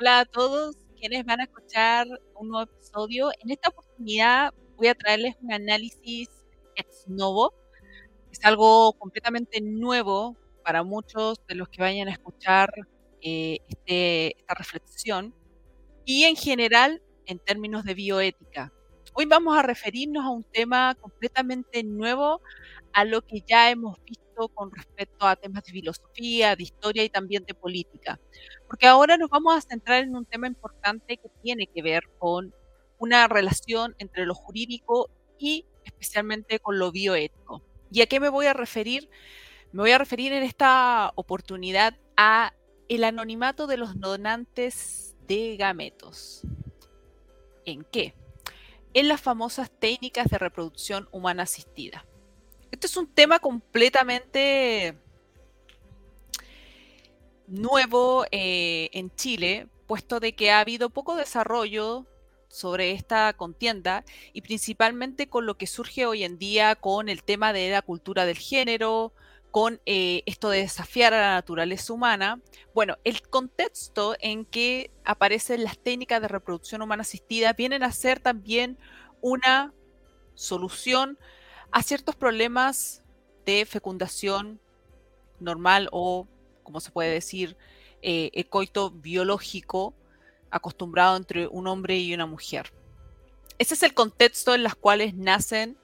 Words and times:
Hola 0.00 0.20
a 0.20 0.24
todos 0.26 0.76
quienes 0.96 1.24
van 1.24 1.40
a 1.40 1.42
escuchar 1.42 2.06
un 2.36 2.50
nuevo 2.50 2.70
episodio. 2.70 3.30
En 3.42 3.50
esta 3.50 3.70
oportunidad 3.70 4.54
voy 4.76 4.86
a 4.86 4.94
traerles 4.94 5.34
un 5.42 5.52
análisis 5.52 6.28
ex 6.76 7.08
novo. 7.08 7.52
Es 8.30 8.38
algo 8.44 8.92
completamente 8.92 9.60
nuevo 9.60 10.36
para 10.62 10.84
muchos 10.84 11.44
de 11.48 11.56
los 11.56 11.68
que 11.68 11.82
vayan 11.82 12.06
a 12.06 12.12
escuchar 12.12 12.72
eh, 13.22 13.58
este, 13.66 14.38
esta 14.38 14.54
reflexión 14.54 15.34
y 16.04 16.22
en 16.22 16.36
general 16.36 17.02
en 17.26 17.40
términos 17.40 17.82
de 17.82 17.94
bioética. 17.94 18.72
Hoy 19.14 19.24
vamos 19.24 19.58
a 19.58 19.62
referirnos 19.62 20.24
a 20.24 20.30
un 20.30 20.44
tema 20.44 20.94
completamente 20.94 21.82
nuevo 21.82 22.40
a 22.98 23.04
lo 23.04 23.24
que 23.24 23.44
ya 23.46 23.70
hemos 23.70 23.96
visto 24.04 24.48
con 24.48 24.72
respecto 24.72 25.24
a 25.24 25.36
temas 25.36 25.62
de 25.62 25.70
filosofía, 25.70 26.56
de 26.56 26.64
historia 26.64 27.04
y 27.04 27.08
también 27.08 27.44
de 27.44 27.54
política. 27.54 28.18
Porque 28.66 28.88
ahora 28.88 29.16
nos 29.16 29.30
vamos 29.30 29.56
a 29.56 29.60
centrar 29.60 30.02
en 30.02 30.16
un 30.16 30.24
tema 30.24 30.48
importante 30.48 31.16
que 31.16 31.28
tiene 31.40 31.68
que 31.68 31.80
ver 31.80 32.02
con 32.18 32.52
una 32.98 33.28
relación 33.28 33.94
entre 33.98 34.26
lo 34.26 34.34
jurídico 34.34 35.10
y 35.38 35.64
especialmente 35.84 36.58
con 36.58 36.80
lo 36.80 36.90
bioético. 36.90 37.62
¿Y 37.92 38.02
a 38.02 38.06
qué 38.06 38.18
me 38.18 38.30
voy 38.30 38.46
a 38.46 38.52
referir? 38.52 39.08
Me 39.70 39.82
voy 39.82 39.92
a 39.92 39.98
referir 39.98 40.32
en 40.32 40.42
esta 40.42 41.12
oportunidad 41.14 41.94
a 42.16 42.52
el 42.88 43.04
anonimato 43.04 43.68
de 43.68 43.76
los 43.76 44.00
donantes 44.00 45.14
de 45.28 45.56
gametos. 45.56 46.42
¿En 47.64 47.84
qué? 47.84 48.16
En 48.92 49.06
las 49.06 49.20
famosas 49.20 49.70
técnicas 49.70 50.26
de 50.30 50.38
reproducción 50.38 51.08
humana 51.12 51.44
asistida. 51.44 52.04
Este 52.78 52.86
es 52.86 52.96
un 52.96 53.12
tema 53.12 53.40
completamente 53.40 54.96
nuevo 57.48 58.24
eh, 58.30 58.88
en 58.92 59.12
Chile, 59.16 59.66
puesto 59.88 60.20
de 60.20 60.36
que 60.36 60.52
ha 60.52 60.60
habido 60.60 60.88
poco 60.88 61.16
desarrollo 61.16 62.06
sobre 62.46 62.92
esta 62.92 63.32
contienda 63.32 64.04
y 64.32 64.42
principalmente 64.42 65.28
con 65.28 65.44
lo 65.44 65.56
que 65.58 65.66
surge 65.66 66.06
hoy 66.06 66.22
en 66.22 66.38
día 66.38 66.76
con 66.76 67.08
el 67.08 67.24
tema 67.24 67.52
de 67.52 67.68
la 67.68 67.82
cultura 67.82 68.26
del 68.26 68.38
género, 68.38 69.12
con 69.50 69.80
eh, 69.84 70.22
esto 70.26 70.48
de 70.48 70.58
desafiar 70.58 71.12
a 71.14 71.20
la 71.20 71.34
naturaleza 71.34 71.92
humana. 71.92 72.40
Bueno, 72.74 72.96
el 73.02 73.22
contexto 73.22 74.14
en 74.20 74.44
que 74.44 74.92
aparecen 75.04 75.64
las 75.64 75.78
técnicas 75.78 76.22
de 76.22 76.28
reproducción 76.28 76.80
humana 76.82 77.00
asistida 77.00 77.54
vienen 77.54 77.82
a 77.82 77.90
ser 77.90 78.20
también 78.20 78.78
una 79.20 79.74
solución 80.36 81.18
a 81.70 81.82
ciertos 81.82 82.16
problemas 82.16 83.02
de 83.44 83.64
fecundación 83.66 84.60
normal 85.40 85.88
o, 85.92 86.26
como 86.62 86.80
se 86.80 86.90
puede 86.90 87.10
decir, 87.10 87.56
eh, 88.02 88.46
biológico 88.94 89.94
acostumbrado 90.50 91.16
entre 91.16 91.46
un 91.46 91.66
hombre 91.66 91.98
y 91.98 92.14
una 92.14 92.26
mujer. 92.26 92.72
Ese 93.58 93.74
es 93.74 93.82
el 93.82 93.94
contexto 93.94 94.54
en 94.54 94.62
los 94.62 94.74
cuales 94.74 95.14
nacen 95.14 95.76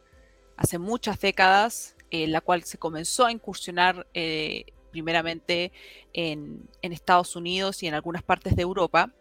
hace 0.57 0.79
muchas 0.79 1.19
décadas, 1.21 1.97
en 2.11 2.33
la 2.33 2.41
cual 2.41 2.63
se 2.63 2.79
comenzó 2.79 3.27
a 3.27 3.33
incursionar 3.33 4.07
eh, 4.15 4.67
primeramente 4.93 5.73
en, 6.13 6.69
en, 6.83 6.93
Estados 6.93 7.35
Unidos 7.35 7.83
y 7.83 7.89
en 7.89 7.95
algunas 7.95 8.23
partes 8.23 8.55
de 8.55 8.63
Europa. 8.63 9.13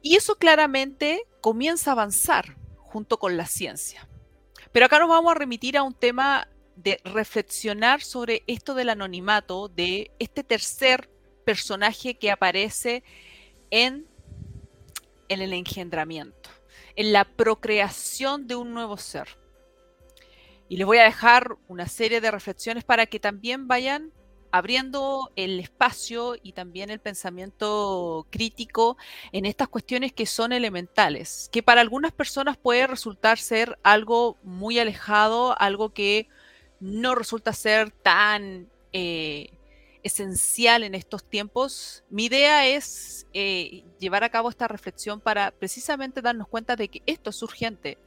Y 0.00 0.16
eso 0.16 0.36
claramente 0.36 1.26
comienza 1.42 1.90
a 1.90 1.92
avanzar 1.92 2.56
junto 2.78 3.18
con 3.18 3.36
la 3.36 3.46
ciencia. 3.46 4.07
Pero 4.72 4.86
acá 4.86 4.98
nos 4.98 5.08
vamos 5.08 5.30
a 5.32 5.34
remitir 5.34 5.76
a 5.76 5.82
un 5.82 5.94
tema 5.94 6.48
de 6.76 7.00
reflexionar 7.04 8.02
sobre 8.02 8.44
esto 8.46 8.74
del 8.74 8.90
anonimato, 8.90 9.68
de 9.68 10.12
este 10.18 10.44
tercer 10.44 11.10
personaje 11.44 12.18
que 12.18 12.30
aparece 12.30 13.02
en, 13.70 14.06
el 15.28 15.52
engendramiento, 15.52 16.50
en 16.94 17.12
la 17.12 17.24
procreación 17.24 18.46
de 18.46 18.54
un 18.54 18.72
nuevo 18.72 18.96
ser. 18.96 19.28
Y 20.68 20.76
les 20.76 20.86
voy 20.86 20.98
a 20.98 21.04
dejar 21.04 21.56
una 21.66 21.88
serie 21.88 22.20
de 22.20 22.30
reflexiones 22.30 22.84
para 22.84 23.06
que 23.06 23.18
también 23.18 23.66
vayan 23.66 24.12
abriendo 24.50 25.30
el 25.36 25.60
espacio 25.60 26.36
y 26.42 26.52
también 26.52 26.90
el 26.90 27.00
pensamiento 27.00 28.26
crítico 28.30 28.96
en 29.32 29.46
estas 29.46 29.68
cuestiones 29.68 30.12
que 30.12 30.26
son 30.26 30.52
elementales, 30.52 31.48
que 31.52 31.62
para 31.62 31.80
algunas 31.80 32.12
personas 32.12 32.56
puede 32.56 32.86
resultar 32.86 33.38
ser 33.38 33.78
algo 33.82 34.38
muy 34.42 34.78
alejado, 34.78 35.58
algo 35.60 35.92
que 35.92 36.28
no 36.80 37.14
resulta 37.14 37.52
ser 37.52 37.90
tan 37.90 38.68
eh, 38.92 39.50
esencial 40.02 40.84
en 40.84 40.94
estos 40.94 41.24
tiempos. 41.24 42.04
Mi 42.08 42.26
idea 42.26 42.66
es 42.66 43.26
eh, 43.32 43.84
llevar 43.98 44.24
a 44.24 44.30
cabo 44.30 44.48
esta 44.48 44.68
reflexión 44.68 45.20
para 45.20 45.50
precisamente 45.50 46.22
darnos 46.22 46.48
cuenta 46.48 46.76
de 46.76 46.88
que 46.88 47.02
esto 47.06 47.30
es 47.30 47.42
urgente. 47.42 47.98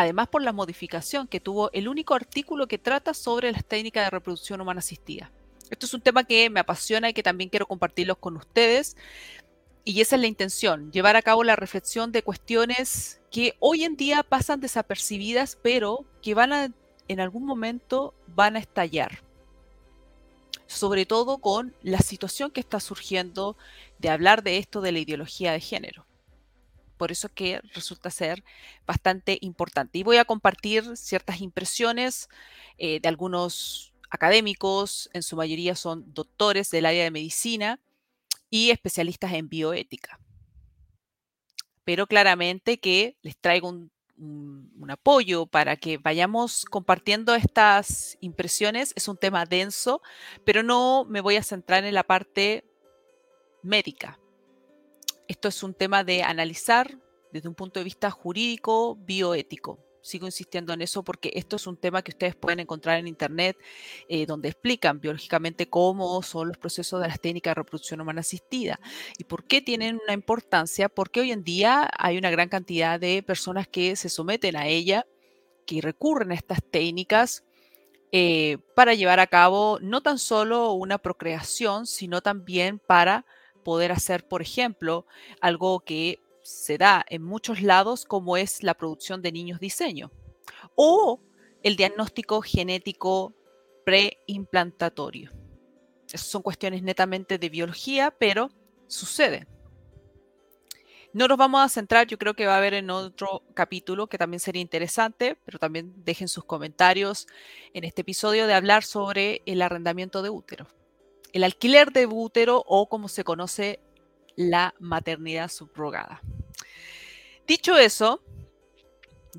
Además, 0.00 0.28
por 0.28 0.42
la 0.42 0.52
modificación 0.52 1.26
que 1.26 1.40
tuvo 1.40 1.72
el 1.72 1.88
único 1.88 2.14
artículo 2.14 2.68
que 2.68 2.78
trata 2.78 3.14
sobre 3.14 3.50
las 3.50 3.64
técnicas 3.64 4.06
de 4.06 4.10
reproducción 4.10 4.60
humana 4.60 4.78
asistida. 4.78 5.32
Esto 5.70 5.86
es 5.86 5.92
un 5.92 6.00
tema 6.00 6.22
que 6.22 6.48
me 6.50 6.60
apasiona 6.60 7.08
y 7.08 7.12
que 7.12 7.24
también 7.24 7.50
quiero 7.50 7.66
compartirlos 7.66 8.16
con 8.18 8.36
ustedes. 8.36 8.96
Y 9.84 10.00
esa 10.00 10.14
es 10.14 10.20
la 10.20 10.28
intención, 10.28 10.92
llevar 10.92 11.16
a 11.16 11.22
cabo 11.22 11.42
la 11.42 11.56
reflexión 11.56 12.12
de 12.12 12.22
cuestiones 12.22 13.20
que 13.32 13.56
hoy 13.58 13.82
en 13.82 13.96
día 13.96 14.22
pasan 14.22 14.60
desapercibidas, 14.60 15.58
pero 15.60 16.04
que 16.22 16.32
van 16.32 16.52
a, 16.52 16.72
en 17.08 17.18
algún 17.18 17.44
momento 17.44 18.14
van 18.28 18.54
a 18.54 18.60
estallar. 18.60 19.24
Sobre 20.68 21.06
todo 21.06 21.38
con 21.38 21.74
la 21.82 21.98
situación 21.98 22.52
que 22.52 22.60
está 22.60 22.78
surgiendo 22.78 23.56
de 23.98 24.10
hablar 24.10 24.44
de 24.44 24.58
esto 24.58 24.80
de 24.80 24.92
la 24.92 25.00
ideología 25.00 25.50
de 25.50 25.60
género. 25.60 26.06
Por 26.98 27.12
eso 27.12 27.28
que 27.30 27.60
resulta 27.72 28.10
ser 28.10 28.44
bastante 28.86 29.38
importante. 29.40 29.98
Y 29.98 30.02
voy 30.02 30.18
a 30.18 30.26
compartir 30.26 30.96
ciertas 30.96 31.40
impresiones 31.40 32.28
eh, 32.76 33.00
de 33.00 33.08
algunos 33.08 33.94
académicos, 34.10 35.10
en 35.12 35.22
su 35.22 35.36
mayoría 35.36 35.74
son 35.74 36.12
doctores 36.12 36.70
del 36.70 36.86
área 36.86 37.04
de 37.04 37.10
medicina 37.10 37.80
y 38.50 38.70
especialistas 38.70 39.32
en 39.32 39.48
bioética. 39.48 40.20
Pero 41.84 42.06
claramente 42.06 42.78
que 42.78 43.16
les 43.22 43.36
traigo 43.36 43.68
un, 43.68 43.90
apoyo 44.90 45.46
para 45.46 45.76
que 45.76 45.98
vayamos 45.98 46.64
compartiendo 46.64 47.34
estas 47.34 48.16
impresiones. 48.20 48.94
Es 48.96 49.06
un 49.06 49.18
tema 49.18 49.44
denso, 49.44 50.00
pero 50.44 50.62
no 50.62 51.04
me 51.04 51.20
voy 51.20 51.36
a 51.36 51.42
centrar 51.42 51.84
en 51.84 51.94
la 51.94 52.04
parte 52.04 52.64
médica. 53.62 54.18
Esto 55.28 55.48
es 55.48 55.62
un 55.62 55.74
tema 55.74 56.02
de 56.02 56.22
analizar 56.22 56.98
desde 57.32 57.48
un 57.48 57.54
punto 57.54 57.78
de 57.78 57.84
vista 57.84 58.10
jurídico, 58.10 58.96
bioético 58.96 59.88
sigo 60.08 60.26
insistiendo 60.26 60.72
en 60.72 60.82
eso 60.82 61.02
porque 61.02 61.30
esto 61.34 61.56
es 61.56 61.66
un 61.66 61.76
tema 61.76 62.02
que 62.02 62.12
ustedes 62.12 62.34
pueden 62.34 62.60
encontrar 62.60 62.98
en 62.98 63.06
internet, 63.06 63.56
eh, 64.08 64.26
donde 64.26 64.48
explican 64.48 65.00
biológicamente 65.00 65.68
cómo 65.68 66.22
son 66.22 66.48
los 66.48 66.58
procesos 66.58 67.00
de 67.00 67.08
las 67.08 67.20
técnicas 67.20 67.52
de 67.52 67.56
reproducción 67.56 68.00
humana 68.00 68.20
asistida 68.20 68.80
y 69.18 69.24
por 69.24 69.44
qué 69.44 69.60
tienen 69.60 70.00
una 70.02 70.14
importancia, 70.14 70.88
porque 70.88 71.20
hoy 71.20 71.32
en 71.32 71.44
día 71.44 71.88
hay 71.96 72.18
una 72.18 72.30
gran 72.30 72.48
cantidad 72.48 72.98
de 72.98 73.22
personas 73.22 73.68
que 73.68 73.96
se 73.96 74.08
someten 74.08 74.56
a 74.56 74.66
ella, 74.66 75.06
que 75.66 75.80
recurren 75.80 76.32
a 76.32 76.34
estas 76.34 76.62
técnicas. 76.62 77.44
Eh, 78.10 78.56
para 78.74 78.94
llevar 78.94 79.20
a 79.20 79.26
cabo 79.26 79.78
no 79.82 80.00
tan 80.00 80.18
solo 80.18 80.72
una 80.72 80.96
procreación, 80.96 81.86
sino 81.86 82.22
también 82.22 82.78
para 82.78 83.26
poder 83.68 83.92
hacer, 83.92 84.26
por 84.26 84.40
ejemplo, 84.40 85.04
algo 85.42 85.80
que 85.80 86.22
se 86.42 86.78
da 86.78 87.04
en 87.06 87.22
muchos 87.22 87.60
lados 87.60 88.06
como 88.06 88.38
es 88.38 88.62
la 88.62 88.72
producción 88.72 89.20
de 89.20 89.30
niños 89.30 89.60
diseño 89.60 90.10
o 90.74 91.20
el 91.62 91.76
diagnóstico 91.76 92.40
genético 92.40 93.34
preimplantatorio. 93.84 95.32
Esas 96.06 96.22
son 96.22 96.40
cuestiones 96.40 96.82
netamente 96.82 97.36
de 97.36 97.50
biología, 97.50 98.10
pero 98.10 98.48
sucede. 98.86 99.46
No 101.12 101.28
nos 101.28 101.36
vamos 101.36 101.60
a 101.60 101.68
centrar, 101.68 102.06
yo 102.06 102.16
creo 102.16 102.32
que 102.32 102.46
va 102.46 102.54
a 102.54 102.56
haber 102.56 102.72
en 102.72 102.88
otro 102.88 103.42
capítulo 103.52 104.06
que 104.06 104.16
también 104.16 104.40
sería 104.40 104.62
interesante, 104.62 105.36
pero 105.44 105.58
también 105.58 105.92
dejen 106.06 106.28
sus 106.28 106.44
comentarios 106.44 107.26
en 107.74 107.84
este 107.84 108.00
episodio 108.00 108.46
de 108.46 108.54
hablar 108.54 108.82
sobre 108.82 109.42
el 109.44 109.60
arrendamiento 109.60 110.22
de 110.22 110.30
útero. 110.30 110.68
El 111.32 111.44
alquiler 111.44 111.92
de 111.92 112.06
útero 112.06 112.64
o 112.66 112.88
como 112.88 113.08
se 113.08 113.24
conoce 113.24 113.80
la 114.36 114.74
maternidad 114.78 115.50
subrogada. 115.50 116.22
Dicho 117.46 117.76
eso, 117.76 118.22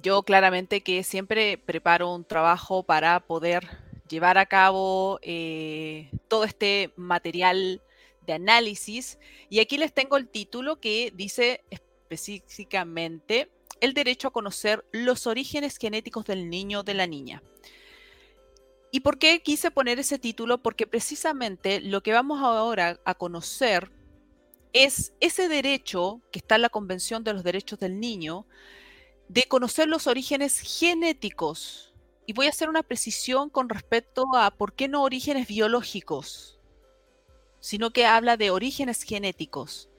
yo 0.01 0.24
claramente 0.24 0.81
que 0.81 1.03
siempre 1.03 1.57
preparo 1.57 2.13
un 2.13 2.25
trabajo 2.25 2.83
para 2.83 3.19
poder 3.21 3.68
llevar 4.09 4.38
a 4.38 4.45
cabo 4.45 5.19
eh, 5.21 6.12
todo 6.27 6.44
este 6.44 6.91
material 6.95 7.81
de 8.25 8.33
análisis. 8.33 9.19
Y 9.50 9.59
aquí 9.59 9.77
les 9.77 9.94
tengo 9.94 10.18
el 10.18 10.27
título 10.27 10.80
que 10.80 11.12
dice 11.15 11.63
específicamente 11.69 13.50
el 13.81 13.94
derecho 13.94 14.27
a 14.27 14.31
conocer 14.31 14.85
los 14.92 15.27
orígenes 15.27 15.77
genéticos 15.77 16.25
del 16.25 16.50
niño 16.50 16.81
o 16.81 16.83
de 16.83 16.94
la 16.94 17.07
niña. 17.07 17.42
¿Y 18.91 19.01
por 19.01 19.19
qué 19.19 19.41
quise 19.41 19.69
poner 19.69 20.00
ese 20.00 20.18
título? 20.18 20.62
Porque 20.62 20.88
precisamente 20.88 21.80
lo 21.80 22.01
que 22.01 22.13
vamos 22.13 22.41
ahora 22.41 23.00
a 23.06 23.13
conocer 23.13 23.91
es 24.74 25.13
ese 25.19 25.47
derecho 25.47 26.21
que 26.31 26.39
está 26.39 26.56
en 26.56 26.63
la 26.63 26.69
Convención 26.69 27.24
de 27.24 27.33
los 27.33 27.44
Derechos 27.44 27.80
del 27.80 28.00
Niño 28.00 28.45
de 29.27 29.44
conocer 29.44 29.88
los 29.88 30.07
orígenes 30.07 30.59
genéticos. 30.59 31.94
Y 32.25 32.33
voy 32.33 32.47
a 32.47 32.50
hacer 32.50 32.69
una 32.69 32.83
precisión 32.83 33.50
con 33.50 33.69
respecto 33.69 34.25
a 34.36 34.51
por 34.51 34.74
qué 34.74 34.88
no 34.88 35.03
orígenes 35.03 35.47
biológicos, 35.47 36.59
sino 37.59 37.92
que 37.92 38.06
habla 38.06 38.38
de 38.38 38.51
orígenes 38.51 39.03
genéticos. 39.03 39.89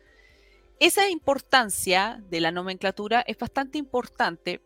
Esa 0.81 1.09
importancia 1.11 2.23
de 2.29 2.41
la 2.41 2.51
nomenclatura 2.51 3.21
es 3.27 3.37
bastante 3.39 3.79
importante 3.79 4.63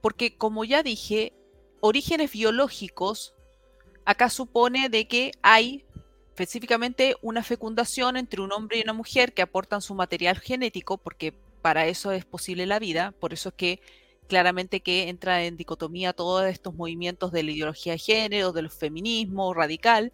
porque, 0.00 0.36
como 0.36 0.64
ya 0.64 0.82
dije, 0.82 1.34
orígenes 1.80 2.30
biológicos 2.30 3.34
acá 4.08 4.30
supone 4.30 4.88
de 4.88 5.06
que 5.06 5.32
hay 5.42 5.84
específicamente 6.30 7.16
una 7.20 7.42
fecundación 7.42 8.16
entre 8.16 8.40
un 8.40 8.52
hombre 8.52 8.78
y 8.78 8.82
una 8.82 8.94
mujer 8.94 9.34
que 9.34 9.42
aportan 9.42 9.82
su 9.82 9.94
material 9.94 10.38
genético, 10.38 10.96
porque 10.96 11.34
para 11.60 11.86
eso 11.88 12.10
es 12.12 12.24
posible 12.24 12.64
la 12.64 12.78
vida, 12.78 13.12
por 13.20 13.34
eso 13.34 13.50
es 13.50 13.54
que 13.56 13.80
claramente 14.26 14.80
que 14.80 15.10
entra 15.10 15.44
en 15.44 15.58
dicotomía 15.58 16.14
todos 16.14 16.46
estos 16.46 16.74
movimientos 16.74 17.32
de 17.32 17.42
la 17.42 17.50
ideología 17.50 17.92
de 17.92 17.98
género, 17.98 18.52
del 18.52 18.70
feminismo 18.70 19.52
radical, 19.52 20.10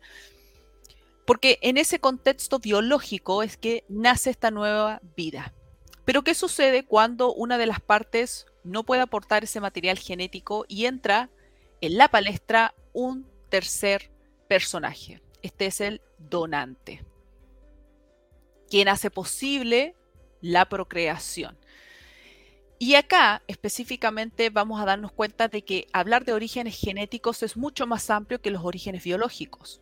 porque 1.24 1.60
en 1.62 1.78
ese 1.78 2.00
contexto 2.00 2.58
biológico 2.58 3.44
es 3.44 3.56
que 3.56 3.84
nace 3.88 4.30
esta 4.30 4.50
nueva 4.50 5.02
vida. 5.16 5.54
Pero 6.04 6.24
¿qué 6.24 6.34
sucede 6.34 6.84
cuando 6.84 7.32
una 7.32 7.58
de 7.58 7.66
las 7.66 7.80
partes 7.80 8.46
no 8.64 8.82
puede 8.82 9.02
aportar 9.02 9.44
ese 9.44 9.60
material 9.60 10.00
genético 10.00 10.64
y 10.66 10.86
entra 10.86 11.30
en 11.80 11.96
la 11.96 12.08
palestra 12.08 12.74
un 12.92 13.32
tercer 13.48 14.10
personaje? 14.48 15.20
Este 15.42 15.66
es 15.66 15.80
el 15.80 16.00
donante, 16.18 17.04
quien 18.68 18.88
hace 18.88 19.10
posible 19.10 19.94
la 20.40 20.68
procreación. 20.68 21.56
Y 22.78 22.96
acá 22.96 23.42
específicamente 23.46 24.50
vamos 24.50 24.80
a 24.80 24.84
darnos 24.84 25.12
cuenta 25.12 25.48
de 25.48 25.62
que 25.62 25.86
hablar 25.92 26.24
de 26.24 26.32
orígenes 26.32 26.78
genéticos 26.78 27.42
es 27.42 27.56
mucho 27.56 27.86
más 27.86 28.10
amplio 28.10 28.40
que 28.40 28.50
los 28.50 28.64
orígenes 28.64 29.04
biológicos. 29.04 29.80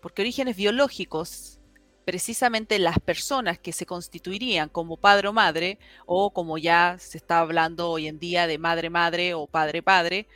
Porque 0.00 0.22
orígenes 0.22 0.56
biológicos, 0.56 1.60
precisamente 2.04 2.78
las 2.78 2.98
personas 2.98 3.58
que 3.58 3.72
se 3.72 3.84
constituirían 3.84 4.68
como 4.68 4.96
padre 4.96 5.28
o 5.28 5.32
madre, 5.32 5.78
o 6.06 6.32
como 6.32 6.56
ya 6.56 6.96
se 6.98 7.18
está 7.18 7.40
hablando 7.40 7.90
hoy 7.90 8.08
en 8.08 8.18
día 8.18 8.46
de 8.46 8.58
madre-madre 8.58 9.34
o 9.34 9.46
padre-padre, 9.46 10.26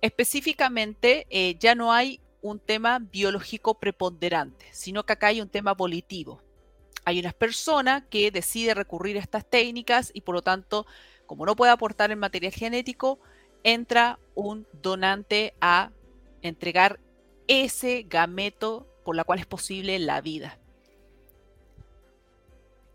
específicamente 0.00 1.26
eh, 1.30 1.56
ya 1.58 1.74
no 1.74 1.92
hay 1.92 2.20
un 2.42 2.60
tema 2.60 2.98
biológico 2.98 3.78
preponderante, 3.78 4.66
sino 4.72 5.04
que 5.04 5.12
acá 5.12 5.28
hay 5.28 5.40
un 5.40 5.48
tema 5.48 5.74
volitivo. 5.74 6.42
Hay 7.04 7.18
una 7.20 7.32
persona 7.32 8.06
que 8.08 8.30
decide 8.30 8.74
recurrir 8.74 9.16
a 9.16 9.20
estas 9.20 9.48
técnicas 9.48 10.10
y 10.12 10.22
por 10.22 10.34
lo 10.34 10.42
tanto, 10.42 10.86
como 11.26 11.46
no 11.46 11.56
puede 11.56 11.72
aportar 11.72 12.10
el 12.10 12.16
material 12.16 12.52
genético, 12.52 13.20
entra 13.62 14.18
un 14.34 14.66
donante 14.82 15.54
a 15.60 15.90
entregar 16.42 17.00
ese 17.48 18.04
gameto 18.08 18.86
por 19.04 19.16
la 19.16 19.24
cual 19.24 19.38
es 19.38 19.46
posible 19.46 19.98
la 19.98 20.20
vida. 20.20 20.58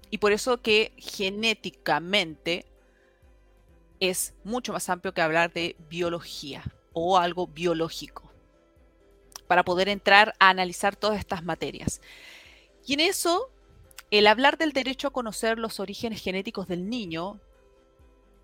Y 0.10 0.18
por 0.18 0.34
eso 0.34 0.62
que 0.62 0.94
genéticamente 0.98 2.66
es 4.02 4.34
mucho 4.44 4.74
más 4.74 4.90
amplio 4.90 5.14
que 5.14 5.22
hablar 5.22 5.54
de 5.54 5.78
biología 5.90 6.64
o 6.94 7.18
algo 7.18 7.48
biológico 7.48 8.32
para 9.52 9.66
poder 9.66 9.90
entrar 9.90 10.34
a 10.40 10.48
analizar 10.48 10.96
todas 10.96 11.20
estas 11.20 11.44
materias. 11.44 12.00
Y 12.88 12.94
en 12.94 13.02
eso, 13.02 13.52
el 14.10 14.28
hablar 14.28 14.58
del 14.58 14.72
derecho 14.72 15.10
a 15.10 15.12
conocer 15.12 15.60
los 15.60 15.82
orígenes 15.82 16.22
genéticos 16.22 16.70
del 16.70 16.90
niño 16.90 17.38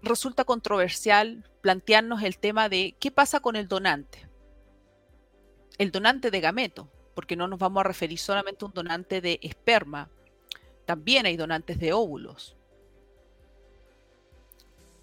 resulta 0.01 0.43
controversial 0.43 1.49
plantearnos 1.61 2.23
el 2.23 2.37
tema 2.37 2.67
de 2.67 2.93
qué 2.99 3.09
pasa 3.09 3.39
con 3.39 3.55
el 3.55 3.69
donante. 3.69 4.27
El 5.77 5.91
donante 5.91 6.29
de 6.29 6.41
gameto, 6.41 6.89
porque 7.15 7.37
no 7.37 7.47
nos 7.47 7.57
vamos 7.57 7.79
a 7.79 7.87
referir 7.87 8.19
solamente 8.19 8.65
a 8.65 8.67
un 8.67 8.73
donante 8.73 9.21
de 9.21 9.39
esperma, 9.41 10.09
también 10.85 11.25
hay 11.25 11.37
donantes 11.37 11.79
de 11.79 11.93
óvulos. 11.93 12.56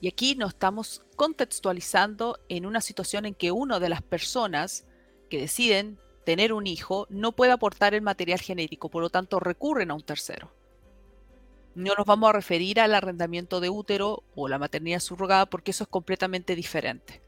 Y 0.00 0.08
aquí 0.08 0.34
nos 0.34 0.50
estamos 0.50 1.04
contextualizando 1.16 2.38
en 2.48 2.66
una 2.66 2.80
situación 2.80 3.26
en 3.26 3.34
que 3.34 3.52
una 3.52 3.80
de 3.80 3.88
las 3.88 4.02
personas 4.02 4.86
que 5.30 5.38
deciden 5.38 5.98
tener 6.24 6.52
un 6.52 6.66
hijo 6.66 7.06
no 7.10 7.32
puede 7.32 7.52
aportar 7.52 7.94
el 7.94 8.02
material 8.02 8.40
genético, 8.40 8.88
por 8.88 9.02
lo 9.02 9.10
tanto 9.10 9.40
recurren 9.40 9.90
a 9.90 9.94
un 9.94 10.02
tercero. 10.02 10.52
No 11.74 11.94
nos 11.96 12.06
vamos 12.06 12.30
a 12.30 12.32
referir 12.32 12.80
al 12.80 12.94
arrendamiento 12.94 13.60
de 13.60 13.68
útero 13.68 14.22
o 14.34 14.48
la 14.48 14.58
maternidad 14.58 15.00
subrogada 15.00 15.46
porque 15.46 15.72
eso 15.72 15.84
es 15.84 15.88
completamente 15.88 16.54
diferente. 16.54 17.20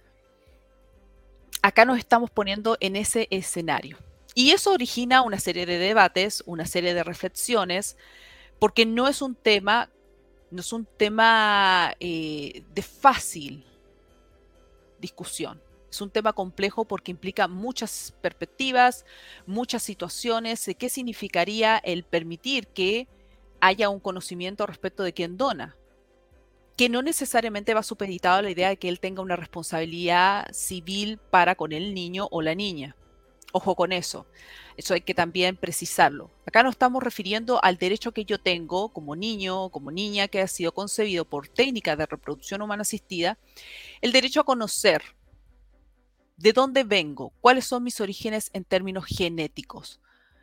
Acá 1.63 1.85
nos 1.85 1.99
estamos 1.99 2.31
poniendo 2.31 2.77
en 2.81 2.95
ese 2.95 3.27
escenario. 3.31 3.99
Y 4.35 4.51
eso 4.51 4.73
origina 4.73 5.23
una 5.23 5.41
serie 5.41 5.67
de 5.67 5.79
debates, 5.79 6.45
una 6.47 6.67
serie 6.67 6.95
de 6.95 7.03
reflexiones, 7.03 7.97
porque 8.59 8.87
no 8.87 9.09
es 9.09 9.23
un 9.23 9.35
tema, 9.35 9.91
no 10.57 10.63
es 10.63 10.73
un 10.73 10.87
tema 10.97 11.95
eh, 12.01 12.65
de 12.75 12.83
fácil 12.83 13.65
discusión. 14.99 15.61
Es 15.91 16.01
un 16.01 16.11
tema 16.11 16.33
complejo 16.33 16.85
porque 16.85 17.11
implica 17.11 17.47
muchas 17.47 18.15
perspectivas, 18.21 19.05
muchas 19.47 19.83
situaciones, 19.83 20.69
qué 20.79 20.89
significaría 20.89 21.77
el 21.79 22.05
permitir 22.05 22.67
que 22.69 23.07
haya 23.61 23.89
un 23.89 24.01
conocimiento 24.01 24.67
respecto 24.67 25.03
de 25.03 25.13
quién 25.13 25.37
dona, 25.37 25.77
que 26.77 26.89
no 26.89 27.03
necesariamente 27.03 27.75
va 27.75 27.83
supeditado 27.83 28.39
a 28.39 28.43
la 28.43 28.51
idea 28.51 28.71
de 28.71 28.79
que 28.79 28.89
él 28.89 28.99
tenga 28.99 29.23
una 29.23 29.37
responsabilidad 29.37 30.49
civil 30.53 31.19
para 31.31 31.55
con 31.55 31.73
el 31.73 31.95
niño 31.95 32.29
o 32.31 32.43
la 32.43 32.55
niña. 32.55 32.97
Ojo 33.57 33.75
con 33.75 33.91
eso. 33.91 34.27
Eso 34.77 34.93
hay 34.93 35.01
que 35.01 35.15
también 35.15 35.57
precisarlo. 35.57 36.31
Acá 36.45 36.63
no 36.63 36.69
estamos 36.69 37.03
refiriendo 37.03 37.59
al 37.65 37.79
derecho 37.79 38.13
que 38.13 38.27
yo 38.27 38.39
tengo 38.39 38.91
como 38.93 39.17
niño, 39.17 39.71
como 39.71 39.91
niña 39.91 40.29
que 40.29 40.43
ha 40.43 40.47
sido 40.47 40.73
concebido 40.73 41.25
por 41.25 41.49
técnica 41.49 41.97
de 41.97 42.05
reproducción 42.05 42.61
humana 42.61 42.83
asistida, 42.83 43.39
el 44.03 44.13
derecho 44.13 44.41
a 44.43 44.45
conocer 44.45 45.03
de 46.37 46.53
dónde 46.53 46.85
vengo, 46.85 47.33
cuáles 47.41 47.65
son 47.65 47.83
mis 47.83 47.99
orígenes 47.99 48.51
en 48.53 48.65
términos 48.65 49.07
genéticos. 49.07 50.03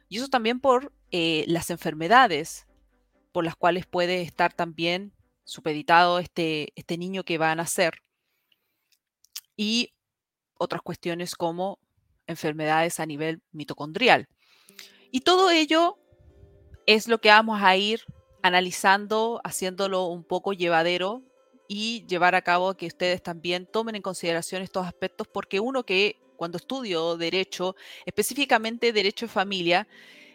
Y 0.10 0.18
eso 0.18 0.28
también 0.28 0.60
por 0.60 0.92
eh, 1.12 1.46
las 1.48 1.70
enfermedades 1.70 2.66
por 3.32 3.46
las 3.46 3.56
cuales 3.56 3.86
puede 3.86 4.24
estar 4.24 4.54
también 4.54 5.14
supeditado 5.44 6.18
este, 6.18 6.74
este 6.76 6.98
niño 6.98 7.24
que 7.24 7.38
va 7.38 7.52
a 7.52 7.56
nacer. 7.56 8.02
Y 9.56 9.94
otras 10.56 10.82
cuestiones 10.82 11.36
como 11.36 11.78
enfermedades 12.28 13.00
a 13.00 13.06
nivel 13.06 13.42
mitocondrial. 13.52 14.28
Y 15.12 15.22
todo 15.22 15.52
ello 15.52 15.98
es 16.86 17.08
lo 17.08 17.20
que 17.20 17.30
vamos 17.30 17.62
a 17.62 17.76
ir 17.76 18.02
analizando, 18.42 19.42
haciéndolo 19.44 20.08
un 20.08 20.24
poco 20.24 20.54
llevadero 20.54 21.22
y 21.68 22.06
llevar 22.08 22.36
a 22.36 22.42
cabo 22.42 22.76
que 22.76 22.88
ustedes 22.88 23.24
también 23.24 23.66
tomen 23.66 23.96
en 23.96 24.02
consideración 24.02 24.62
estos 24.62 24.86
aspectos, 24.86 25.28
porque 25.28 25.60
uno 25.60 25.86
que 25.86 26.20
cuando 26.36 26.58
estudio 26.58 27.16
derecho, 27.16 27.76
específicamente 28.06 28.92
derecho 28.92 29.28
de 29.28 29.32
familia, 29.32 29.88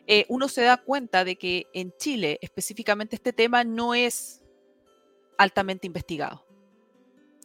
eh, 0.07 0.25
uno 0.29 0.49
se 0.49 0.63
da 0.63 0.79
cuenta 0.79 1.23
de 1.23 1.37
que 1.37 1.67
en 1.75 1.93
Chile 1.99 2.39
específicamente 2.41 3.17
este 3.17 3.35
tema 3.35 3.63
no 3.63 3.95
es 3.95 4.41
altamente 5.37 5.87
investigado. 5.87 6.47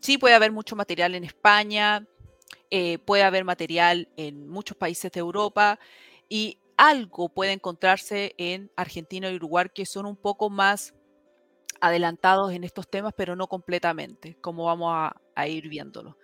Sí 0.02 0.18
puede 0.18 0.36
haber 0.36 0.52
mucho 0.52 0.76
material 0.76 1.16
en 1.16 1.26
España, 1.26 2.08
eh, 2.75 2.98
puede 2.98 3.22
haber 3.22 3.46
material 3.46 4.10
en 4.18 4.50
muchos 4.50 4.75
países 4.75 5.12
de 5.12 5.20
Europa 5.20 5.77
y 6.27 6.58
algo 6.75 7.30
puede 7.30 7.51
encontrarse 7.51 8.34
en 8.39 8.72
Argentina 8.75 9.30
y 9.30 9.36
Uruguay 9.36 9.68
que 9.72 9.86
son 9.86 10.08
un 10.08 10.15
poco 10.15 10.50
más 10.50 10.96
adelantados 11.82 12.51
en 12.51 12.63
estos 12.63 12.89
temas, 12.89 13.13
pero 13.15 13.36
no 13.36 13.46
completamente, 13.46 14.38
como 14.42 14.65
vamos 14.65 14.92
a, 15.36 15.48
ir 15.48 15.70
viéndolo. 15.70 16.18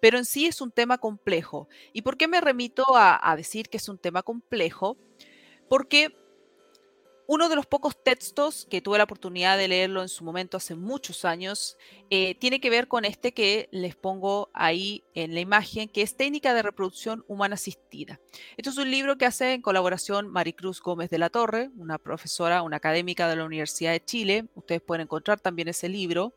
Pero 0.00 0.16
en 0.18 0.24
sí 0.24 0.46
es 0.46 0.60
un 0.60 0.70
tema 0.70 0.98
complejo. 0.98 1.68
¿Y 1.92 2.02
por 2.02 2.16
qué 2.16 2.28
me 2.28 2.40
remito 2.40 2.84
a 2.94 3.34
decir 3.36 3.68
que 3.68 3.78
es 3.78 3.88
un 3.88 3.98
tema 3.98 4.22
complejo? 4.22 4.96
Porque 5.68 6.14
uno 7.26 7.48
de 7.48 7.56
los 7.56 7.66
pocos 7.66 8.02
textos 8.02 8.66
que 8.70 8.80
tuve 8.80 8.98
la 8.98 9.04
oportunidad 9.04 9.58
de 9.58 9.68
leerlo 9.68 10.02
en 10.02 10.08
su 10.08 10.24
momento 10.24 10.56
hace 10.56 10.74
muchos 10.74 11.24
años 11.24 11.76
eh, 12.10 12.36
tiene 12.36 12.60
que 12.60 12.70
ver 12.70 12.86
con 12.86 13.04
este 13.04 13.32
que 13.32 13.68
les 13.72 13.96
pongo 13.96 14.48
ahí 14.52 15.02
en 15.14 15.34
la 15.34 15.40
imagen, 15.40 15.88
que 15.88 16.02
es 16.02 16.16
Técnica 16.16 16.54
de 16.54 16.62
Reproducción 16.62 17.24
Humana 17.26 17.54
Asistida. 17.54 18.20
Esto 18.56 18.70
es 18.70 18.78
un 18.78 18.90
libro 18.90 19.18
que 19.18 19.26
hace 19.26 19.54
en 19.54 19.62
colaboración 19.62 20.28
Maricruz 20.28 20.80
Gómez 20.80 21.10
de 21.10 21.18
la 21.18 21.30
Torre, 21.30 21.70
una 21.76 21.98
profesora, 21.98 22.62
una 22.62 22.76
académica 22.76 23.28
de 23.28 23.36
la 23.36 23.44
Universidad 23.44 23.92
de 23.92 24.04
Chile. 24.04 24.46
Ustedes 24.54 24.80
pueden 24.80 25.02
encontrar 25.02 25.40
también 25.40 25.68
ese 25.68 25.88
libro. 25.88 26.32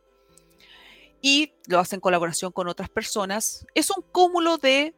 Y 1.22 1.52
lo 1.68 1.80
hace 1.80 1.96
en 1.96 2.02
colaboración 2.02 2.52
con 2.54 2.70
otras 2.70 2.90
personas. 2.90 3.68
Es 3.76 3.90
un 3.90 4.02
cúmulo 4.02 4.58
de 4.58 4.96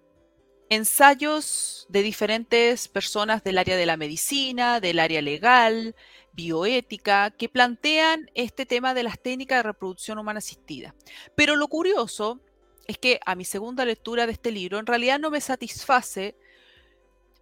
ensayos 0.71 1.85
de 1.89 2.01
diferentes 2.01 2.87
personas 2.87 3.43
del 3.43 3.57
área 3.57 3.75
de 3.75 3.85
la 3.85 3.97
medicina, 3.97 4.79
del 4.79 4.99
área 4.99 5.21
legal, 5.21 5.97
bioética, 6.31 7.29
que 7.31 7.49
plantean 7.49 8.31
este 8.35 8.65
tema 8.65 8.93
de 8.93 9.03
las 9.03 9.19
técnicas 9.21 9.59
de 9.59 9.63
reproducción 9.63 10.17
humana 10.17 10.37
asistida. 10.37 10.95
Pero 11.35 11.57
lo 11.57 11.67
curioso 11.67 12.39
es 12.87 12.97
que 12.97 13.19
a 13.25 13.35
mi 13.35 13.43
segunda 13.43 13.83
lectura 13.83 14.25
de 14.25 14.31
este 14.31 14.49
libro 14.49 14.79
en 14.79 14.85
realidad 14.85 15.19
no 15.19 15.29
me 15.29 15.41
satisface 15.41 16.37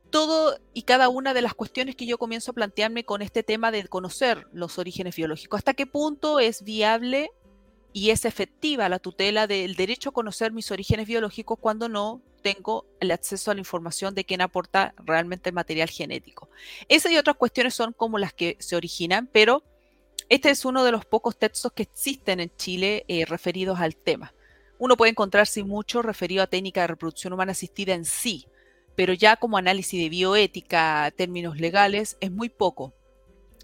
todo 0.10 0.58
y 0.74 0.82
cada 0.82 1.08
una 1.08 1.36
de 1.36 1.44
las 1.44 1.54
cuestiones 1.54 1.96
que 1.96 2.08
yo 2.08 2.18
comienzo 2.18 2.50
a 2.50 2.56
plantearme 2.56 3.04
con 3.04 3.22
este 3.22 3.44
tema 3.44 3.70
de 3.70 3.88
conocer 3.88 4.48
los 4.54 4.80
orígenes 4.80 5.16
biológicos. 5.16 5.60
¿Hasta 5.60 5.76
qué 5.76 5.86
punto 5.86 6.40
es 6.40 6.64
viable 6.64 7.30
y 7.94 8.10
es 8.10 8.26
efectiva 8.26 8.90
la 8.90 8.98
tutela 8.98 9.46
del 9.46 9.76
derecho 9.76 10.10
a 10.10 10.14
conocer 10.14 10.52
mis 10.52 10.72
orígenes 10.72 11.06
biológicos 11.06 11.60
cuando 11.60 11.90
no 11.90 12.24
tengo 12.40 12.86
el 13.00 13.12
acceso 13.12 13.52
a 13.52 13.54
la 13.54 13.62
información 13.62 14.16
de 14.16 14.26
quién 14.26 14.42
aporta 14.42 14.94
realmente 14.98 15.50
el 15.50 15.56
material 15.56 15.90
genético. 15.90 16.50
Esas 16.88 17.12
y 17.12 17.18
otras 17.18 17.36
cuestiones 17.36 17.74
son 17.74 17.94
como 17.94 18.18
las 18.18 18.34
que 18.34 18.58
se 18.60 18.76
originan, 18.76 19.28
pero 19.32 19.64
este 20.30 20.52
es 20.52 20.66
uno 20.66 20.84
de 20.84 20.92
los 20.92 21.06
pocos 21.06 21.38
textos 21.38 21.72
que 21.72 21.84
existen 21.84 22.40
en 22.40 22.56
Chile 22.56 23.04
eh, 23.08 23.26
referidos 23.26 23.80
al 23.80 23.96
tema. 23.96 24.34
Uno 24.78 24.96
puede 24.96 25.12
encontrarse 25.12 25.64
mucho 25.64 26.02
referido 26.02 26.44
a 26.44 26.48
técnica 26.48 26.82
de 26.82 26.88
reproducción 26.88 27.34
humana 27.34 27.54
asistida 27.54 27.94
en 27.94 28.06
sí, 28.06 28.48
pero 28.96 29.14
ya 29.14 29.38
como 29.38 29.58
análisis 29.58 30.00
de 30.00 30.10
bioética, 30.10 31.12
términos 31.18 31.60
legales, 31.60 32.18
es 32.22 32.32
muy 32.32 32.50
poco, 32.50 32.94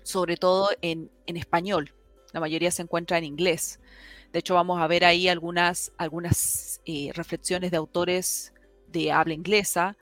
sobre 0.01 0.37
todo 0.37 0.69
en, 0.81 1.11
español. 1.27 1.93
La 2.33 2.39
mayoría 2.39 2.71
se 2.71 2.81
encuentra 2.81 3.17
en 3.17 3.25
inglés. 3.25 3.79
De 4.33 4.39
hecho, 4.39 4.55
vamos 4.55 4.81
a 4.81 4.87
ver 4.87 5.05
ahí 5.05 5.29
algunas, 5.29 5.91
algunas 5.97 6.81
eh, 6.85 7.11
reflexiones 7.13 7.71
de 7.71 7.77
autores 7.77 8.54
de 8.87 9.11
habla 9.11 9.33
inglesa 9.33 9.97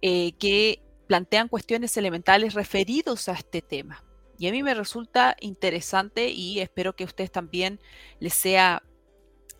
eh, 0.00 0.32
que 0.38 0.82
plantean 1.06 1.48
cuestiones 1.48 1.96
elementales 1.96 2.54
referidos 2.54 3.28
a 3.28 3.32
este 3.32 3.62
tema. 3.62 4.04
Y 4.38 4.48
a 4.48 4.52
mí 4.52 4.62
me 4.62 4.74
resulta 4.74 5.36
interesante 5.40 6.28
y 6.30 6.60
espero 6.60 6.96
que 6.96 7.04
a 7.04 7.06
ustedes 7.06 7.30
también 7.30 7.80
les 8.18 8.34
sea 8.34 8.82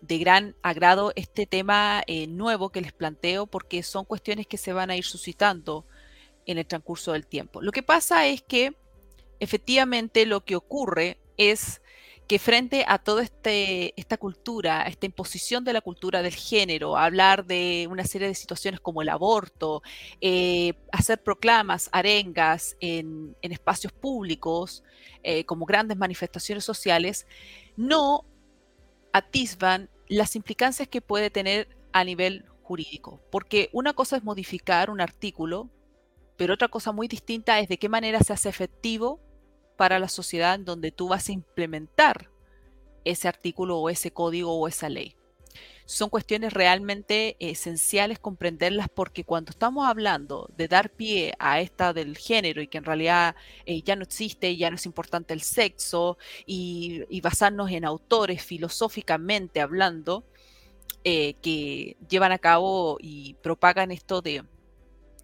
de 0.01 0.17
gran 0.17 0.55
agrado 0.61 1.13
este 1.15 1.45
tema 1.45 2.03
eh, 2.07 2.27
nuevo 2.27 2.69
que 2.69 2.81
les 2.81 2.91
planteo 2.91 3.47
porque 3.47 3.83
son 3.83 4.03
cuestiones 4.03 4.47
que 4.47 4.57
se 4.57 4.73
van 4.73 4.89
a 4.89 4.97
ir 4.97 5.05
suscitando 5.05 5.85
en 6.45 6.57
el 6.57 6.65
transcurso 6.65 7.13
del 7.13 7.25
tiempo. 7.25 7.61
Lo 7.61 7.71
que 7.71 7.83
pasa 7.83 8.27
es 8.27 8.41
que 8.41 8.75
efectivamente 9.39 10.25
lo 10.25 10.43
que 10.43 10.57
ocurre 10.57 11.19
es 11.37 11.81
que 12.27 12.39
frente 12.39 12.85
a 12.87 12.99
toda 12.99 13.23
este, 13.23 13.93
esta 13.99 14.17
cultura, 14.17 14.83
esta 14.83 15.05
imposición 15.05 15.63
de 15.63 15.73
la 15.73 15.81
cultura 15.81 16.21
del 16.21 16.33
género, 16.33 16.97
hablar 16.97 17.45
de 17.45 17.87
una 17.89 18.05
serie 18.05 18.27
de 18.27 18.35
situaciones 18.35 18.79
como 18.79 19.01
el 19.01 19.09
aborto, 19.09 19.81
eh, 20.21 20.73
hacer 20.91 21.21
proclamas, 21.21 21.89
arengas 21.91 22.77
en, 22.79 23.35
espacios 23.41 23.91
públicos, 23.91 24.83
eh, 25.21 25.45
como 25.45 25.65
grandes 25.65 25.97
manifestaciones 25.97 26.63
sociales, 26.63 27.27
no 27.75 28.25
atisban 29.11 29.89
las 30.07 30.35
implicancias 30.35 30.87
que 30.87 31.01
puede 31.01 31.29
tener 31.29 31.67
a 31.91 32.03
nivel 32.03 32.45
jurídico. 32.63 33.21
Porque 33.31 33.69
una 33.73 33.93
cosa 33.93 34.17
es 34.17 34.23
modificar 34.23 34.89
un 34.89 35.01
artículo, 35.01 35.69
pero 36.37 36.53
otra 36.53 36.69
cosa 36.69 36.91
muy 36.91 37.07
distinta 37.07 37.59
es 37.59 37.67
de 37.67 37.77
qué 37.77 37.89
manera 37.89 38.21
se 38.21 38.33
hace 38.33 38.49
efectivo 38.49 39.19
para 39.83 39.99
la 39.99 40.07
sociedad 40.07 40.57
donde 40.59 40.93
tú 40.93 41.09
vas 41.09 41.27
a 41.27 41.33
implementar 41.33 42.29
ese 43.03 43.27
artículo 43.27 43.79
o 43.79 43.89
ese 43.89 44.11
código 44.11 44.57
o 44.57 44.69
esa 44.69 44.87
ley. 44.87 45.13
Son 45.83 46.09
cuestiones 46.09 46.53
realmente 46.53 47.35
esenciales 47.41 48.17
comprenderlas 48.17 48.87
porque 48.87 49.25
cuando 49.25 49.49
estamos 49.49 49.85
hablando 49.85 50.49
de 50.55 50.69
dar 50.69 50.89
pie 50.89 51.33
a 51.37 51.59
esta 51.59 51.91
del 51.91 52.17
género 52.17 52.61
y 52.61 52.67
que 52.67 52.77
en 52.77 52.85
realidad 52.85 53.35
eh, 53.65 53.81
ya 53.81 53.97
no 53.97 54.03
existe, 54.03 54.55
ya 54.55 54.69
no 54.69 54.77
es 54.77 54.85
importante 54.85 55.33
el 55.33 55.41
sexo 55.41 56.17
y, 56.45 57.19
basarnos 57.19 57.69
en 57.69 57.83
autores 57.83 58.41
filosóficamente 58.41 59.59
hablando 59.59 60.23
eh, 61.03 61.33
que 61.41 61.97
llevan 62.07 62.31
a 62.31 62.39
cabo 62.39 62.99
y 63.01 63.33
propagan 63.43 63.91
esto 63.91 64.21
de, 64.21 64.45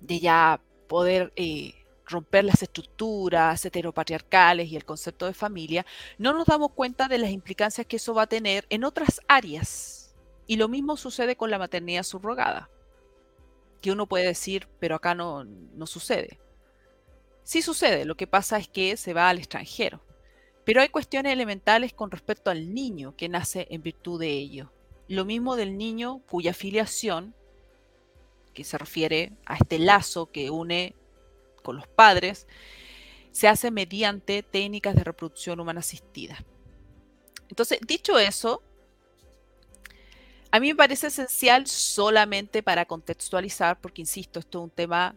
de 0.02 0.20
ya 0.20 0.60
poder 0.90 1.32
eh, 1.38 1.79
romper 2.10 2.44
las 2.44 2.62
estructuras 2.62 3.64
heteropatriarcales 3.64 4.68
y 4.68 4.76
el 4.76 4.86
concepto 4.86 5.26
de 5.26 5.34
familia, 5.34 5.86
no 6.18 6.34
nos 6.34 6.48
damos 6.48 6.72
cuenta 6.72 7.08
de 7.08 7.20
las 7.20 7.30
implicancias 7.30 7.86
que 7.88 7.98
eso 7.98 8.14
va 8.14 8.24
a 8.24 8.28
tener 8.28 8.66
en 8.70 8.84
otras 8.84 9.22
áreas 9.28 10.16
y 10.48 10.56
lo 10.56 10.68
mismo 10.68 10.98
sucede 10.98 11.36
con 11.36 11.52
la 11.52 11.60
maternidad 11.60 12.04
subrogada, 12.04 12.70
que 13.82 13.92
uno 13.92 14.08
puede 14.08 14.26
decir, 14.26 14.68
pero 14.80 14.96
acá 14.96 15.14
no, 15.14 15.44
no 15.44 15.86
sucede. 15.86 16.40
Sí 17.44 17.62
sucede, 17.62 18.06
lo 18.06 18.16
que 18.16 18.28
pasa 18.28 18.58
es 18.58 18.68
que 18.68 18.98
se 18.98 19.14
va 19.14 19.30
al 19.30 19.38
extranjero. 19.38 20.02
Pero 20.66 20.82
hay 20.82 20.90
cuestiones 20.90 21.34
elementales 21.34 21.94
con 21.94 22.12
respecto 22.12 22.52
al 22.52 22.74
niño 22.74 23.16
que 23.16 23.30
nace 23.30 23.68
en 23.70 23.82
virtud 23.82 24.20
de 24.20 24.30
ello. 24.30 24.72
Lo 25.08 25.26
mismo 25.26 25.56
del 25.56 25.78
niño 25.78 26.22
cuya 26.30 26.54
filiación, 26.54 27.34
que 28.54 28.64
se 28.64 28.78
refiere 28.78 29.34
a 29.46 29.56
este 29.56 29.80
lazo 29.80 30.32
que 30.32 30.50
une 30.50 30.96
con 31.62 31.76
los 31.76 31.88
padres, 31.88 32.48
se 33.32 33.48
hace 33.48 33.72
mediante 33.72 34.44
técnicas 34.44 34.96
de 34.96 35.04
reproducción 35.04 35.60
humana 35.60 35.80
asistida. 35.80 36.44
Entonces, 37.50 37.80
dicho 37.86 38.18
eso, 38.18 38.64
a 40.52 40.60
mí 40.60 40.70
me 40.70 40.76
parece 40.76 41.08
esencial 41.08 41.68
solamente 41.68 42.64
para 42.64 42.86
contextualizar, 42.86 43.80
porque 43.80 44.02
insisto, 44.02 44.40
esto 44.40 44.60
es 44.60 44.64
un 44.64 44.72
tema 44.72 45.16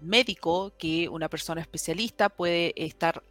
médico 0.00 0.72
que 0.78 1.08
una 1.08 1.28
persona 1.28 1.60
especialista 1.60 2.28
puede 2.28 2.72
estar 2.76 3.22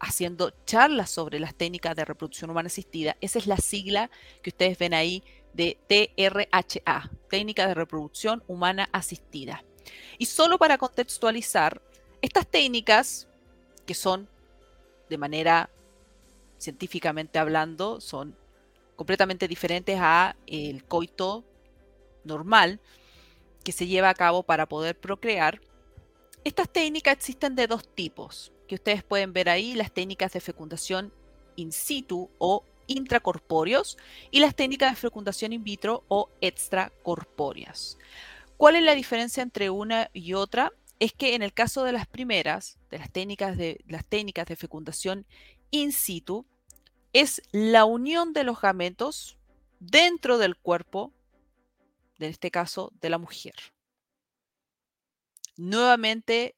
haciendo 0.00 0.52
charlas 0.64 1.10
sobre 1.10 1.38
las 1.38 1.54
técnicas 1.54 1.94
de 1.94 2.04
reproducción 2.04 2.50
humana 2.50 2.66
asistida. 2.66 3.16
Esa 3.20 3.38
es 3.38 3.46
la 3.46 3.56
sigla 3.56 4.10
que 4.42 4.50
ustedes 4.50 4.78
ven 4.78 4.94
ahí 4.94 5.22
de 5.52 5.78
TRHA, 5.88 7.10
técnica 7.28 7.68
de 7.68 7.74
reproducción 7.74 8.42
humana 8.46 8.88
asistida. 8.92 9.64
Y 10.18 10.26
solo 10.26 10.58
para 10.58 10.78
contextualizar, 10.78 11.80
estas 12.20 12.46
técnicas, 12.46 13.28
que 13.86 13.94
son 13.94 14.28
de 15.08 15.18
manera 15.18 15.70
científicamente 16.58 17.38
hablando, 17.38 18.00
son 18.00 18.36
completamente 18.96 19.48
diferentes 19.48 19.98
a 20.00 20.36
el 20.46 20.84
coito 20.84 21.44
normal 22.24 22.80
que 23.64 23.72
se 23.72 23.86
lleva 23.86 24.10
a 24.10 24.14
cabo 24.14 24.42
para 24.42 24.68
poder 24.68 24.98
procrear. 24.98 25.60
Estas 26.44 26.68
técnicas 26.68 27.14
existen 27.14 27.54
de 27.54 27.66
dos 27.66 27.86
tipos, 27.94 28.52
que 28.68 28.76
ustedes 28.76 29.02
pueden 29.02 29.32
ver 29.32 29.48
ahí, 29.48 29.74
las 29.74 29.92
técnicas 29.92 30.32
de 30.32 30.40
fecundación 30.40 31.12
in 31.56 31.72
situ 31.72 32.30
o 32.38 32.64
intracorpóreos 32.86 33.96
y 34.30 34.40
las 34.40 34.54
técnicas 34.54 34.92
de 34.92 34.96
fecundación 34.96 35.52
in 35.52 35.64
vitro 35.64 36.04
o 36.08 36.28
extracorpóreas. 36.40 37.98
¿Cuál 38.56 38.76
es 38.76 38.82
la 38.82 38.94
diferencia 38.94 39.42
entre 39.42 39.70
una 39.70 40.10
y 40.12 40.34
otra? 40.34 40.72
Es 40.98 41.12
que 41.12 41.34
en 41.34 41.42
el 41.42 41.52
caso 41.52 41.84
de 41.84 41.92
las 41.92 42.06
primeras, 42.06 42.78
de 42.90 42.98
las 42.98 43.10
técnicas 43.10 43.56
de, 43.56 43.82
las 43.86 44.04
técnicas 44.04 44.46
de 44.46 44.56
fecundación 44.56 45.26
in 45.70 45.92
situ, 45.92 46.46
es 47.12 47.42
la 47.50 47.84
unión 47.84 48.32
de 48.32 48.44
los 48.44 48.60
gametos 48.60 49.38
dentro 49.80 50.38
del 50.38 50.56
cuerpo, 50.56 51.12
en 52.18 52.30
este 52.30 52.50
caso 52.50 52.92
de 53.00 53.10
la 53.10 53.18
mujer. 53.18 53.54
Nuevamente 55.56 56.56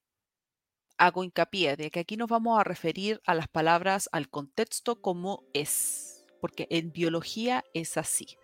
hago 0.98 1.24
hincapié 1.24 1.76
de 1.76 1.90
que 1.90 2.00
aquí 2.00 2.16
nos 2.16 2.28
vamos 2.28 2.58
a 2.58 2.64
referir 2.64 3.20
a 3.26 3.34
las 3.34 3.48
palabras, 3.48 4.08
al 4.12 4.28
contexto 4.28 5.00
como 5.00 5.44
es, 5.52 6.24
porque 6.40 6.66
en 6.70 6.92
biología 6.92 7.64
es 7.74 7.96
así. 7.96 8.36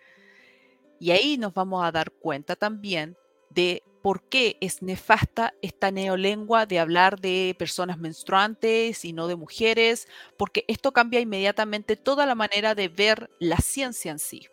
Y 0.98 1.12
ahí 1.12 1.38
nos 1.38 1.54
vamos 1.54 1.84
a 1.84 1.92
dar 1.92 2.10
cuenta 2.10 2.56
también 2.56 3.16
de 3.50 3.82
por 4.02 4.22
qué 4.28 4.56
es 4.60 4.82
nefasta 4.82 5.54
esta 5.60 5.90
neolengua 5.90 6.66
de 6.66 6.78
hablar 6.78 7.20
de 7.20 7.54
personas 7.58 7.98
menstruantes 7.98 9.04
y 9.04 9.12
no 9.12 9.26
de 9.26 9.36
mujeres, 9.36 10.08
porque 10.36 10.64
esto 10.68 10.92
cambia 10.92 11.20
inmediatamente 11.20 11.96
toda 11.96 12.26
la 12.26 12.34
manera 12.34 12.74
de 12.74 12.88
ver 12.88 13.30
la 13.38 13.58
ciencia 13.58 14.10
en 14.10 14.18
sí. 14.18 14.48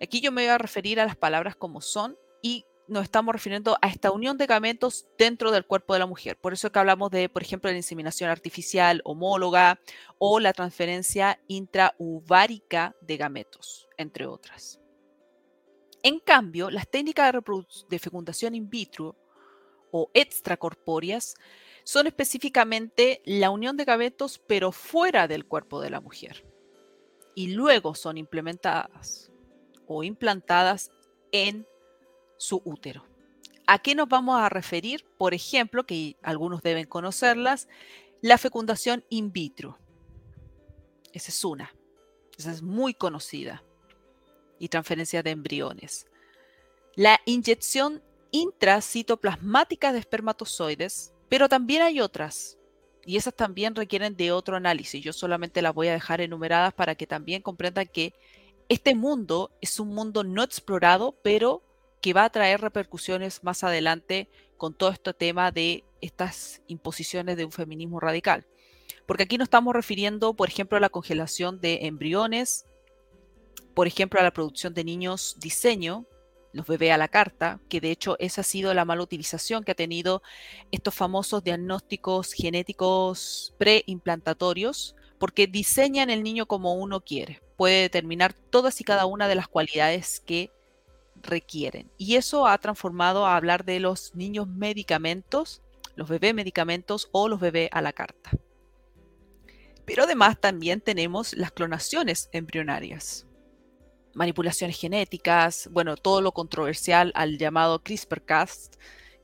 Aquí 0.00 0.20
yo 0.20 0.32
me 0.32 0.42
voy 0.42 0.50
a 0.50 0.58
referir 0.58 1.00
a 1.00 1.06
las 1.06 1.16
palabras 1.16 1.56
como 1.56 1.80
son 1.80 2.18
y 2.42 2.66
nos 2.88 3.04
estamos 3.04 3.32
refiriendo 3.32 3.76
a 3.80 3.88
esta 3.88 4.10
unión 4.10 4.36
de 4.36 4.46
gametos 4.46 5.06
dentro 5.18 5.50
del 5.50 5.66
cuerpo 5.66 5.94
de 5.94 6.00
la 6.00 6.06
mujer. 6.06 6.36
Por 6.36 6.52
eso 6.52 6.70
que 6.70 6.78
hablamos 6.78 7.10
de, 7.10 7.28
por 7.28 7.42
ejemplo, 7.42 7.70
la 7.70 7.76
inseminación 7.76 8.30
artificial 8.30 9.00
homóloga 9.04 9.80
o 10.18 10.38
la 10.38 10.52
transferencia 10.52 11.40
intrauvárica 11.48 12.94
de 13.00 13.16
gametos, 13.16 13.88
entre 13.96 14.26
otras. 14.26 14.78
En 16.06 16.20
cambio, 16.20 16.70
las 16.70 16.88
técnicas 16.88 17.34
de, 17.88 17.98
fecundación 17.98 18.54
in 18.54 18.70
vitro 18.70 19.16
o 19.90 20.08
extracorpóreas 20.14 21.34
son 21.82 22.06
específicamente 22.06 23.22
la 23.24 23.50
unión 23.50 23.76
de 23.76 23.84
gametos 23.84 24.40
pero 24.46 24.70
fuera 24.70 25.26
del 25.26 25.46
cuerpo 25.46 25.80
de 25.80 25.90
la 25.90 26.00
mujer 26.00 26.46
y 27.34 27.48
luego 27.54 27.96
son 27.96 28.18
implementadas 28.18 29.32
o 29.88 30.04
implantadas 30.04 30.92
en 31.32 31.66
su 32.38 32.62
útero. 32.64 33.04
¿A 33.66 33.80
qué 33.80 33.96
nos 33.96 34.08
vamos 34.08 34.40
a 34.40 34.48
referir? 34.48 35.04
Por 35.18 35.34
ejemplo, 35.34 35.86
que 35.86 36.16
algunos 36.22 36.62
deben 36.62 36.86
conocerlas, 36.86 37.66
la 38.20 38.38
fecundación 38.38 39.04
in 39.08 39.32
vitro. 39.32 39.76
Esa 41.12 41.32
es 41.32 41.44
una. 41.44 41.74
Esa 42.38 42.52
es 42.52 42.62
muy 42.62 42.94
conocida. 42.94 43.65
Y 44.58 44.68
transferencia 44.68 45.22
de 45.22 45.30
embriones. 45.30 46.06
La 46.94 47.20
inyección 47.26 48.02
intracitoplasmática 48.30 49.92
de 49.92 49.98
espermatozoides, 49.98 51.12
pero 51.28 51.48
también 51.48 51.82
hay 51.82 52.00
otras. 52.00 52.58
Y 53.04 53.16
esas 53.16 53.34
también 53.34 53.74
requieren 53.74 54.16
de 54.16 54.32
otro 54.32 54.56
análisis. 54.56 55.02
Yo 55.02 55.12
solamente 55.12 55.62
las 55.62 55.74
voy 55.74 55.88
a 55.88 55.92
dejar 55.92 56.20
enumeradas 56.20 56.74
para 56.74 56.94
que 56.94 57.06
también 57.06 57.42
comprendan 57.42 57.86
que 57.86 58.14
este 58.68 58.94
mundo 58.94 59.52
es 59.60 59.78
un 59.78 59.88
mundo 59.94 60.24
no 60.24 60.42
explorado, 60.42 61.16
pero 61.22 61.62
que 62.00 62.12
va 62.12 62.24
a 62.24 62.30
traer 62.30 62.60
repercusiones 62.60 63.44
más 63.44 63.62
adelante 63.62 64.28
con 64.56 64.74
todo 64.74 64.90
este 64.90 65.14
tema 65.14 65.52
de 65.52 65.84
estas 66.00 66.62
imposiciones 66.66 67.36
de 67.36 67.44
un 67.44 67.52
feminismo 67.52 68.00
radical. 68.00 68.46
Porque 69.06 69.22
aquí 69.24 69.38
nos 69.38 69.46
estamos 69.46 69.74
refiriendo, 69.74 70.34
por 70.34 70.48
ejemplo, 70.48 70.76
a 70.76 70.80
la 70.80 70.88
congelación 70.88 71.60
de 71.60 71.86
embriones, 71.86 72.64
por 73.76 73.86
ejemplo, 73.86 74.18
a 74.18 74.22
la 74.22 74.32
producción 74.32 74.72
de 74.72 74.84
niños 74.84 75.36
diseño, 75.38 76.06
los 76.54 76.66
bebés 76.66 76.92
a 76.92 76.96
la 76.96 77.08
carta, 77.08 77.60
que 77.68 77.78
de 77.78 77.90
hecho 77.90 78.16
esa 78.18 78.40
ha 78.40 78.44
sido 78.44 78.72
la 78.72 78.86
mala 78.86 79.02
utilización 79.02 79.64
que 79.64 79.72
ha 79.72 79.74
tenido 79.74 80.22
estos 80.72 80.94
famosos 80.94 81.44
diagnósticos 81.44 82.32
genéticos 82.32 83.54
preimplantatorios, 83.58 84.96
porque 85.18 85.46
diseñan 85.46 86.08
el 86.08 86.22
niño 86.22 86.46
como 86.46 86.72
uno 86.72 87.02
quiere. 87.02 87.42
Puede 87.58 87.82
determinar 87.82 88.32
todas 88.32 88.80
y 88.80 88.84
cada 88.84 89.04
una 89.04 89.28
de 89.28 89.34
las 89.34 89.46
cualidades 89.46 90.20
que 90.20 90.50
requieren. 91.16 91.90
Y 91.98 92.14
eso 92.14 92.46
ha 92.46 92.56
transformado 92.56 93.26
a 93.26 93.36
hablar 93.36 93.66
de 93.66 93.78
los 93.78 94.14
niños 94.14 94.48
medicamentos, 94.48 95.60
los 95.96 96.08
bebés 96.08 96.32
medicamentos 96.32 97.10
o 97.12 97.28
los 97.28 97.40
bebés 97.40 97.68
a 97.72 97.82
la 97.82 97.92
carta. 97.92 98.30
Pero 99.84 100.04
además 100.04 100.40
también 100.40 100.80
tenemos 100.80 101.34
las 101.34 101.52
clonaciones 101.52 102.30
embrionarias, 102.32 103.26
manipulaciones 104.16 104.80
genéticas, 104.80 105.68
bueno, 105.70 105.96
todo 105.96 106.22
lo 106.22 106.32
controversial 106.32 107.12
al 107.14 107.36
llamado 107.36 107.82
CRISPR-Cas, 107.82 108.70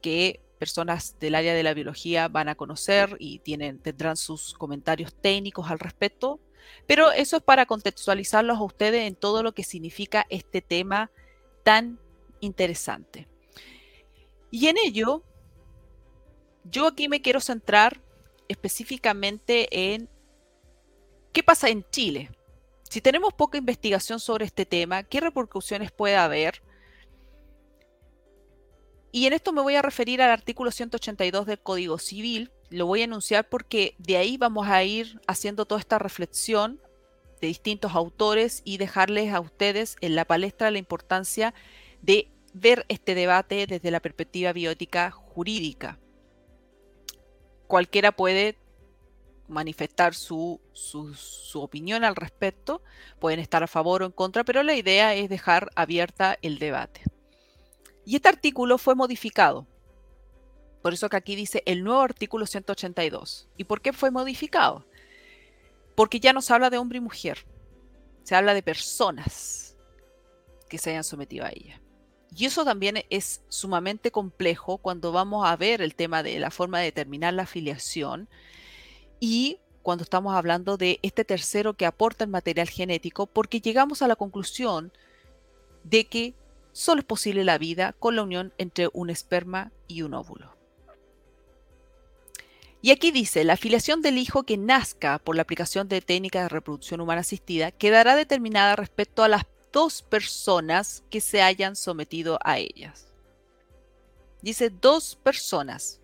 que 0.02 0.40
personas 0.58 1.18
del 1.18 1.34
área 1.34 1.54
de 1.54 1.62
la 1.62 1.74
biología 1.74 2.28
van 2.28 2.50
a 2.50 2.54
conocer 2.54 3.16
y 3.18 3.38
tienen, 3.38 3.78
tendrán 3.78 4.16
sus 4.16 4.52
comentarios 4.52 5.14
técnicos 5.14 5.70
al 5.70 5.78
respecto. 5.78 6.40
Pero 6.86 7.10
eso 7.10 7.38
es 7.38 7.42
para 7.42 7.66
contextualizarlos 7.66 8.58
a 8.58 8.62
ustedes 8.62 9.08
en 9.08 9.16
todo 9.16 9.42
lo 9.42 9.52
que 9.52 9.64
significa 9.64 10.26
este 10.28 10.60
tema 10.60 11.10
tan 11.64 11.98
interesante. 12.40 13.26
Y 14.50 14.68
en 14.68 14.76
ello, 14.84 15.24
yo 16.64 16.86
aquí 16.86 17.08
me 17.08 17.22
quiero 17.22 17.40
centrar 17.40 18.00
específicamente 18.46 19.94
en 19.94 20.08
qué 21.32 21.42
pasa 21.42 21.70
en 21.70 21.84
Chile. 21.90 22.30
Si 22.92 23.00
tenemos 23.00 23.32
poca 23.32 23.56
investigación 23.56 24.20
sobre 24.20 24.44
este 24.44 24.66
tema, 24.66 25.02
¿qué 25.02 25.20
repercusiones 25.20 25.90
puede 25.90 26.14
haber? 26.14 26.62
Y 29.10 29.24
en 29.24 29.32
esto 29.32 29.50
me 29.54 29.62
voy 29.62 29.76
a 29.76 29.80
referir 29.80 30.20
al 30.20 30.30
artículo 30.30 30.70
182 30.70 31.46
del 31.46 31.58
Código 31.58 31.96
Civil. 31.96 32.52
Lo 32.68 32.84
voy 32.84 33.00
a 33.00 33.04
enunciar 33.04 33.48
porque 33.48 33.94
de 33.96 34.18
ahí 34.18 34.36
vamos 34.36 34.68
a 34.68 34.84
ir 34.84 35.18
haciendo 35.26 35.64
toda 35.64 35.80
esta 35.80 35.98
reflexión 35.98 36.82
de 37.40 37.46
distintos 37.46 37.94
autores 37.94 38.60
y 38.62 38.76
dejarles 38.76 39.32
a 39.32 39.40
ustedes 39.40 39.96
en 40.02 40.14
la 40.14 40.26
palestra 40.26 40.70
la 40.70 40.76
importancia 40.76 41.54
de 42.02 42.30
ver 42.52 42.84
este 42.90 43.14
debate 43.14 43.66
desde 43.66 43.90
la 43.90 44.00
perspectiva 44.00 44.52
biótica 44.52 45.10
jurídica. 45.12 45.98
Cualquiera 47.68 48.12
puede 48.12 48.58
manifestar 49.48 50.14
su, 50.14 50.60
su, 50.72 51.60
opinión 51.60 52.04
al 52.04 52.16
respecto, 52.16 52.82
pueden 53.18 53.40
estar 53.40 53.62
a 53.62 53.66
favor 53.66 54.02
o 54.02 54.06
en 54.06 54.12
contra, 54.12 54.44
pero 54.44 54.62
la 54.62 54.74
idea 54.74 55.14
es 55.14 55.28
dejar 55.28 55.70
abierta 55.74 56.38
el 56.42 56.58
debate. 56.58 57.02
Y 58.04 58.16
este 58.16 58.28
artículo 58.28 58.78
fue 58.78 58.94
modificado. 58.94 59.66
Por 60.82 60.92
eso 60.92 61.08
que 61.08 61.16
aquí 61.16 61.36
dice 61.36 61.62
el 61.66 61.84
nuevo 61.84 62.00
artículo 62.00 62.46
182. 62.46 63.48
¿Y 63.56 63.64
por 63.64 63.80
qué 63.80 63.92
fue 63.92 64.10
modificado? 64.10 64.84
Porque 65.94 66.18
ya 66.18 66.32
no 66.32 66.42
se 66.42 66.52
habla 66.52 66.70
de 66.70 66.78
hombre 66.78 66.98
y 66.98 67.02
mujer, 67.02 67.46
se 68.24 68.34
habla 68.34 68.54
de 68.54 68.62
personas 68.62 69.76
que 70.68 70.78
se 70.78 70.90
hayan 70.90 71.04
sometido 71.04 71.44
a 71.44 71.50
ella. 71.50 71.80
Y 72.34 72.46
eso 72.46 72.64
también 72.64 73.04
es 73.10 73.42
sumamente 73.48 74.10
complejo 74.10 74.78
cuando 74.78 75.12
vamos 75.12 75.46
a 75.46 75.54
ver 75.56 75.82
el 75.82 75.94
tema 75.94 76.22
de 76.22 76.38
la 76.38 76.50
forma 76.50 76.78
de 76.78 76.86
determinar 76.86 77.34
la 77.34 77.42
afiliación 77.42 78.28
y 79.24 79.60
cuando 79.84 80.02
estamos 80.02 80.34
hablando 80.34 80.76
de 80.76 80.98
este 81.02 81.24
tercero 81.24 81.74
que 81.74 81.86
aporta 81.86 82.24
el 82.24 82.30
material 82.30 82.68
genético, 82.68 83.26
porque 83.26 83.60
llegamos 83.60 84.02
a 84.02 84.08
la 84.08 84.16
conclusión 84.16 84.90
de 85.84 86.06
que 86.08 86.34
solo 86.72 87.02
es 87.02 87.04
posible 87.04 87.44
la 87.44 87.56
vida 87.56 87.94
con 88.00 88.16
la 88.16 88.24
unión 88.24 88.52
entre 88.58 88.88
un 88.92 89.10
esperma 89.10 89.70
y 89.86 90.02
un 90.02 90.14
óvulo. 90.14 90.56
Y 92.80 92.90
aquí 92.90 93.12
dice, 93.12 93.44
la 93.44 93.52
afiliación 93.52 94.02
del 94.02 94.18
hijo 94.18 94.42
que 94.42 94.56
nazca 94.56 95.20
por 95.20 95.36
la 95.36 95.42
aplicación 95.42 95.86
de 95.86 96.00
técnicas 96.00 96.42
de 96.42 96.48
reproducción 96.48 97.00
humana 97.00 97.20
asistida 97.20 97.70
quedará 97.70 98.16
determinada 98.16 98.74
respecto 98.74 99.22
a 99.22 99.28
las 99.28 99.44
dos 99.72 100.02
personas 100.02 101.04
que 101.10 101.20
se 101.20 101.42
hayan 101.42 101.76
sometido 101.76 102.40
a 102.42 102.58
ellas. 102.58 103.06
Dice 104.40 104.68
dos 104.68 105.14
personas. 105.14 106.00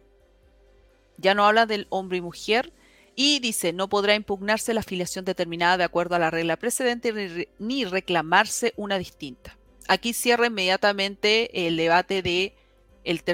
Ya 1.16 1.34
no 1.34 1.44
habla 1.44 1.66
del 1.66 1.88
hombre 1.90 2.18
y 2.18 2.20
mujer. 2.20 2.72
Y 3.20 3.40
dice, 3.40 3.72
no 3.72 3.88
podrá 3.88 4.14
impugnarse 4.14 4.72
la 4.72 4.78
afiliación 4.78 5.24
determinada 5.24 5.76
de 5.76 5.82
acuerdo 5.82 6.14
a 6.14 6.20
la 6.20 6.30
regla 6.30 6.56
precedente 6.56 7.48
ni 7.58 7.84
reclamarse 7.84 8.74
una 8.76 8.96
distinta. 8.96 9.58
Aquí 9.88 10.12
cierra 10.12 10.46
inmediatamente 10.46 11.66
el 11.66 11.76
debate 11.76 12.22
de 12.22 12.54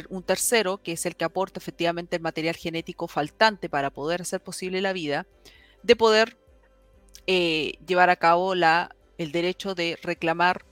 un 0.08 0.22
tercero, 0.22 0.82
que 0.82 0.92
es 0.92 1.04
el 1.04 1.16
que 1.16 1.26
aporta 1.26 1.60
efectivamente 1.60 2.16
el 2.16 2.22
material 2.22 2.56
genético 2.56 3.08
faltante 3.08 3.68
para 3.68 3.90
poder 3.90 4.22
hacer 4.22 4.40
posible 4.40 4.80
la 4.80 4.94
vida, 4.94 5.26
de 5.82 5.96
poder 5.96 6.38
eh, 7.26 7.74
llevar 7.86 8.08
a 8.08 8.16
cabo 8.16 8.54
la, 8.54 8.96
el 9.18 9.32
derecho 9.32 9.74
de 9.74 9.98
reclamar 10.02 10.64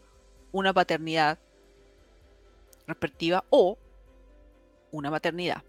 una 0.52 0.72
paternidad 0.72 1.38
respectiva 2.86 3.44
o 3.50 3.76
una 4.90 5.10
maternidad. 5.10 5.64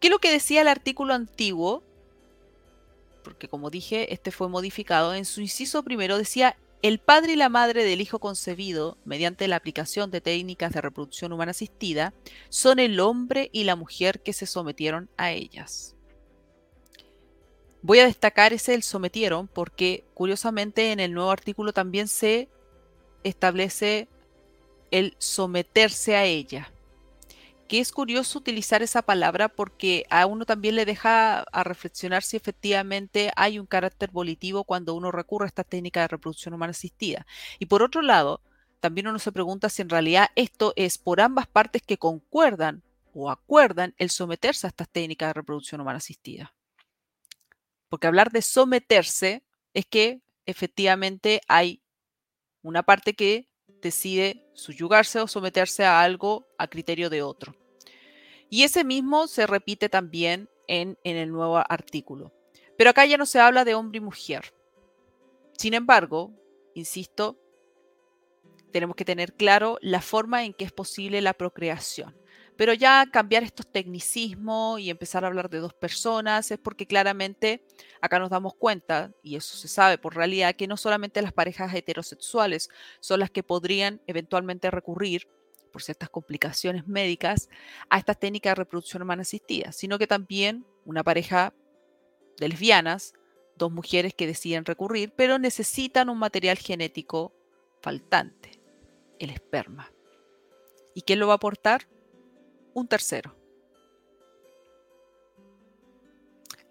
¿Qué 0.00 0.06
es 0.06 0.10
lo 0.10 0.20
que 0.20 0.32
decía 0.32 0.62
el 0.62 0.68
artículo 0.68 1.12
antiguo? 1.12 1.82
Porque 3.22 3.48
como 3.48 3.70
dije, 3.70 4.12
este 4.12 4.30
fue 4.30 4.48
modificado. 4.48 5.14
En 5.14 5.24
su 5.24 5.40
inciso 5.40 5.82
primero 5.82 6.18
decía 6.18 6.56
el 6.82 6.98
padre 6.98 7.32
y 7.32 7.36
la 7.36 7.48
madre 7.48 7.84
del 7.84 8.00
hijo 8.00 8.18
concebido, 8.18 8.96
mediante 9.04 9.48
la 9.48 9.56
aplicación 9.56 10.10
de 10.10 10.20
técnicas 10.20 10.72
de 10.72 10.80
reproducción 10.80 11.32
humana 11.32 11.50
asistida, 11.50 12.14
son 12.48 12.78
el 12.78 13.00
hombre 13.00 13.50
y 13.52 13.64
la 13.64 13.76
mujer 13.76 14.20
que 14.22 14.32
se 14.32 14.46
sometieron 14.46 15.10
a 15.16 15.30
ellas. 15.32 15.94
Voy 17.82 17.98
a 17.98 18.06
destacar 18.06 18.52
ese 18.52 18.74
el 18.74 18.82
sometieron 18.82 19.48
porque 19.48 20.04
curiosamente 20.14 20.92
en 20.92 21.00
el 21.00 21.12
nuevo 21.12 21.30
artículo 21.30 21.72
también 21.72 22.08
se 22.08 22.48
establece 23.24 24.08
el 24.90 25.14
someterse 25.18 26.16
a 26.16 26.24
ella 26.24 26.72
que 27.70 27.78
es 27.78 27.92
curioso 27.92 28.40
utilizar 28.40 28.82
esa 28.82 29.00
palabra 29.00 29.48
porque 29.48 30.04
a 30.10 30.26
uno 30.26 30.44
también 30.44 30.74
le 30.74 30.84
deja 30.84 31.42
a 31.42 31.62
reflexionar 31.62 32.24
si 32.24 32.36
efectivamente 32.36 33.30
hay 33.36 33.60
un 33.60 33.66
carácter 33.66 34.10
volitivo 34.10 34.64
cuando 34.64 34.92
uno 34.92 35.12
recurre 35.12 35.44
a 35.44 35.46
esta 35.46 35.62
técnica 35.62 36.00
de 36.00 36.08
reproducción 36.08 36.52
humana 36.52 36.72
asistida. 36.72 37.28
Y 37.60 37.66
por 37.66 37.84
otro 37.84 38.02
lado, 38.02 38.40
también 38.80 39.06
uno 39.06 39.20
se 39.20 39.30
pregunta 39.30 39.68
si 39.68 39.82
en 39.82 39.88
realidad 39.88 40.30
esto 40.34 40.72
es 40.74 40.98
por 40.98 41.20
ambas 41.20 41.46
partes 41.46 41.80
que 41.80 41.96
concuerdan 41.96 42.82
o 43.14 43.30
acuerdan 43.30 43.94
el 43.98 44.10
someterse 44.10 44.66
a 44.66 44.70
estas 44.70 44.88
técnicas 44.88 45.28
de 45.28 45.34
reproducción 45.34 45.80
humana 45.80 45.98
asistida. 45.98 46.52
Porque 47.88 48.08
hablar 48.08 48.32
de 48.32 48.42
someterse 48.42 49.44
es 49.74 49.86
que 49.86 50.22
efectivamente 50.44 51.40
hay 51.46 51.84
una 52.62 52.82
parte 52.82 53.14
que 53.14 53.46
decide 53.80 54.50
subyugarse 54.54 55.20
o 55.20 55.28
someterse 55.28 55.84
a 55.84 56.02
algo 56.02 56.48
a 56.58 56.66
criterio 56.66 57.08
de 57.10 57.22
otro. 57.22 57.59
Y 58.50 58.64
ese 58.64 58.82
mismo 58.82 59.28
se 59.28 59.46
repite 59.46 59.88
también 59.88 60.48
en, 60.66 60.98
el 61.04 61.30
nuevo 61.30 61.58
artículo. 61.68 62.32
Pero 62.76 62.90
acá 62.90 63.06
ya 63.06 63.16
no 63.16 63.26
se 63.26 63.38
habla 63.38 63.64
de 63.64 63.74
hombre 63.74 63.98
y 63.98 64.00
mujer. 64.00 64.52
Sin 65.56 65.72
embargo, 65.72 66.32
insisto, 66.74 67.38
tenemos 68.72 68.96
que 68.96 69.04
tener 69.04 69.34
claro 69.34 69.78
la 69.80 70.00
forma 70.00 70.44
en 70.44 70.52
que 70.52 70.64
es 70.64 70.72
posible 70.72 71.20
la 71.20 71.34
procreación. 71.34 72.16
Pero 72.56 72.74
ya 72.74 73.06
cambiar 73.10 73.42
estos 73.42 73.70
tecnicismos 73.70 74.80
y 74.80 74.90
empezar 74.90 75.24
a 75.24 75.28
hablar 75.28 75.48
de 75.48 75.58
dos 75.58 75.72
personas 75.72 76.50
es 76.50 76.58
porque 76.58 76.86
claramente 76.86 77.64
acá 78.02 78.18
nos 78.18 78.30
damos 78.30 78.54
cuenta, 78.54 79.12
y 79.22 79.36
eso 79.36 79.56
se 79.56 79.68
sabe 79.68 79.96
por 79.96 80.14
realidad, 80.14 80.54
que 80.54 80.66
no 80.66 80.76
solamente 80.76 81.22
las 81.22 81.32
parejas 81.32 81.72
heterosexuales 81.72 82.68
son 83.00 83.20
las 83.20 83.30
que 83.30 83.42
podrían 83.42 84.02
eventualmente 84.06 84.70
recurrir 84.70 85.26
por 85.70 85.82
ciertas 85.82 86.10
complicaciones 86.10 86.86
médicas 86.86 87.48
a 87.88 87.98
estas 87.98 88.18
técnicas 88.18 88.52
de 88.52 88.56
reproducción 88.56 89.02
humana 89.02 89.22
asistida, 89.22 89.72
sino 89.72 89.98
que 89.98 90.06
también 90.06 90.66
una 90.84 91.02
pareja 91.02 91.54
de 92.38 92.48
lesbianas, 92.48 93.14
dos 93.56 93.70
mujeres 93.70 94.14
que 94.14 94.26
deciden 94.26 94.64
recurrir, 94.64 95.12
pero 95.16 95.38
necesitan 95.38 96.08
un 96.08 96.18
material 96.18 96.58
genético 96.58 97.32
faltante, 97.80 98.60
el 99.18 99.30
esperma. 99.30 99.92
¿Y 100.94 101.02
quién 101.02 101.18
lo 101.18 101.26
va 101.26 101.34
a 101.34 101.36
aportar? 101.36 101.86
Un 102.74 102.88
tercero. 102.88 103.36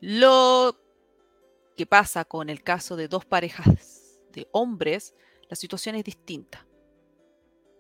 Lo 0.02 0.78
que 1.76 1.86
pasa 1.86 2.26
con 2.26 2.50
el 2.50 2.64
caso 2.64 2.96
de 2.96 3.08
dos 3.08 3.26
parejas 3.26 4.20
de 4.32 4.48
hombres, 4.52 5.16
la 5.50 5.56
situación 5.56 5.96
es 5.96 6.04
distinta 6.04 6.68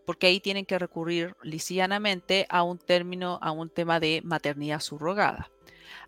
porque 0.09 0.25
ahí 0.25 0.39
tienen 0.39 0.65
que 0.65 0.79
recurrir 0.79 1.35
lisianamente 1.43 2.47
a 2.49 2.63
un 2.63 2.79
término, 2.79 3.37
a 3.43 3.51
un 3.51 3.69
tema 3.69 3.99
de 3.99 4.23
maternidad 4.23 4.79
subrogada. 4.79 5.51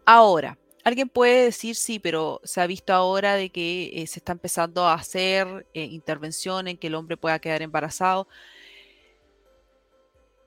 Ahora, 0.07 0.57
alguien 0.83 1.07
puede 1.07 1.43
decir, 1.43 1.75
sí, 1.75 1.99
pero 1.99 2.41
se 2.43 2.61
ha 2.61 2.65
visto 2.65 2.93
ahora 2.93 3.35
de 3.35 3.51
que 3.51 3.91
eh, 3.93 4.07
se 4.07 4.17
está 4.17 4.31
empezando 4.31 4.87
a 4.87 4.95
hacer 4.95 5.67
eh, 5.75 5.83
intervención 5.83 6.67
en 6.67 6.77
que 6.79 6.87
el 6.87 6.95
hombre 6.95 7.15
pueda 7.15 7.37
quedar 7.37 7.61
embarazado. 7.61 8.27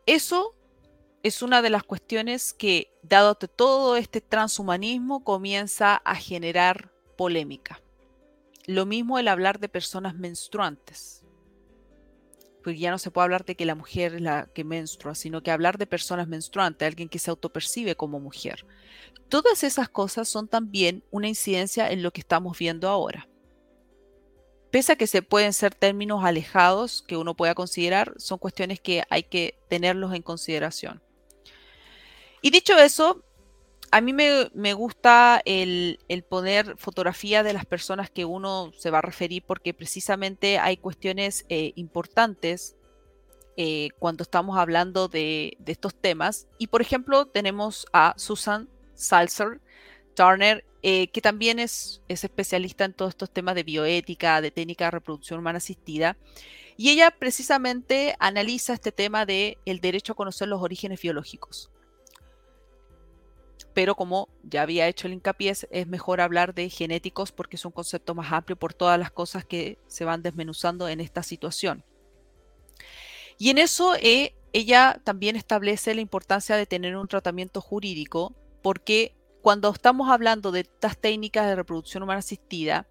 Eso 0.04 0.56
es 1.22 1.40
una 1.40 1.62
de 1.62 1.70
las 1.70 1.84
cuestiones 1.84 2.52
que, 2.54 2.90
dado 3.04 3.36
todo 3.36 3.96
este 3.96 4.20
transhumanismo, 4.20 5.22
comienza 5.22 5.94
a 5.94 6.16
generar 6.16 6.90
polémica. 7.16 7.80
Lo 8.66 8.84
mismo 8.84 9.20
el 9.20 9.28
hablar 9.28 9.60
de 9.60 9.68
personas 9.68 10.16
menstruantes 10.16 11.23
porque 12.64 12.78
ya 12.78 12.90
no 12.90 12.98
se 12.98 13.10
puede 13.10 13.24
hablar 13.24 13.44
de 13.44 13.56
que 13.56 13.66
la 13.66 13.74
mujer 13.74 14.14
es 14.14 14.22
la 14.22 14.48
que 14.54 14.64
menstrua, 14.64 15.14
sino 15.14 15.42
que 15.42 15.50
hablar 15.50 15.76
de 15.76 15.86
personas 15.86 16.26
menstruantes, 16.26 16.88
alguien 16.88 17.10
que 17.10 17.18
se 17.18 17.28
autopercibe 17.30 17.94
como 17.94 18.18
mujer. 18.18 18.64
Todas 19.28 19.62
esas 19.62 19.90
cosas 19.90 20.30
son 20.30 20.48
también 20.48 21.04
una 21.10 21.28
incidencia 21.28 21.90
en 21.90 22.02
lo 22.02 22.10
que 22.10 22.22
estamos 22.22 22.58
viendo 22.58 22.88
ahora. 22.88 23.28
Pese 24.70 24.92
a 24.92 24.96
que 24.96 25.06
se 25.06 25.20
pueden 25.20 25.52
ser 25.52 25.74
términos 25.74 26.24
alejados 26.24 27.02
que 27.02 27.18
uno 27.18 27.36
pueda 27.36 27.54
considerar, 27.54 28.14
son 28.16 28.38
cuestiones 28.38 28.80
que 28.80 29.04
hay 29.10 29.24
que 29.24 29.58
tenerlos 29.68 30.14
en 30.14 30.22
consideración. 30.22 31.02
Y 32.40 32.50
dicho 32.50 32.78
eso, 32.78 33.24
a 33.94 34.00
mí 34.00 34.12
me, 34.12 34.72
gusta 34.72 35.40
el, 35.44 36.00
poner 36.28 36.76
fotografía 36.78 37.44
de 37.44 37.52
las 37.52 37.64
personas 37.64 38.10
que 38.10 38.24
uno 38.24 38.72
se 38.76 38.90
va 38.90 38.98
a 38.98 39.02
referir 39.02 39.44
porque 39.46 39.72
precisamente 39.72 40.58
hay 40.58 40.78
cuestiones 40.78 41.46
eh, 41.48 41.70
importantes 41.76 42.74
eh, 43.56 43.90
cuando 44.00 44.24
estamos 44.24 44.58
hablando 44.58 45.06
de, 45.06 45.56
estos 45.64 45.94
temas. 45.94 46.48
Y 46.58 46.66
por 46.66 46.82
ejemplo 46.82 47.26
tenemos 47.26 47.86
a 47.92 48.14
Susan 48.16 48.68
Salzer 48.94 49.60
Turner, 50.16 50.64
eh, 50.82 51.06
que 51.12 51.20
también 51.20 51.60
es, 51.60 52.02
es 52.08 52.24
especialista 52.24 52.84
en 52.84 52.94
todos 52.94 53.10
estos 53.10 53.30
temas 53.30 53.54
de 53.54 53.62
bioética, 53.62 54.40
de 54.40 54.50
técnica 54.50 54.86
de 54.86 54.90
reproducción 54.90 55.38
humana 55.38 55.58
asistida. 55.58 56.16
Y 56.76 56.90
ella 56.90 57.12
precisamente 57.16 58.16
analiza 58.18 58.72
este 58.72 58.90
tema 58.90 59.24
de 59.24 59.56
el 59.66 59.78
derecho 59.78 60.14
a 60.14 60.16
conocer 60.16 60.48
los 60.48 60.60
orígenes 60.60 61.00
biológicos 61.00 61.70
pero 63.74 63.96
como 63.96 64.28
ya 64.44 64.62
había 64.62 64.86
hecho 64.86 65.06
el 65.06 65.14
hincapié, 65.14 65.50
es 65.50 65.86
mejor 65.86 66.20
hablar 66.20 66.54
de 66.54 66.70
genéticos 66.70 67.32
porque 67.32 67.56
es 67.56 67.64
un 67.64 67.72
concepto 67.72 68.14
más 68.14 68.32
amplio 68.32 68.56
por 68.56 68.72
todas 68.72 68.98
las 68.98 69.10
cosas 69.10 69.44
que 69.44 69.78
se 69.88 70.04
van 70.04 70.22
desmenuzando 70.22 70.88
en 70.88 71.00
esta 71.00 71.22
situación. 71.22 71.84
Y 73.36 73.50
en 73.50 73.58
eso 73.58 73.96
eh, 73.96 74.34
ella 74.52 75.00
también 75.02 75.34
establece 75.34 75.94
la 75.94 76.00
importancia 76.00 76.56
de 76.56 76.66
tener 76.66 76.96
un 76.96 77.08
tratamiento 77.08 77.60
jurídico 77.60 78.32
porque 78.62 79.16
cuando 79.42 79.70
estamos 79.70 80.08
hablando 80.08 80.52
de 80.52 80.60
estas 80.60 80.96
técnicas 80.96 81.46
de 81.46 81.56
reproducción 81.56 82.02
humana 82.02 82.20
asistida, 82.20 82.86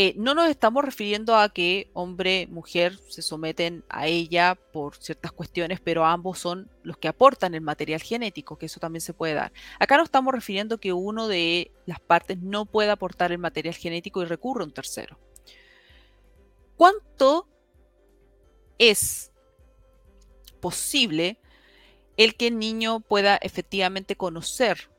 eh, 0.00 0.14
no 0.16 0.32
nos 0.32 0.48
estamos 0.48 0.84
refiriendo 0.84 1.34
a 1.34 1.48
que 1.48 1.90
hombre, 1.92 2.46
mujer 2.46 3.00
se 3.08 3.20
someten 3.20 3.82
a 3.88 4.06
ella 4.06 4.54
por 4.54 4.94
ciertas 4.96 5.32
cuestiones, 5.32 5.80
pero 5.80 6.04
ambos 6.04 6.38
son 6.38 6.70
los 6.84 6.96
que 6.98 7.08
aportan 7.08 7.52
el 7.56 7.62
material 7.62 8.00
genético, 8.00 8.56
que 8.56 8.66
eso 8.66 8.78
también 8.78 9.00
se 9.00 9.12
puede 9.12 9.34
dar. 9.34 9.52
Acá 9.80 9.96
no 9.96 10.04
estamos 10.04 10.32
refiriendo 10.32 10.78
que 10.78 10.92
uno 10.92 11.26
de 11.26 11.72
las 11.84 11.98
partes 11.98 12.38
no 12.38 12.64
pueda 12.64 12.92
aportar 12.92 13.32
el 13.32 13.38
material 13.38 13.74
genético 13.74 14.22
y 14.22 14.26
recurre 14.26 14.62
a 14.62 14.66
un 14.66 14.72
tercero. 14.72 15.18
¿Cuánto 16.76 17.48
es 18.78 19.32
posible 20.60 21.40
el 22.16 22.36
que 22.36 22.46
el 22.46 22.60
niño 22.60 23.00
pueda 23.00 23.36
efectivamente 23.38 24.14
conocer, 24.14 24.90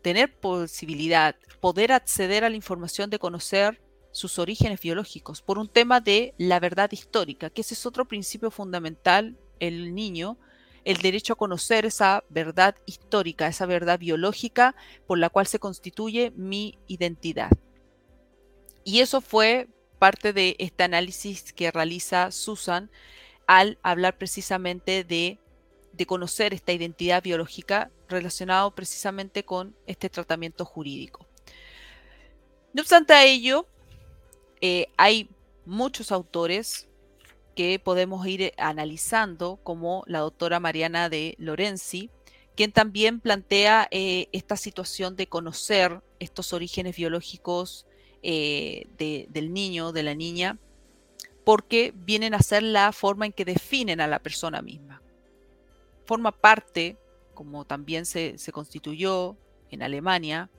tener 0.00 0.40
posibilidad, 0.40 1.36
poder 1.60 1.92
acceder 1.92 2.44
a 2.44 2.48
la 2.48 2.56
información 2.56 3.10
de 3.10 3.18
conocer 3.18 3.86
sus 4.18 4.38
orígenes 4.38 4.80
biológicos, 4.80 5.42
por 5.42 5.58
un 5.58 5.68
tema 5.68 6.00
de 6.00 6.34
la 6.38 6.58
verdad 6.58 6.90
histórica, 6.90 7.50
que 7.50 7.60
ese 7.60 7.74
es 7.74 7.86
otro 7.86 8.06
principio 8.06 8.50
fundamental 8.50 9.38
el 9.60 9.94
niño, 9.94 10.38
el 10.84 10.96
derecho 10.98 11.34
a 11.34 11.36
conocer 11.36 11.86
esa 11.86 12.24
verdad 12.28 12.74
histórica, 12.84 13.46
esa 13.46 13.64
verdad 13.66 13.98
biológica 13.98 14.74
por 15.06 15.18
la 15.18 15.30
cual 15.30 15.46
se 15.46 15.60
constituye 15.60 16.32
mi 16.34 16.78
identidad. 16.88 17.50
Y 18.84 19.00
eso 19.00 19.20
fue 19.20 19.68
parte 20.00 20.32
de 20.32 20.56
este 20.58 20.82
análisis 20.82 21.52
que 21.52 21.70
realiza 21.70 22.32
Susan 22.32 22.90
al 23.46 23.78
hablar 23.82 24.18
precisamente 24.18 25.04
de, 25.04 25.38
de 25.92 26.06
conocer 26.06 26.54
esta 26.54 26.72
identidad 26.72 27.22
biológica 27.22 27.90
relacionado 28.08 28.74
precisamente 28.74 29.44
con 29.44 29.76
este 29.86 30.08
tratamiento 30.08 30.64
jurídico. 30.64 31.26
No 32.72 32.82
obstante 32.82 33.12
a 33.12 33.24
ello, 33.24 33.66
eh, 34.60 34.86
hay 34.96 35.30
muchos 35.64 36.12
autores 36.12 36.88
que 37.54 37.78
podemos 37.78 38.26
ir 38.26 38.42
eh, 38.42 38.54
analizando, 38.56 39.58
como 39.62 40.04
la 40.06 40.20
doctora 40.20 40.60
Mariana 40.60 41.08
de 41.08 41.34
Lorenzi, 41.38 42.10
quien 42.56 42.72
también 42.72 43.20
plantea 43.20 43.88
eh, 43.90 44.28
esta 44.32 44.56
situación 44.56 45.16
de 45.16 45.28
conocer 45.28 46.02
estos 46.18 46.52
orígenes 46.52 46.96
biológicos 46.96 47.86
del 48.20 49.52
niño, 49.52 49.92
de 49.92 50.02
la 50.02 50.14
niña, 50.14 50.58
porque 51.44 51.94
vienen 51.94 52.34
a 52.34 52.42
ser 52.42 52.64
la 52.64 52.90
forma 52.92 53.26
en 53.26 53.32
que 53.32 53.44
definen 53.44 54.00
a 54.00 54.08
la 54.08 54.18
persona 54.18 54.60
misma. 54.60 55.00
Forma 56.04 56.32
parte, 56.32 56.96
como 57.32 57.64
también 57.64 58.06
se 58.06 58.36
constituyó 58.52 59.36
en 59.70 59.82
Alemania, 59.84 60.50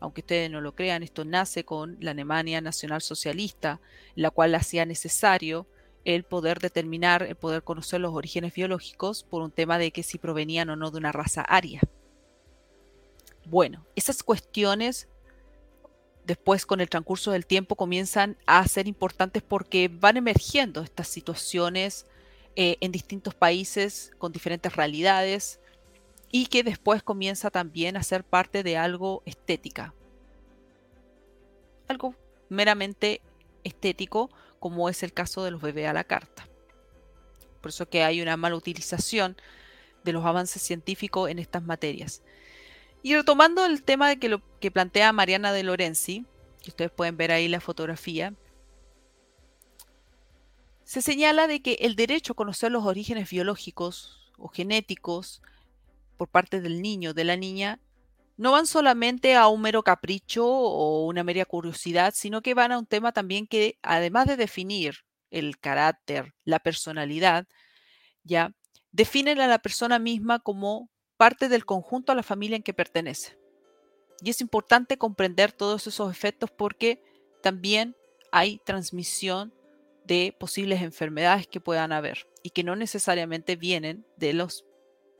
aunque 0.00 0.20
ustedes 0.20 0.50
no 0.50 0.60
lo 0.60 0.74
crean, 0.74 1.02
esto 1.02 1.24
nace 1.24 1.64
con 1.64 1.96
la 2.00 2.12
Alemania 2.12 2.60
Nacional 2.60 3.02
Socialista, 3.02 3.80
la 4.14 4.30
cual 4.30 4.54
hacía 4.54 4.86
necesario 4.86 5.66
el 6.04 6.24
poder 6.24 6.58
determinar, 6.58 7.22
el 7.22 7.36
poder 7.36 7.62
conocer 7.62 8.00
los 8.00 8.14
orígenes 8.14 8.54
biológicos 8.54 9.24
por 9.24 9.42
un 9.42 9.50
tema 9.50 9.78
de 9.78 9.90
que 9.90 10.02
si 10.02 10.18
provenían 10.18 10.70
o 10.70 10.76
no 10.76 10.90
de 10.90 10.98
una 10.98 11.12
raza 11.12 11.42
aria. 11.42 11.80
Bueno, 13.44 13.84
esas 13.96 14.22
cuestiones 14.22 15.08
después 16.24 16.66
con 16.66 16.80
el 16.80 16.90
transcurso 16.90 17.30
del 17.30 17.46
tiempo 17.46 17.74
comienzan 17.74 18.36
a 18.46 18.66
ser 18.68 18.86
importantes 18.86 19.42
porque 19.42 19.88
van 19.88 20.18
emergiendo 20.18 20.82
estas 20.82 21.08
situaciones 21.08 22.06
eh, 22.54 22.76
en 22.80 22.92
distintos 22.92 23.34
países 23.34 24.12
con 24.18 24.32
diferentes 24.32 24.76
realidades, 24.76 25.58
y 26.30 26.46
que 26.46 26.62
después 26.62 27.02
comienza 27.02 27.50
también 27.50 27.96
a 27.96 28.02
ser 28.02 28.24
parte 28.24 28.62
de 28.62 28.76
algo 28.76 29.22
estética. 29.24 29.94
Algo 31.88 32.14
meramente 32.48 33.20
estético, 33.64 34.30
como 34.58 34.88
es 34.88 35.02
el 35.02 35.12
caso 35.12 35.44
de 35.44 35.50
los 35.50 35.62
bebés 35.62 35.88
a 35.88 35.92
la 35.92 36.04
carta. 36.04 36.46
Por 37.60 37.70
eso 37.70 37.88
que 37.88 38.04
hay 38.04 38.20
una 38.20 38.36
mala 38.36 38.56
utilización 38.56 39.36
de 40.04 40.12
los 40.12 40.24
avances 40.24 40.62
científicos 40.62 41.30
en 41.30 41.38
estas 41.38 41.62
materias. 41.62 42.22
Y 43.02 43.14
retomando 43.14 43.64
el 43.64 43.82
tema 43.82 44.08
de 44.08 44.18
que 44.18 44.28
lo 44.28 44.42
que 44.60 44.70
plantea 44.70 45.12
Mariana 45.12 45.52
de 45.52 45.62
Lorenzi, 45.62 46.24
que 46.62 46.70
ustedes 46.70 46.90
pueden 46.90 47.16
ver 47.16 47.32
ahí 47.32 47.48
la 47.48 47.60
fotografía, 47.60 48.34
se 50.84 51.02
señala 51.02 51.46
de 51.46 51.60
que 51.60 51.74
el 51.80 51.96
derecho 51.96 52.32
a 52.32 52.36
conocer 52.36 52.72
los 52.72 52.84
orígenes 52.84 53.30
biológicos 53.30 54.32
o 54.38 54.48
genéticos 54.48 55.42
por 56.18 56.28
parte 56.28 56.60
del 56.60 56.82
niño, 56.82 57.14
de 57.14 57.24
la 57.24 57.36
niña, 57.36 57.80
no 58.36 58.52
van 58.52 58.66
solamente 58.66 59.34
a 59.34 59.48
un 59.48 59.62
mero 59.62 59.82
capricho 59.82 60.46
o 60.46 61.06
una 61.06 61.24
mera 61.24 61.44
curiosidad, 61.46 62.12
sino 62.14 62.42
que 62.42 62.54
van 62.54 62.72
a 62.72 62.78
un 62.78 62.86
tema 62.86 63.12
también 63.12 63.46
que, 63.46 63.78
además 63.82 64.26
de 64.26 64.36
definir 64.36 64.98
el 65.30 65.58
carácter, 65.58 66.34
la 66.44 66.58
personalidad, 66.58 67.46
ya 68.22 68.52
definen 68.92 69.40
a 69.40 69.46
la 69.46 69.58
persona 69.58 69.98
misma 69.98 70.40
como 70.40 70.90
parte 71.16 71.48
del 71.48 71.64
conjunto 71.64 72.12
a 72.12 72.14
la 72.14 72.22
familia 72.22 72.56
en 72.56 72.62
que 72.62 72.74
pertenece. 72.74 73.38
Y 74.22 74.30
es 74.30 74.40
importante 74.40 74.98
comprender 74.98 75.52
todos 75.52 75.86
esos 75.86 76.10
efectos 76.10 76.50
porque 76.50 77.02
también 77.42 77.96
hay 78.32 78.58
transmisión 78.64 79.54
de 80.04 80.34
posibles 80.38 80.82
enfermedades 80.82 81.46
que 81.46 81.60
puedan 81.60 81.92
haber 81.92 82.28
y 82.42 82.50
que 82.50 82.64
no 82.64 82.76
necesariamente 82.76 83.56
vienen 83.56 84.06
de 84.16 84.32
los 84.32 84.64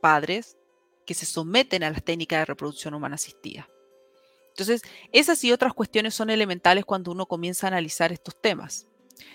padres 0.01 0.58
que 1.09 1.15
se 1.15 1.25
someten 1.25 1.81
a 1.81 1.89
las 1.89 2.03
técnicas 2.03 2.41
de 2.41 2.45
reproducción 2.45 2.93
humana 2.93 3.15
asistida. 3.15 3.67
Entonces, 4.49 4.83
esas 5.11 5.43
y 5.43 5.51
otras 5.51 5.73
cuestiones 5.73 6.13
son 6.13 6.29
elementales 6.29 6.85
cuando 6.85 7.11
uno 7.11 7.25
comienza 7.25 7.65
a 7.65 7.69
analizar 7.69 8.11
estos 8.11 8.39
temas. 8.39 8.85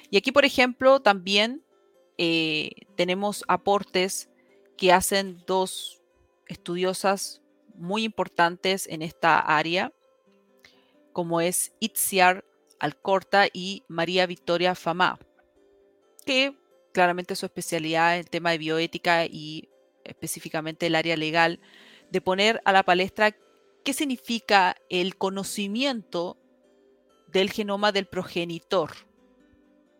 Y 0.08 0.16
aquí, 0.16 0.30
por 0.30 0.44
ejemplo, 0.44 1.00
también 1.00 1.64
eh, 2.16 2.70
tenemos 2.94 3.42
aportes 3.48 4.30
que 4.76 4.92
hacen 4.92 5.42
dos 5.48 6.00
estudiosas 6.46 7.42
muy 7.74 8.04
importantes 8.04 8.86
en 8.86 9.02
esta 9.02 9.40
área, 9.40 9.92
como 11.12 11.40
es 11.40 11.72
Itziar 11.80 12.44
Alcorta 12.78 13.48
y 13.52 13.82
María 13.88 14.26
Victoria 14.26 14.76
Famá, 14.76 15.18
que 16.24 16.56
claramente 16.92 17.34
su 17.34 17.46
especialidad 17.46 18.14
en 18.14 18.20
el 18.20 18.30
tema 18.30 18.52
de 18.52 18.58
bioética 18.58 19.26
y 19.26 19.70
específicamente 20.04 20.86
el 20.86 20.94
área 20.94 21.16
legal, 21.16 21.60
de 22.10 22.20
poner 22.20 22.60
a 22.64 22.72
la 22.72 22.82
palestra 22.82 23.34
qué 23.84 23.92
significa 23.92 24.76
el 24.88 25.16
conocimiento 25.16 26.38
del 27.28 27.50
genoma 27.50 27.92
del 27.92 28.06
progenitor, 28.06 28.92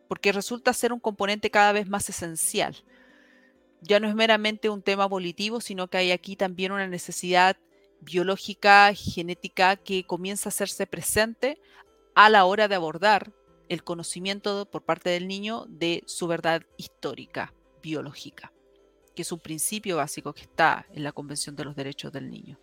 porque 0.08 0.32
resulta 0.32 0.72
ser 0.72 0.92
un 0.92 1.00
componente 1.00 1.50
cada 1.50 1.72
vez 1.72 1.88
más 1.88 2.08
esencial. 2.08 2.76
Ya 3.82 4.00
no 4.00 4.08
es 4.08 4.14
meramente 4.14 4.70
un 4.70 4.82
tema 4.82 5.06
volitivo, 5.06 5.60
sino 5.60 5.88
que 5.88 5.98
hay 5.98 6.12
aquí 6.12 6.36
también 6.36 6.72
una 6.72 6.86
necesidad 6.86 7.56
biológica, 8.00 8.92
genética, 8.94 9.76
que 9.76 10.04
comienza 10.04 10.48
a 10.48 10.52
hacerse 10.52 10.86
presente 10.86 11.58
a 12.14 12.30
la 12.30 12.44
hora 12.44 12.68
de 12.68 12.76
abordar 12.76 13.32
el 13.68 13.82
conocimiento 13.82 14.66
por 14.70 14.84
parte 14.84 15.10
del 15.10 15.26
niño 15.26 15.66
de 15.68 16.02
su 16.06 16.26
verdad 16.26 16.62
histórica, 16.76 17.52
biológica, 17.82 18.52
que 19.14 19.22
es 19.22 19.32
un 19.32 19.40
principio 19.40 19.96
básico 19.96 20.32
que 20.32 20.42
está 20.42 20.86
en 20.92 21.04
la 21.04 21.12
Convención 21.12 21.56
de 21.56 21.64
los 21.64 21.76
Derechos 21.76 22.12
del 22.12 22.30
Niño. 22.30 22.58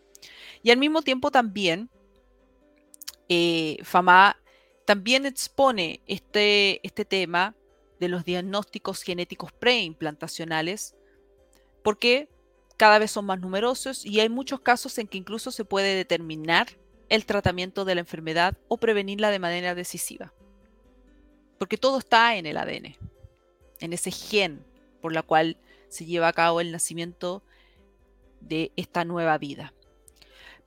Y 0.61 0.71
al 0.71 0.77
mismo 0.77 1.01
tiempo 1.01 1.31
también, 1.31 1.89
eh, 3.29 3.77
FAMA 3.83 4.37
también 4.85 5.25
expone 5.25 6.01
este, 6.05 6.85
este 6.85 7.05
tema 7.05 7.55
de 7.99 8.09
los 8.09 8.25
diagnósticos 8.25 9.03
genéticos 9.03 9.51
preimplantacionales, 9.51 10.95
porque 11.83 12.29
cada 12.77 12.99
vez 12.99 13.11
son 13.11 13.25
más 13.25 13.39
numerosos 13.39 14.05
y 14.05 14.19
hay 14.19 14.29
muchos 14.29 14.59
casos 14.61 14.97
en 14.97 15.07
que 15.07 15.17
incluso 15.17 15.51
se 15.51 15.65
puede 15.65 15.95
determinar 15.95 16.67
el 17.09 17.25
tratamiento 17.25 17.85
de 17.85 17.95
la 17.95 18.01
enfermedad 18.01 18.57
o 18.67 18.77
prevenirla 18.77 19.29
de 19.29 19.39
manera 19.39 19.75
decisiva. 19.75 20.33
Porque 21.59 21.77
todo 21.77 21.99
está 21.99 22.35
en 22.37 22.47
el 22.47 22.57
ADN, 22.57 22.97
en 23.81 23.93
ese 23.93 24.11
gen 24.11 24.65
por 25.01 25.13
la 25.13 25.21
cual 25.21 25.57
se 25.91 26.05
lleva 26.05 26.29
a 26.29 26.33
cabo 26.33 26.61
el 26.61 26.71
nacimiento 26.71 27.43
de 28.39 28.71
esta 28.75 29.03
nueva 29.03 29.37
vida. 29.37 29.73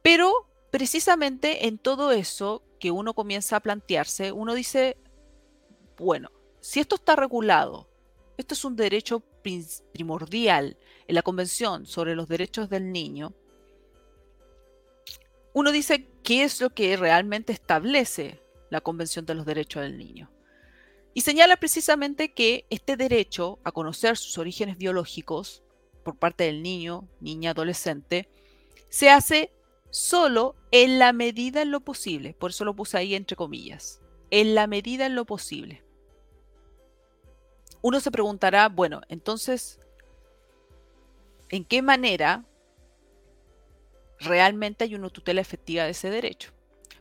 Pero 0.03 0.47
precisamente 0.71 1.67
en 1.67 1.79
todo 1.79 2.13
eso 2.13 2.63
que 2.79 2.91
uno 2.91 3.15
comienza 3.15 3.57
a 3.57 3.61
plantearse, 3.61 4.33
uno 4.33 4.55
dice, 4.55 4.99
bueno, 5.97 6.31
si 6.61 6.81
esto 6.81 6.97
está 6.97 7.17
regulado, 7.17 7.89
esto 8.37 8.55
es 8.55 8.65
un 8.65 8.77
derecho 8.77 9.21
primordial 9.93 10.77
en 11.07 11.15
la 11.15 11.23
Convención 11.23 11.87
sobre 11.87 12.15
los 12.15 12.29
Derechos 12.29 12.69
del 12.69 12.93
Niño, 12.93 13.33
uno 15.55 15.73
dice 15.73 16.09
qué 16.23 16.45
es 16.45 16.61
lo 16.61 16.71
que 16.71 16.97
realmente 16.97 17.53
establece 17.53 18.43
la 18.71 18.81
Convención 18.81 19.25
de 19.25 19.35
los 19.35 19.47
Derechos 19.47 19.83
del 19.83 19.97
Niño. 19.97 20.34
Y 21.15 21.21
señala 21.21 21.57
precisamente 21.57 22.35
que 22.35 22.67
este 22.71 22.97
derecho 22.97 23.61
a 23.63 23.71
conocer 23.71 24.17
sus 24.17 24.37
orígenes 24.37 24.77
biológicos 24.77 25.63
por 26.03 26.17
parte 26.19 26.45
del 26.45 26.63
niño, 26.63 27.09
niña, 27.21 27.53
adolescente, 27.53 28.29
se 28.89 29.11
hace 29.11 29.53
solo 29.91 30.57
en 30.73 30.99
la 30.99 31.13
medida 31.13 31.63
en 31.63 31.71
lo 31.71 31.81
posible. 31.81 32.35
Por 32.35 32.51
eso 32.51 32.65
lo 32.65 32.75
puse 32.75 32.99
ahí 32.99 33.15
entre 33.15 33.37
comillas. 33.37 34.01
En 34.31 34.57
la 34.57 34.67
medida 34.67 35.07
en 35.07 35.15
lo 35.15 35.25
posible. 35.25 35.85
Uno 37.81 38.01
se 38.01 38.11
preguntará, 38.11 38.69
bueno, 38.69 39.03
entonces, 39.09 39.79
¿en 41.51 41.65
qué 41.65 41.81
manera 41.81 42.45
realmente 44.19 44.85
hay 44.85 44.97
una 44.97 45.11
tutela 45.11 45.41
efectiva 45.41 45.85
de 45.85 45.91
ese 45.91 46.11
derecho? 46.11 46.54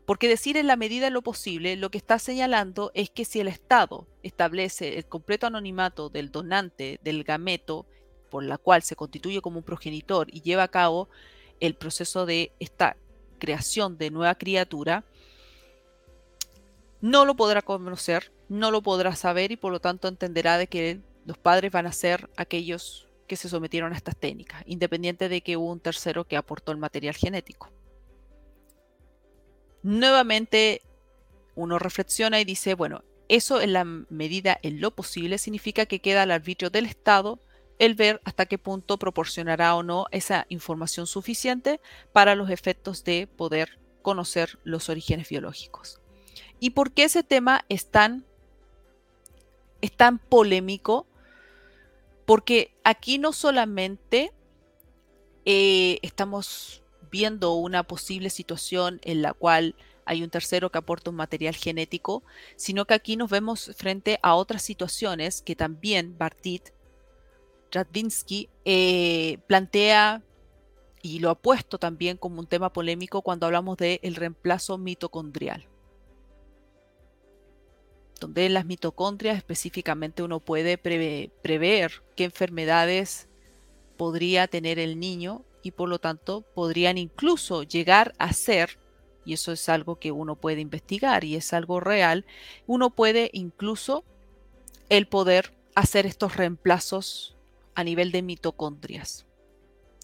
Porque 0.05 0.27
decir 0.27 0.57
en 0.57 0.67
la 0.67 0.75
medida 0.75 1.07
en 1.07 1.13
lo 1.13 1.21
posible 1.21 1.75
lo 1.77 1.89
que 1.89 1.97
está 1.97 2.19
señalando 2.19 2.91
es 2.93 3.09
que 3.09 3.25
si 3.25 3.39
el 3.39 3.47
Estado 3.47 4.07
establece 4.21 4.97
el 4.97 5.05
completo 5.05 5.47
anonimato 5.47 6.09
del 6.09 6.31
donante 6.31 6.99
del 7.03 7.23
gameto 7.23 7.85
por 8.29 8.43
la 8.43 8.57
cual 8.57 8.83
se 8.83 8.95
constituye 8.95 9.41
como 9.41 9.59
un 9.59 9.63
progenitor 9.63 10.27
y 10.31 10.41
lleva 10.41 10.63
a 10.63 10.67
cabo 10.67 11.07
el 11.59 11.75
proceso 11.75 12.25
de 12.25 12.51
esta 12.59 12.97
creación 13.37 13.97
de 13.97 14.09
nueva 14.09 14.35
criatura, 14.35 15.05
no 16.99 17.25
lo 17.25 17.35
podrá 17.35 17.61
conocer, 17.61 18.31
no 18.49 18.71
lo 18.71 18.81
podrá 18.81 19.15
saber 19.15 19.51
y 19.51 19.57
por 19.57 19.71
lo 19.71 19.79
tanto 19.79 20.07
entenderá 20.07 20.57
de 20.57 20.67
que 20.67 20.99
los 21.25 21.37
padres 21.37 21.71
van 21.71 21.85
a 21.85 21.91
ser 21.91 22.29
aquellos 22.35 23.07
que 23.27 23.35
se 23.35 23.49
sometieron 23.49 23.93
a 23.93 23.97
estas 23.97 24.17
técnicas, 24.17 24.63
independiente 24.65 25.29
de 25.29 25.41
que 25.41 25.55
hubo 25.55 25.71
un 25.71 25.79
tercero 25.79 26.25
que 26.25 26.37
aportó 26.37 26.71
el 26.71 26.77
material 26.77 27.15
genético. 27.15 27.69
Nuevamente 29.83 30.81
uno 31.55 31.77
reflexiona 31.77 32.39
y 32.39 32.45
dice, 32.45 32.73
bueno, 32.73 33.03
eso 33.29 33.61
en 33.61 33.73
la 33.73 33.83
medida 33.83 34.57
en 34.61 34.81
lo 34.81 34.91
posible 34.91 35.37
significa 35.37 35.85
que 35.85 35.99
queda 35.99 36.23
al 36.23 36.31
arbitrio 36.31 36.69
del 36.69 36.85
Estado 36.85 37.39
el 37.79 37.95
ver 37.95 38.21
hasta 38.23 38.45
qué 38.45 38.57
punto 38.57 38.97
proporcionará 38.97 39.75
o 39.75 39.83
no 39.83 40.05
esa 40.11 40.45
información 40.49 41.07
suficiente 41.07 41.81
para 42.11 42.35
los 42.35 42.49
efectos 42.49 43.03
de 43.03 43.27
poder 43.27 43.79
conocer 44.01 44.59
los 44.63 44.89
orígenes 44.89 45.29
biológicos. 45.29 45.99
¿Y 46.59 46.71
por 46.71 46.91
qué 46.91 47.05
ese 47.05 47.23
tema 47.23 47.65
es 47.69 47.87
tan, 47.87 48.25
polémico? 50.29 51.07
Porque 52.25 52.73
aquí 52.83 53.17
no 53.17 53.33
solamente 53.33 54.31
eh, 55.45 55.99
estamos 56.03 56.82
viendo 57.13 57.53
una 57.53 57.83
posible 57.83 58.31
situación 58.31 58.99
en 59.03 59.21
la 59.21 59.33
cual 59.33 59.75
hay 60.03 60.23
un 60.23 60.31
tercero 60.31 60.71
que 60.71 60.79
aporta 60.79 61.11
un 61.11 61.15
material 61.15 61.53
genético, 61.53 62.23
sino 62.55 62.85
que 62.85 62.95
aquí 62.95 63.17
nos 63.17 63.29
vemos 63.29 63.71
frente 63.77 64.17
a 64.23 64.33
otras 64.33 64.63
situaciones 64.63 65.43
que 65.43 65.55
también 65.55 66.17
Bartit 66.17 66.69
Radvinsky 67.71 68.49
eh, 68.65 69.37
plantea 69.45 70.23
y 71.03 71.19
lo 71.19 71.29
ha 71.29 71.35
puesto 71.35 71.77
también 71.77 72.17
como 72.17 72.39
un 72.39 72.47
tema 72.47 72.73
polémico 72.73 73.21
cuando 73.21 73.45
hablamos 73.45 73.77
del 73.77 73.99
el 74.01 74.15
reemplazo 74.15 74.79
mitocondrial. 74.79 75.67
Donde 78.19 78.47
en 78.47 78.55
las 78.55 78.65
mitocondrias 78.65 79.37
específicamente 79.37 80.23
uno 80.23 80.39
puede 80.39 80.79
prever 80.79 81.91
qué 82.15 82.23
enfermedades 82.23 83.27
podría 83.97 84.47
tener 84.47 84.79
el 84.79 84.99
niño 84.99 85.45
y 85.63 85.71
por 85.71 85.89
lo 85.89 85.97
tanto 85.97 86.41
podrían 86.53 86.97
incluso 86.97 87.63
llegar 87.63 88.13
a 88.19 88.33
ser, 88.33 88.77
y 89.25 89.33
eso 89.33 89.53
es 89.53 89.69
algo 89.69 89.97
que 89.97 90.11
uno 90.11 90.35
puede 90.35 90.61
investigar 90.61 91.23
y 91.23 91.35
es 91.35 91.53
algo 91.53 91.79
real, 91.79 92.25
uno 92.67 92.89
puede 92.89 93.29
incluso 93.33 94.03
el 94.89 95.07
poder 95.07 95.53
hacer 95.73 96.05
estos 96.05 96.35
reemplazos 96.35 97.35
a 97.73 97.83
nivel 97.83 98.11
de 98.11 98.21
mitocondrias. 98.21 99.25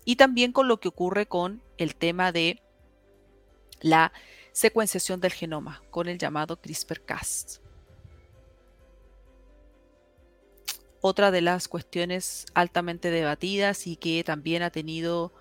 Y 0.05 0.15
también 0.15 0.53
con 0.53 0.67
lo 0.67 0.79
que 0.79 0.87
ocurre 0.87 1.27
con 1.27 1.61
el 1.77 1.95
tema 1.95 2.31
de 2.31 2.61
la 3.81 4.11
secuenciación 4.53 5.19
del 5.19 5.33
genoma, 5.33 5.83
con 5.91 6.07
el 6.07 6.17
llamado 6.17 6.59
CRISPR-Cas. 6.59 7.61
Otra 11.01 11.31
de 11.31 11.41
las 11.41 11.67
cuestiones 11.67 12.45
altamente 12.53 13.11
debatidas 13.11 13.87
y 13.87 13.95
que 13.95 14.23
también 14.23 14.63
ha 14.63 14.69
tenido 14.69 15.31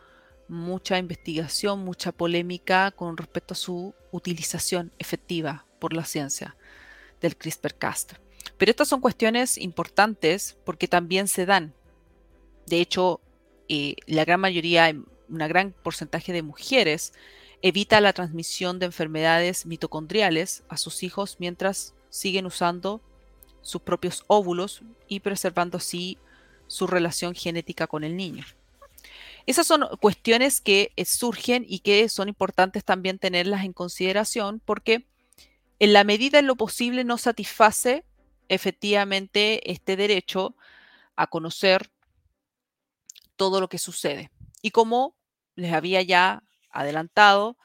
mucha 0.48 0.98
investigación, 0.98 1.80
mucha 1.80 2.12
polémica 2.12 2.90
con 2.90 3.16
respecto 3.16 3.54
a 3.54 3.56
su 3.56 3.94
utilización 4.10 4.92
efectiva 4.98 5.66
por 5.78 5.92
la 5.92 6.04
ciencia 6.04 6.56
del 7.20 7.36
CRISPR-Cas. 7.36 8.08
Pero 8.56 8.70
estas 8.70 8.88
son 8.88 9.00
cuestiones 9.00 9.58
importantes 9.58 10.56
porque 10.64 10.88
también 10.88 11.28
se 11.28 11.46
dan 11.46 11.74
de 12.68 12.80
hecho, 12.80 13.20
eh, 13.68 13.96
la 14.06 14.24
gran 14.24 14.40
mayoría, 14.40 14.94
una 15.28 15.48
gran 15.48 15.72
porcentaje 15.82 16.32
de 16.32 16.42
mujeres 16.42 17.12
evita 17.62 18.00
la 18.00 18.12
transmisión 18.12 18.78
de 18.78 18.86
enfermedades 18.86 19.66
mitocondriales 19.66 20.62
a 20.68 20.76
sus 20.76 21.02
hijos 21.02 21.36
mientras 21.38 21.94
siguen 22.10 22.46
usando 22.46 23.00
sus 23.62 23.80
propios 23.82 24.24
óvulos 24.26 24.82
y 25.08 25.20
preservando 25.20 25.78
así 25.78 26.18
su 26.66 26.86
relación 26.86 27.34
genética 27.34 27.86
con 27.86 28.04
el 28.04 28.16
niño. 28.16 28.44
Esas 29.48 29.66
son 29.66 29.86
cuestiones 29.98 30.60
que 30.60 30.92
eh, 30.94 31.06
surgen 31.06 31.64
y 31.66 31.78
que 31.78 32.10
son 32.10 32.28
importantes 32.28 32.84
también 32.84 33.18
tenerlas 33.18 33.64
en 33.64 33.72
consideración 33.72 34.60
porque 34.62 35.08
en 35.78 35.94
la 35.94 36.04
medida 36.04 36.38
en 36.38 36.46
lo 36.46 36.54
posible 36.54 37.02
no 37.02 37.16
satisface 37.16 38.04
efectivamente 38.50 39.72
este 39.72 39.96
derecho 39.96 40.54
a 41.16 41.28
conocer 41.28 41.90
todo 43.36 43.62
lo 43.62 43.70
que 43.70 43.78
sucede. 43.78 44.30
Y 44.60 44.70
como 44.70 45.16
les 45.54 45.72
había 45.72 46.02
ya 46.02 46.42
adelantado, 46.70 47.56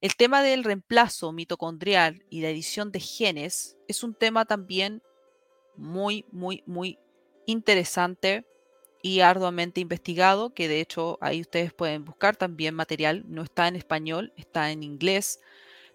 el 0.00 0.14
tema 0.14 0.40
del 0.40 0.62
reemplazo 0.62 1.32
mitocondrial 1.32 2.24
y 2.30 2.42
la 2.42 2.50
edición 2.50 2.92
de 2.92 3.00
genes 3.00 3.76
es 3.88 4.04
un 4.04 4.14
tema 4.14 4.44
también 4.44 5.02
muy, 5.76 6.26
muy, 6.30 6.62
muy 6.64 7.00
interesante 7.44 8.46
y 9.04 9.20
arduamente 9.20 9.82
investigado, 9.82 10.54
que 10.54 10.66
de 10.66 10.80
hecho 10.80 11.18
ahí 11.20 11.42
ustedes 11.42 11.74
pueden 11.74 12.06
buscar 12.06 12.36
también 12.36 12.74
material, 12.74 13.22
no 13.28 13.42
está 13.42 13.68
en 13.68 13.76
español, 13.76 14.32
está 14.34 14.70
en 14.70 14.82
inglés, 14.82 15.40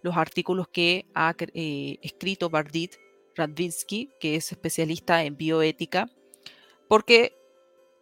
los 0.04 0.16
artículos 0.16 0.68
que 0.68 1.08
ha 1.16 1.34
eh, 1.56 1.98
escrito 2.04 2.52
Bardit 2.52 2.98
Radvinsky, 3.36 4.12
que 4.20 4.36
es 4.36 4.52
especialista 4.52 5.24
en 5.24 5.38
bioética, 5.38 6.08
porque 6.88 7.36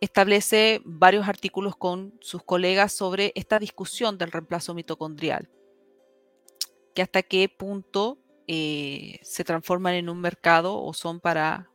establece 0.01 0.81
varios 0.83 1.25
artículos 1.29 1.77
con 1.77 2.13
sus 2.19 2.43
colegas 2.43 2.91
sobre 2.91 3.31
esta 3.33 3.59
discusión 3.59 4.17
del 4.17 4.33
reemplazo 4.33 4.73
mitocondrial, 4.73 5.49
que 6.93 7.01
hasta 7.01 7.23
qué 7.23 7.47
punto 7.47 8.17
eh, 8.45 9.19
se 9.21 9.45
transforman 9.45 9.93
en 9.93 10.09
un 10.09 10.19
mercado 10.19 10.83
o 10.83 10.93
son 10.93 11.21
para 11.21 11.71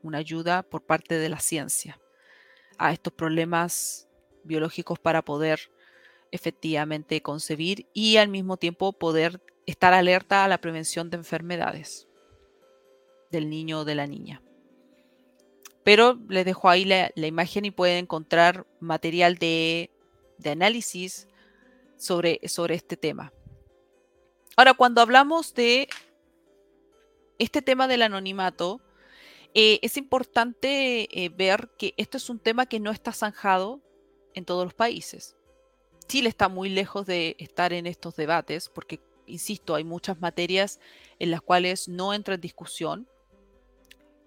una 0.00 0.18
ayuda 0.18 0.62
por 0.62 0.86
parte 0.86 1.18
de 1.18 1.28
la 1.28 1.40
ciencia 1.40 1.98
a 2.78 2.92
estos 2.92 3.12
problemas 3.12 4.08
biológicos 4.44 4.98
para 4.98 5.22
poder 5.22 5.70
efectivamente 6.30 7.22
concebir 7.22 7.86
y 7.92 8.16
al 8.16 8.28
mismo 8.28 8.56
tiempo 8.56 8.92
poder 8.92 9.42
estar 9.66 9.92
alerta 9.92 10.44
a 10.44 10.48
la 10.48 10.60
prevención 10.60 11.10
de 11.10 11.18
enfermedades 11.18 12.08
del 13.30 13.50
niño 13.50 13.80
o 13.80 13.84
de 13.84 13.94
la 13.94 14.06
niña. 14.06 14.42
Pero 15.84 16.18
les 16.28 16.44
dejo 16.44 16.68
ahí 16.68 16.84
la, 16.84 17.10
imagen 17.16 17.64
y 17.64 17.70
pueden 17.70 17.98
encontrar 17.98 18.66
material 18.80 19.36
de, 19.36 19.90
análisis 20.44 21.28
sobre, 21.96 22.40
sobre 22.46 22.74
este 22.74 22.96
tema. 22.96 23.32
Ahora, 24.56 24.74
cuando 24.74 25.00
hablamos 25.00 25.54
de 25.54 25.88
este 27.38 27.62
tema 27.62 27.88
del 27.88 28.02
anonimato, 28.02 28.80
eh, 29.54 29.78
es 29.82 29.96
importante 29.96 31.08
eh, 31.24 31.30
ver 31.30 31.70
que 31.78 31.94
esto 31.96 32.16
es 32.16 32.28
un 32.28 32.38
tema 32.38 32.66
que 32.66 32.80
no 32.80 32.90
está 32.90 33.12
zanjado 33.12 33.80
en 34.34 34.44
todos 34.44 34.64
los 34.64 34.74
países. 34.74 35.36
Chile 36.06 36.28
está 36.28 36.48
muy 36.48 36.68
lejos 36.68 37.06
de 37.06 37.36
estar 37.38 37.72
en 37.72 37.86
estos 37.86 38.16
debates 38.16 38.68
porque, 38.68 39.00
insisto, 39.26 39.74
hay 39.74 39.84
muchas 39.84 40.20
materias 40.20 40.80
en 41.18 41.30
las 41.30 41.42
cuales 41.42 41.88
no 41.88 42.14
entra 42.14 42.34
en 42.34 42.40
discusión. 42.40 43.08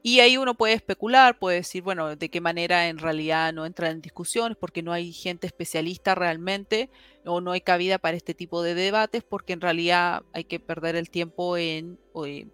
Y 0.04 0.20
ahí 0.20 0.36
uno 0.38 0.56
puede 0.56 0.74
especular, 0.74 1.38
puede 1.38 1.58
decir, 1.58 1.84
bueno, 1.84 2.16
de 2.16 2.30
qué 2.30 2.42
manera 2.42 2.88
en 2.88 2.98
realidad 2.98 3.54
no 3.54 3.68
entra 3.68 3.92
en 3.92 4.02
discusiones, 4.02 4.58
porque 4.60 4.82
no 4.82 4.92
hay 4.92 5.14
gente 5.14 5.46
especialista 5.46 6.16
realmente, 6.16 6.90
o 7.24 7.40
no 7.40 7.52
hay 7.52 7.62
cabida 7.62 8.00
para 8.00 8.18
este 8.18 8.34
tipo 8.34 8.64
de 8.64 8.74
debates, 8.74 9.24
porque 9.24 9.54
en 9.54 9.62
realidad 9.62 10.24
hay 10.34 10.46
que 10.46 10.60
perder 10.60 10.96
el 10.96 11.12
tiempo 11.12 11.56
en 11.56 12.00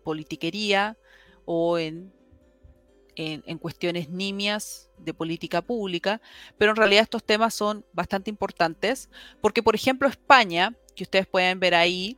politiquería 0.03 0.97
o 1.45 1.77
en 1.77 2.11
en, 3.17 3.57
cuestiones 3.57 4.09
nimias 4.09 4.89
de 4.99 5.13
política 5.13 5.61
pública, 5.61 6.21
pero 6.57 6.71
en 6.71 6.77
realidad 6.77 7.03
estos 7.03 7.23
temas 7.23 7.53
son 7.53 7.83
bastante 7.91 8.29
importantes 8.29 9.09
porque, 9.41 9.63
por 9.63 9.75
ejemplo, 9.75 10.07
España, 10.07 10.75
que 10.95 11.03
ustedes 11.03 11.25
pueden 11.25 11.59
ver 11.59 11.73
ahí, 11.73 12.17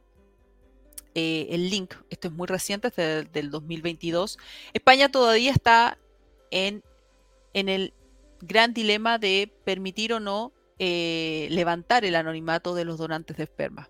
eh, 1.16 1.48
el 1.52 1.70
link, 1.70 1.96
esto 2.10 2.28
es 2.28 2.34
muy 2.34 2.48
reciente, 2.48 2.90
este 2.90 3.24
del 3.24 3.50
2022, 3.50 4.38
España 4.74 5.10
todavía 5.10 5.52
está 5.52 5.98
en, 6.52 6.84
en 7.54 7.70
el 7.70 7.94
gran 8.42 8.74
dilema 8.74 9.18
de 9.18 9.52
permitir 9.64 10.14
o 10.14 10.20
no 10.20 10.52
eh, 10.80 11.48
levantar 11.50 12.04
el 12.06 12.16
anonimato 12.16 12.76
de 12.76 12.86
los 12.86 12.98
donantes 12.98 13.38
de 13.38 13.44
esperma. 13.44 13.90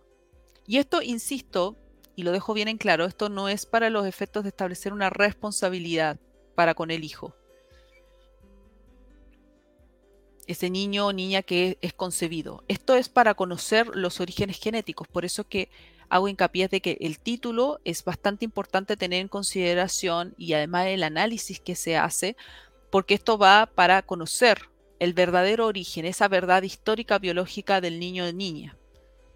Y 0.67 0.77
esto, 0.77 1.01
insisto, 1.01 1.75
y 2.15 2.21
lo 2.23 2.31
dejo 2.31 2.53
bien 2.53 2.67
en 2.67 2.77
claro, 2.77 3.05
esto 3.05 3.29
no 3.29 3.49
es 3.49 3.65
para 3.65 3.89
los 3.89 4.05
efectos 4.05 4.43
de 4.43 4.49
establecer 4.49 4.93
una 4.93 5.09
responsabilidad 5.09 6.19
para 6.59 6.73
con 6.73 6.91
el 6.91 7.05
hijo. 7.05 7.33
Ese 10.45 10.69
niño 10.69 11.07
o 11.07 11.13
niña 11.13 11.41
que 11.41 11.77
es 11.79 11.93
concebido. 11.93 12.65
Esto 12.67 12.95
es 12.95 13.07
para 13.07 13.33
conocer 13.33 13.87
los 13.95 14.19
orígenes 14.19 14.59
genéticos, 14.59 15.07
por 15.07 15.23
eso 15.23 15.47
que 15.47 15.69
hago 16.09 16.27
hincapié 16.27 16.67
de 16.67 16.81
que 16.81 16.97
el 16.99 17.17
título 17.17 17.79
es 17.85 18.03
bastante 18.03 18.43
importante 18.43 18.97
tener 18.97 19.21
en 19.21 19.29
consideración 19.29 20.35
y 20.37 20.51
además 20.51 20.87
el 20.87 21.03
análisis 21.03 21.61
que 21.61 21.75
se 21.75 21.95
hace, 21.95 22.35
porque 22.91 23.13
esto 23.13 23.37
va 23.37 23.71
para 23.73 24.01
conocer 24.01 24.63
el 24.99 25.13
verdadero 25.13 25.65
origen, 25.65 26.03
esa 26.03 26.27
verdad 26.27 26.63
histórica 26.63 27.19
biológica 27.19 27.79
del 27.79 28.01
niño 28.01 28.25
o 28.25 28.33
niña. 28.33 28.75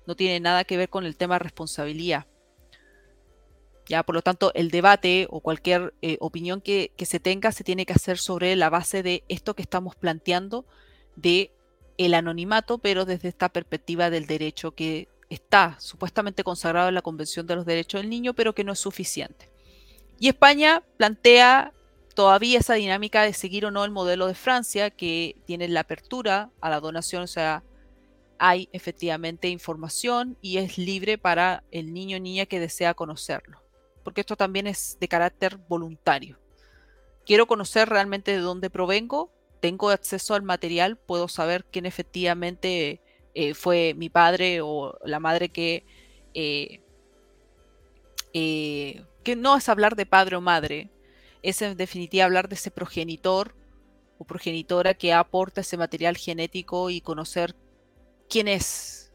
No 0.05 0.17
tiene 0.17 0.41
nada 0.41 0.65
que 0.65 0.75
ver 0.75 0.89
con 0.89 1.05
el 1.05 1.15
tema 1.15 1.39
responsabilidad. 1.39 2.27
Ya, 3.87 4.03
por 4.03 4.15
lo 4.15 4.21
tanto, 4.21 4.53
el 4.53 4.71
debate 4.71 5.27
o 5.29 5.41
cualquier 5.41 5.93
eh, 6.01 6.17
opinión 6.21 6.61
que, 6.61 6.91
se 6.97 7.19
tenga 7.19 7.51
se 7.51 7.63
tiene 7.63 7.85
que 7.85 7.93
hacer 7.93 8.17
sobre 8.17 8.55
la 8.55 8.69
base 8.69 9.03
de 9.03 9.23
esto 9.27 9.55
que 9.55 9.61
estamos 9.61 9.95
planteando 9.95 10.65
de 11.15 11.51
el 11.97 12.13
anonimato, 12.13 12.77
pero 12.77 13.05
desde 13.05 13.27
esta 13.27 13.49
perspectiva 13.49 14.09
del 14.09 14.25
derecho 14.25 14.71
que 14.71 15.09
está 15.29 15.75
supuestamente 15.79 16.43
consagrado 16.43 16.89
en 16.89 16.95
la 16.95 17.01
Convención 17.01 17.45
de 17.45 17.55
los 17.55 17.65
Derechos 17.65 18.01
del 18.01 18.09
Niño, 18.09 18.33
pero 18.33 18.55
que 18.55 18.63
no 18.63 18.71
es 18.71 18.79
suficiente. 18.79 19.49
Y 20.19 20.29
España 20.29 20.81
plantea 20.97 21.73
todavía 22.15 22.59
esa 22.59 22.75
dinámica 22.75 23.23
de 23.23 23.33
seguir 23.33 23.65
o 23.65 23.71
no 23.71 23.83
el 23.83 23.91
modelo 23.91 24.27
de 24.27 24.35
Francia, 24.35 24.91
que 24.91 25.35
tiene 25.45 25.67
la 25.67 25.81
apertura 25.81 26.51
a 26.61 26.69
la 26.69 26.79
donación, 26.79 27.23
o 27.23 27.27
sea, 27.27 27.63
hay 28.39 28.69
efectivamente 28.71 29.49
información 29.49 30.37
y 30.41 30.57
es 30.57 30.77
libre 30.77 31.17
para 31.17 31.63
el 31.71 31.93
niño 31.93 32.17
o 32.17 32.19
niña 32.19 32.45
que 32.45 32.59
desea 32.59 32.93
conocerlo 32.93 33.62
porque 34.03 34.21
esto 34.21 34.35
también 34.35 34.67
es 34.67 34.97
de 34.99 35.07
carácter 35.07 35.57
voluntario. 35.67 36.39
Quiero 37.25 37.47
conocer 37.47 37.89
realmente 37.89 38.31
de 38.31 38.39
dónde 38.39 38.69
provengo, 38.69 39.31
tengo 39.59 39.89
acceso 39.89 40.35
al 40.35 40.43
material, 40.43 40.97
puedo 40.97 41.27
saber 41.27 41.63
quién 41.65 41.85
efectivamente 41.85 43.01
eh, 43.33 43.53
fue 43.53 43.93
mi 43.95 44.09
padre 44.09 44.61
o 44.61 44.97
la 45.05 45.19
madre 45.19 45.49
que... 45.49 45.85
Eh, 46.33 46.81
eh, 48.33 49.05
que 49.23 49.35
no 49.35 49.55
es 49.55 49.69
hablar 49.69 49.95
de 49.95 50.05
padre 50.05 50.35
o 50.35 50.41
madre, 50.41 50.89
es 51.43 51.61
en 51.61 51.77
definitiva 51.77 52.25
hablar 52.25 52.49
de 52.49 52.55
ese 52.55 52.71
progenitor 52.71 53.55
o 54.17 54.25
progenitora 54.25 54.93
que 54.95 55.13
aporta 55.13 55.61
ese 55.61 55.77
material 55.77 56.17
genético 56.17 56.89
y 56.89 56.99
conocer 56.99 57.55
quién 58.29 58.47
es. 58.47 59.13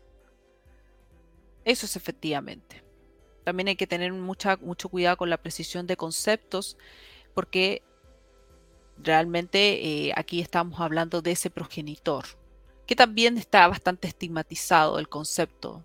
Eso 1.64 1.86
es 1.86 1.96
efectivamente. 1.96 2.87
También 3.48 3.68
hay 3.68 3.76
que 3.76 3.86
tener 3.86 4.12
mucho 4.12 4.88
cuidado 4.90 5.16
con 5.16 5.30
la 5.30 5.38
precisión 5.38 5.86
de 5.86 5.96
conceptos, 5.96 6.76
porque 7.32 7.82
realmente 8.98 10.08
eh, 10.08 10.12
aquí 10.14 10.42
estamos 10.42 10.78
hablando 10.82 11.22
de 11.22 11.30
ese 11.30 11.48
progenitor, 11.48 12.26
que 12.86 12.94
también 12.94 13.38
está 13.38 13.66
bastante 13.66 14.06
estigmatizado 14.06 14.98
el 14.98 15.08
concepto. 15.08 15.82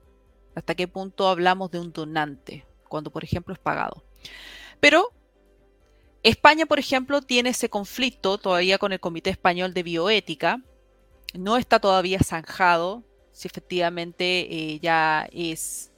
¿Hasta 0.56 0.76
qué 0.76 0.89
punto 0.89 1.30
hablamos 1.30 1.71
de 1.71 1.80
un 1.80 1.93
donante? 1.93 2.65
Cuando, 2.89 3.12
por 3.12 3.23
ejemplo, 3.23 3.54
es 3.54 3.62
pagado. 3.62 4.04
Pero 4.82 5.13
España, 6.21 6.65
por 6.65 6.80
ejemplo, 6.80 7.21
tiene 7.21 7.52
ese 7.52 7.69
conflicto 7.69 8.38
todavía 8.39 8.78
con 8.78 8.91
el 8.91 8.99
Comité 8.99 9.30
Español 9.30 9.73
de 9.73 9.84
Bioética. 9.84 10.60
No 11.34 11.56
está 11.56 11.80
todavía 11.80 12.19
zanjado 12.19 13.06
si 13.32 13.47
efectivamente 13.47 14.54
eh, 14.54 14.80
ya 14.82 15.30
es 15.32 15.92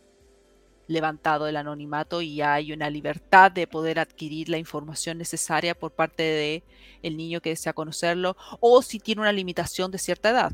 levantado 0.87 1.47
el 1.47 1.57
anonimato 1.57 2.21
y 2.21 2.41
hay 2.41 2.71
una 2.71 2.89
libertad 2.89 3.51
de 3.51 3.67
poder 3.67 3.99
adquirir 3.99 4.49
la 4.49 4.57
información 4.57 5.17
necesaria 5.17 5.73
por 5.73 5.91
parte 5.91 6.23
de 6.23 6.63
el 7.01 7.17
niño 7.17 7.41
que 7.41 7.49
desea 7.49 7.73
conocerlo 7.73 8.35
o 8.59 8.81
si 8.81 8.99
tiene 8.99 9.21
una 9.21 9.31
limitación 9.31 9.91
de 9.91 9.97
cierta 9.97 10.29
edad. 10.29 10.53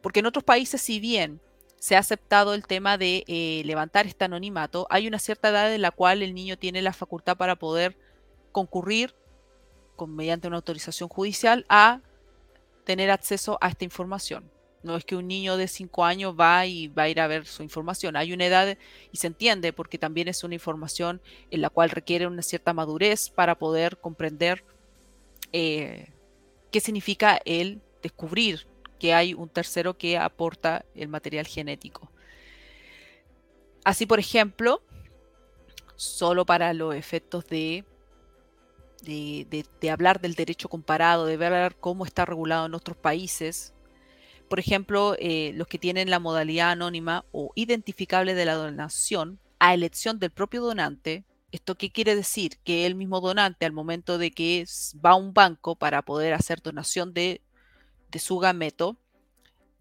Porque 0.00 0.20
en 0.20 0.26
otros 0.26 0.44
países, 0.44 0.80
si 0.80 1.00
bien 1.00 1.40
se 1.78 1.96
ha 1.96 1.98
aceptado 1.98 2.54
el 2.54 2.66
tema 2.66 2.98
de 2.98 3.24
eh, 3.26 3.62
levantar 3.64 4.06
este 4.06 4.24
anonimato, 4.24 4.86
hay 4.90 5.06
una 5.08 5.18
cierta 5.18 5.48
edad 5.48 5.72
en 5.72 5.82
la 5.82 5.90
cual 5.90 6.22
el 6.22 6.34
niño 6.34 6.58
tiene 6.58 6.82
la 6.82 6.92
facultad 6.92 7.36
para 7.36 7.56
poder 7.56 7.96
concurrir 8.52 9.14
con, 9.96 10.14
mediante 10.14 10.48
una 10.48 10.56
autorización 10.56 11.08
judicial 11.08 11.66
a 11.68 12.00
tener 12.84 13.10
acceso 13.10 13.58
a 13.60 13.68
esta 13.68 13.84
información. 13.84 14.50
No 14.82 14.96
es 14.96 15.04
que 15.04 15.16
un 15.16 15.28
niño 15.28 15.56
de 15.56 15.68
5 15.68 16.04
años 16.04 16.34
va 16.38 16.64
y 16.66 16.88
va 16.88 17.04
a 17.04 17.08
ir 17.08 17.20
a 17.20 17.26
ver 17.26 17.46
su 17.46 17.62
información. 17.62 18.16
Hay 18.16 18.32
una 18.32 18.46
edad 18.46 18.78
y 19.12 19.16
se 19.18 19.26
entiende 19.26 19.72
porque 19.72 19.98
también 19.98 20.28
es 20.28 20.42
una 20.42 20.54
información 20.54 21.20
en 21.50 21.60
la 21.60 21.70
cual 21.70 21.90
requiere 21.90 22.26
una 22.26 22.42
cierta 22.42 22.72
madurez 22.72 23.28
para 23.28 23.58
poder 23.58 23.98
comprender 23.98 24.64
eh, 25.52 26.12
qué 26.70 26.80
significa 26.80 27.40
el 27.44 27.82
descubrir 28.02 28.66
que 28.98 29.12
hay 29.12 29.34
un 29.34 29.48
tercero 29.48 29.96
que 29.98 30.16
aporta 30.16 30.84
el 30.94 31.08
material 31.08 31.46
genético. 31.46 32.10
Así, 33.84 34.06
por 34.06 34.18
ejemplo, 34.18 34.82
solo 35.96 36.46
para 36.46 36.72
los 36.72 36.94
efectos 36.94 37.46
de 37.46 37.84
de, 39.02 39.90
hablar 39.90 40.20
del 40.20 40.34
derecho 40.34 40.68
comparado, 40.68 41.26
de 41.26 41.36
ver 41.36 41.76
cómo 41.76 42.04
está 42.04 42.24
regulado 42.24 42.66
en 42.66 42.74
otros 42.74 42.96
países. 42.96 43.72
Por 44.50 44.58
ejemplo, 44.58 45.14
eh, 45.20 45.52
los 45.54 45.68
que 45.68 45.78
tienen 45.78 46.10
la 46.10 46.18
modalidad 46.18 46.72
anónima 46.72 47.24
o 47.30 47.52
identificable 47.54 48.34
de 48.34 48.44
la 48.44 48.54
donación 48.54 49.38
a 49.60 49.74
elección 49.74 50.18
del 50.18 50.32
propio 50.32 50.60
donante. 50.60 51.24
¿Esto 51.52 51.76
qué 51.76 51.92
quiere 51.92 52.16
decir? 52.16 52.58
Que 52.64 52.84
el 52.84 52.96
mismo 52.96 53.20
donante 53.20 53.64
al 53.64 53.70
momento 53.70 54.18
de 54.18 54.32
que 54.32 54.66
va 55.06 55.10
a 55.10 55.14
un 55.14 55.32
banco 55.32 55.76
para 55.76 56.02
poder 56.02 56.34
hacer 56.34 56.60
donación 56.62 57.14
de, 57.14 57.42
de 58.10 58.18
su 58.18 58.38
gameto, 58.38 58.96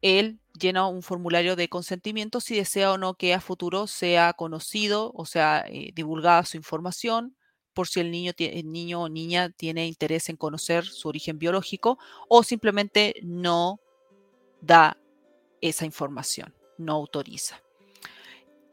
él 0.03 0.38
llena 0.53 0.86
un 0.86 1.01
formulario 1.01 1.55
de 1.55 1.67
consentimiento 1.67 2.39
si 2.39 2.55
desea 2.55 2.91
o 2.91 2.99
no 2.99 3.15
que 3.15 3.34
a 3.34 3.41
futuro 3.41 3.88
sea 3.88 4.34
conocido 4.34 5.11
o 5.15 5.26
sea 5.26 5.65
eh, 5.67 5.93
divulgada 5.95 6.45
su 6.45 6.57
información 6.57 7.36
por 7.74 7.88
si 7.88 8.01
el 8.01 8.11
niño, 8.11 8.34
el 8.38 8.72
niño 8.72 9.01
o 9.01 9.09
niña 9.09 9.49
tiene 9.49 9.88
interés 9.88 10.30
en 10.30 10.36
conocer 10.36 10.86
su 10.86 11.07
origen 11.07 11.39
biológico 11.39 11.97
o 12.28 12.43
simplemente 12.43 13.15
no 13.24 13.80
da 14.62 14.97
esa 15.62 15.86
información, 15.86 16.53
no 16.78 16.93
autoriza. 16.93 17.62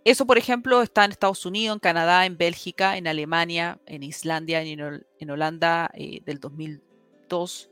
Eso, 0.05 0.25
por 0.25 0.39
ejemplo, 0.39 0.83
está 0.83 1.05
en 1.05 1.11
Estados 1.11 1.45
Unidos, 1.47 1.75
en 1.75 1.81
Canadá, 1.81 2.27
en 2.27 2.39
Bélgica, 2.39 2.97
en 2.97 3.09
Alemania, 3.09 3.81
en 3.87 4.05
Islandia, 4.05 4.63
y 4.63 4.73
en, 4.73 5.31
Holanda 5.31 5.91
eh, 5.95 6.21
del 6.25 6.39
2002. 6.39 7.71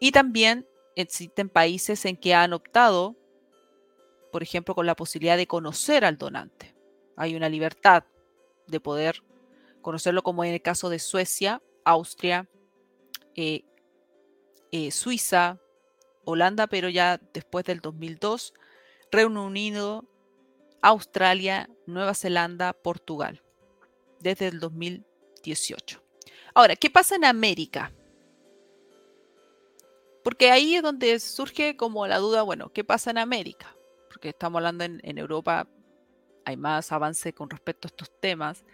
Y 0.00 0.10
también 0.10 0.66
existen 0.96 1.48
países 1.48 2.04
en 2.06 2.16
que 2.16 2.34
han 2.34 2.52
optado, 2.52 3.14
por 4.32 4.42
ejemplo, 4.42 4.74
con 4.74 4.84
la 4.86 4.96
posibilidad 4.96 5.36
de 5.36 5.46
conocer 5.46 6.04
al 6.04 6.18
donante. 6.18 6.74
Hay 7.16 7.36
una 7.36 7.48
libertad 7.48 8.02
de 8.66 8.80
poder 8.80 9.22
conocerlo 9.80 10.22
como 10.24 10.42
en 10.42 10.54
el 10.54 10.60
caso 10.60 10.90
de 10.90 10.98
Suecia, 10.98 11.62
Austria, 11.84 12.48
eh, 13.36 13.64
eh, 14.72 14.90
Suiza, 14.90 15.60
Holanda, 16.28 16.66
pero 16.66 16.88
ya 16.88 17.20
después 17.32 17.64
del 17.64 17.80
2002, 17.80 18.52
Reino 19.10 19.46
Unido, 19.46 20.04
Australia, 20.82 21.68
Nueva 21.86 22.14
Zelanda, 22.14 22.72
Portugal, 22.72 23.42
desde 24.20 24.48
el 24.48 24.60
2018. 24.60 26.02
Ahora, 26.54 26.76
¿qué 26.76 26.90
pasa 26.90 27.16
en 27.16 27.24
América? 27.24 27.92
Porque 30.22 30.50
ahí 30.50 30.74
es 30.74 30.82
donde 30.82 31.18
surge 31.20 31.76
como 31.76 32.06
la 32.06 32.18
duda, 32.18 32.42
bueno, 32.42 32.70
¿qué 32.72 32.84
pasa 32.84 33.10
en 33.10 33.18
América? 33.18 33.74
Porque 34.08 34.28
estamos 34.28 34.58
hablando 34.58 34.84
en, 34.84 35.18
Europa, 35.18 35.66
hay 36.44 36.56
más 36.58 36.92
avance 36.92 37.32
con 37.32 37.48
respecto 37.48 37.88
a 37.88 37.90
estos 37.90 38.10
temas. 38.20 38.64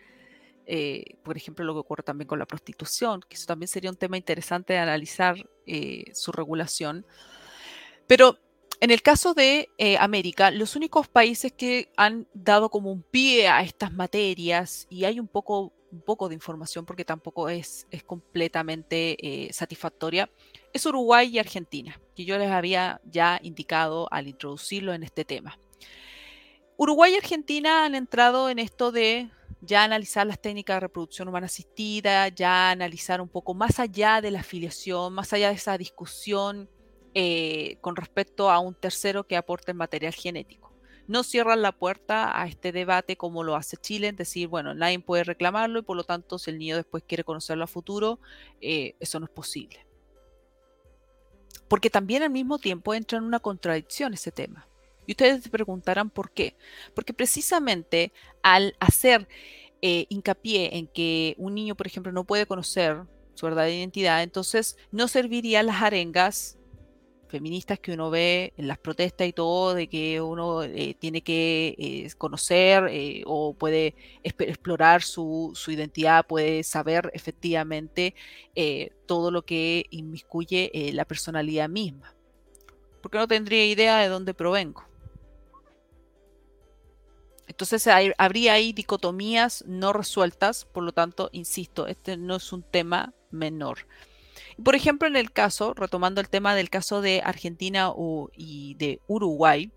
Eh, 0.67 1.19
por 1.23 1.37
ejemplo, 1.37 1.65
lo 1.65 1.75
que 1.75 1.81
ocurre 1.81 2.03
también 2.03 2.27
con 2.27 2.39
la 2.39 2.47
prostitución, 2.47 3.21
que 3.29 3.37
eso 3.37 3.47
también 3.47 3.69
sería 3.69 3.91
un 3.91 3.97
tema 3.97 4.17
interesante 4.17 4.73
de 4.73 4.81
analizar 4.81 5.37
eh, 5.67 6.05
su 6.15 6.33
regulación. 6.33 7.07
Pero 8.07 8.39
en 8.81 8.91
el 8.91 9.03
caso 9.03 9.35
de 9.35 9.69
eh, 9.79 9.97
América, 9.99 10.51
los 10.51 10.77
únicos 10.77 11.09
países 11.09 11.53
que 11.53 11.91
han 11.97 12.29
dado 12.35 12.71
como 12.71 12.93
un 12.93 13.03
pie 13.03 13.49
a 13.49 13.63
estas 13.63 13.93
materias, 13.93 14.87
y 14.91 15.05
hay 15.05 15.21
un 15.21 15.29
poco, 15.29 15.73
poco 16.05 16.29
de 16.29 16.35
información 16.35 16.85
porque 16.85 17.05
tampoco 17.05 17.49
es, 17.49 17.87
es 17.91 18.03
completamente 18.03 19.49
satisfactoria, 19.53 20.29
es 20.73 20.85
Uruguay 20.87 21.29
y 21.29 21.39
Argentina, 21.39 22.01
que 22.17 22.25
yo 22.25 22.37
les 22.37 22.51
había 22.51 23.01
ya 23.05 23.39
indicado 23.43 24.09
al 24.11 24.29
introducirlo 24.29 24.93
en 24.93 25.05
este 25.05 25.25
tema. 25.25 25.59
Uruguay 26.77 27.13
y 27.13 27.17
Argentina 27.17 27.85
han 27.85 27.95
entrado 27.95 28.51
en 28.51 28.59
esto 28.59 28.91
de 28.91 29.31
ya 29.61 29.85
analizar 29.85 30.27
las 30.27 30.41
técnicas 30.41 30.77
de 30.77 30.81
reproducción 30.81 31.29
humana 31.29 31.47
asistida, 31.47 32.29
ya 32.29 32.71
analizar 32.71 33.21
un 33.21 33.29
poco 33.29 33.55
más 33.55 33.79
allá 33.79 34.21
de 34.21 34.33
la 34.33 34.41
afiliación, 34.41 35.13
más 35.13 35.33
allá 35.33 35.49
de 35.49 35.55
esa 35.55 35.79
discusión 35.79 36.69
eh, 37.15 37.79
con 37.81 37.95
respecto 37.97 38.51
a 38.51 38.59
un 38.59 38.75
tercero 38.75 39.25
que 39.25 39.37
aporte 39.37 39.73
material 39.73 40.13
genético. 40.13 40.73
No 41.07 41.23
cierran 41.23 41.63
la 41.63 41.73
puerta 41.73 42.41
a 42.41 42.47
este 42.47 42.73
debate 42.73 43.17
como 43.17 43.45
lo 43.45 43.57
hace 43.57 43.77
Chile, 43.77 44.09
en 44.09 44.17
decir, 44.17 44.49
bueno, 44.49 44.75
nadie 44.75 44.99
puede 44.99 45.23
reclamarlo 45.23 45.79
y 45.79 45.83
por 45.83 45.97
lo 45.97 46.05
tanto 46.05 46.39
si 46.39 46.51
el 46.51 46.59
niño 46.59 46.77
después 46.77 47.05
quiere 47.07 47.23
conocerlo 47.23 47.65
a 47.65 47.69
futuro, 47.69 48.19
eh, 48.61 48.97
eso 49.01 49.21
no 49.21 49.27
es 49.27 49.31
posible. 49.31 49.87
Porque 51.69 51.91
también 51.91 52.23
al 52.23 52.31
mismo 52.31 52.59
tiempo 52.59 52.95
entra 52.95 53.19
en 53.19 53.25
una 53.25 53.39
contradicción 53.39 54.15
ese 54.15 54.33
tema. 54.33 54.67
Y 55.07 55.13
ustedes 55.13 55.43
se 55.43 55.51
preguntarán 55.51 56.11
por 56.11 56.31
qué. 56.31 56.57
Porque 56.95 57.13
precisamente 57.13 58.13
al 58.43 58.75
hacer 58.81 59.29
eh, 59.83 60.07
hincapié 60.09 60.79
en 60.79 60.87
que 60.87 61.35
un 61.39 61.55
niño, 61.55 61.75
por 61.75 61.87
ejemplo, 61.87 62.11
no 62.11 62.25
puede 62.25 62.47
conocer 62.47 63.03
su 63.35 63.47
verdadera 63.47 63.77
identidad, 63.77 64.23
entonces 64.23 64.77
no 64.91 65.09
servirían 65.09 65.67
las 65.67 65.83
arengas 65.83 66.59
feministas 67.29 67.79
que 67.79 67.93
uno 67.93 68.11
ve 68.11 68.53
en 68.57 68.69
las 68.69 68.79
protestas 68.79 69.27
y 69.27 69.33
todo, 69.33 69.75
de 69.75 69.89
que 69.89 70.21
uno 70.21 70.63
eh, 70.63 70.97
tiene 70.99 71.23
que 71.23 71.75
eh, 71.79 72.11
conocer 72.19 72.91
o 73.27 73.55
puede 73.55 73.95
explorar 74.23 75.03
su, 75.03 75.53
su, 75.55 75.71
identidad, 75.71 76.27
puede 76.27 76.63
saber 76.63 77.11
efectivamente 77.15 78.15
todo 79.07 79.31
lo 79.31 79.43
que 79.43 79.87
inmiscuye 79.91 80.71
la 80.93 81.05
personalidad 81.05 81.69
misma. 81.69 82.15
Porque 83.01 83.19
no 83.19 83.29
tendría 83.29 83.67
idea 83.67 83.99
de 83.99 84.09
dónde 84.09 84.33
provengo. 84.33 84.85
Entonces 87.47 87.87
habría 88.19 88.55
ahí 88.55 88.73
dicotomías 88.73 89.65
no 89.67 89.93
resueltas, 89.93 90.65
por 90.65 90.83
lo 90.83 90.93
tanto, 90.93 91.29
insisto, 91.33 91.87
este 91.87 92.17
no 92.17 92.37
es 92.37 92.53
un 92.53 92.63
tema 92.63 93.13
menor. 93.31 93.87
Por 94.63 94.75
ejemplo, 94.75 95.09
en 95.09 95.17
el 95.17 95.33
caso, 95.33 95.75
retomando 95.75 96.21
el 96.21 96.29
tema 96.29 96.55
del 96.55 96.71
caso 96.71 97.01
de 97.01 97.23
Argentina 97.25 97.93
y 98.37 98.75
de 98.75 99.01
Uruguay, 99.07 99.71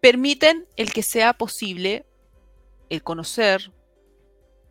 permiten 0.00 0.66
el 0.76 0.92
que 0.92 1.02
sea 1.02 1.32
posible 1.32 2.04
el 2.88 3.02
conocer 3.02 3.72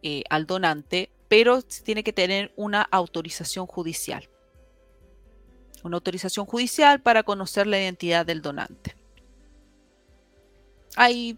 eh, 0.03 0.23
al 0.29 0.45
donante, 0.45 1.09
pero 1.27 1.61
tiene 1.61 2.03
que 2.03 2.13
tener 2.13 2.53
una 2.55 2.81
autorización 2.81 3.67
judicial. 3.67 4.29
Una 5.83 5.97
autorización 5.97 6.45
judicial 6.45 7.01
para 7.01 7.23
conocer 7.23 7.67
la 7.67 7.79
identidad 7.79 8.25
del 8.25 8.41
donante. 8.41 8.95
Hay 10.95 11.37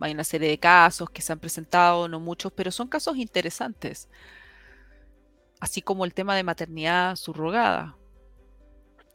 hay 0.00 0.12
una 0.12 0.24
serie 0.24 0.48
de 0.48 0.58
casos 0.58 1.10
que 1.10 1.22
se 1.22 1.32
han 1.32 1.38
presentado, 1.38 2.08
no 2.08 2.20
muchos, 2.20 2.52
pero 2.52 2.70
son 2.70 2.88
casos 2.88 3.16
interesantes. 3.16 4.08
Así 5.60 5.82
como 5.82 6.04
el 6.04 6.14
tema 6.14 6.34
de 6.34 6.42
maternidad 6.42 7.16
subrogada. 7.16 7.96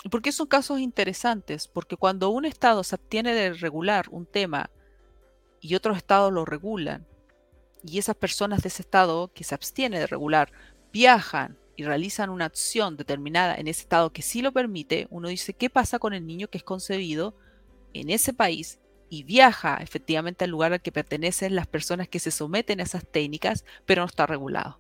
¿Y 0.03 0.09
por 0.09 0.21
qué 0.21 0.31
son 0.31 0.47
casos 0.47 0.79
interesantes? 0.79 1.67
Porque 1.67 1.97
cuando 1.97 2.29
un 2.29 2.45
Estado 2.45 2.83
se 2.83 2.95
abstiene 2.95 3.33
de 3.33 3.53
regular 3.53 4.05
un 4.11 4.25
tema 4.25 4.69
y 5.59 5.75
otros 5.75 5.97
Estados 5.97 6.31
lo 6.31 6.45
regulan, 6.45 7.07
y 7.83 7.99
esas 7.99 8.15
personas 8.15 8.61
de 8.61 8.69
ese 8.69 8.83
Estado 8.83 9.31
que 9.33 9.43
se 9.43 9.55
abstiene 9.55 9.99
de 9.99 10.07
regular 10.07 10.51
viajan 10.91 11.57
y 11.75 11.83
realizan 11.83 12.29
una 12.29 12.45
acción 12.45 12.97
determinada 12.97 13.55
en 13.55 13.67
ese 13.67 13.81
Estado 13.81 14.13
que 14.13 14.21
sí 14.21 14.41
lo 14.41 14.51
permite, 14.51 15.07
uno 15.09 15.27
dice, 15.27 15.53
¿qué 15.53 15.69
pasa 15.69 15.99
con 15.99 16.13
el 16.13 16.25
niño 16.25 16.47
que 16.47 16.57
es 16.57 16.63
concebido 16.63 17.35
en 17.93 18.09
ese 18.09 18.33
país 18.33 18.79
y 19.09 19.23
viaja 19.23 19.77
efectivamente 19.77 20.43
al 20.45 20.51
lugar 20.51 20.73
al 20.73 20.81
que 20.81 20.91
pertenecen 20.91 21.55
las 21.55 21.67
personas 21.67 22.07
que 22.07 22.19
se 22.19 22.31
someten 22.31 22.79
a 22.79 22.83
esas 22.83 23.05
técnicas, 23.05 23.63
pero 23.85 24.01
no 24.01 24.07
está 24.07 24.25
regulado. 24.25 24.79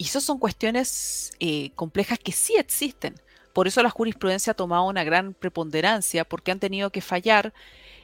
Y 0.00 0.04
esas 0.04 0.24
son 0.24 0.38
cuestiones 0.38 1.30
eh, 1.40 1.72
complejas 1.74 2.18
que 2.18 2.32
sí 2.32 2.56
existen. 2.56 3.20
Por 3.52 3.68
eso 3.68 3.82
la 3.82 3.90
jurisprudencia 3.90 4.52
ha 4.52 4.56
tomado 4.56 4.84
una 4.84 5.04
gran 5.04 5.34
preponderancia, 5.34 6.24
porque 6.24 6.50
han 6.50 6.58
tenido 6.58 6.88
que 6.88 7.02
fallar 7.02 7.52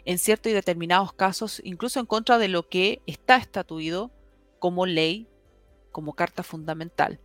en 0.05 0.18
ciertos 0.18 0.53
y 0.53 0.55
determinados 0.55 1.14
casos, 1.14 1.62
incluso 1.64 1.99
en 1.99 2.05
contra 2.05 2.36
de 2.36 2.49
lo 2.49 2.68
que 2.68 3.01
está 3.07 3.38
estatuido 3.38 4.11
como 4.59 4.84
ley, 4.84 5.26
como 5.90 6.12
carta 6.12 6.42
fundamental, 6.42 7.18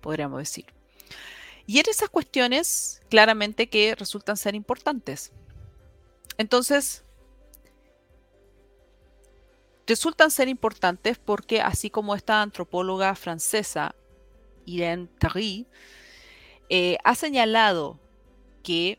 podríamos 0.00 0.38
decir. 0.38 0.66
Y 1.66 1.80
en 1.80 1.86
esas 1.90 2.08
cuestiones, 2.08 3.02
claramente 3.10 3.68
que 3.68 3.96
resultan 3.96 4.36
ser 4.36 4.54
importantes. 4.54 5.32
Entonces, 6.38 7.02
resultan 9.84 10.30
ser 10.30 10.46
importantes 10.46 11.18
porque 11.18 11.60
así 11.60 11.90
como 11.90 12.14
esta 12.14 12.40
antropóloga 12.40 13.16
francesa, 13.16 13.96
Irene 14.66 15.08
Tarry, 15.18 15.66
eh, 16.68 16.98
ha 17.04 17.14
señalado 17.14 17.98
que 18.62 18.98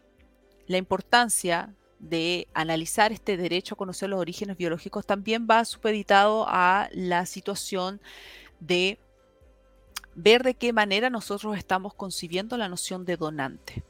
la 0.67 0.77
importancia 0.77 1.73
de 1.99 2.47
analizar 2.53 3.11
este 3.11 3.37
derecho 3.37 3.75
a 3.75 3.77
conocer 3.77 4.09
los 4.09 4.19
orígenes 4.19 4.57
biológicos 4.57 5.05
también 5.05 5.47
va 5.49 5.63
supeditado 5.63 6.45
a 6.47 6.89
la 6.91 7.25
situación 7.25 8.01
de 8.59 8.99
ver 10.15 10.43
de 10.43 10.53
qué 10.53 10.73
manera 10.73 11.09
nosotros 11.09 11.57
estamos 11.57 11.93
concibiendo 11.93 12.57
la 12.57 12.69
noción 12.69 13.05
de 13.05 13.17
donante. 13.17 13.83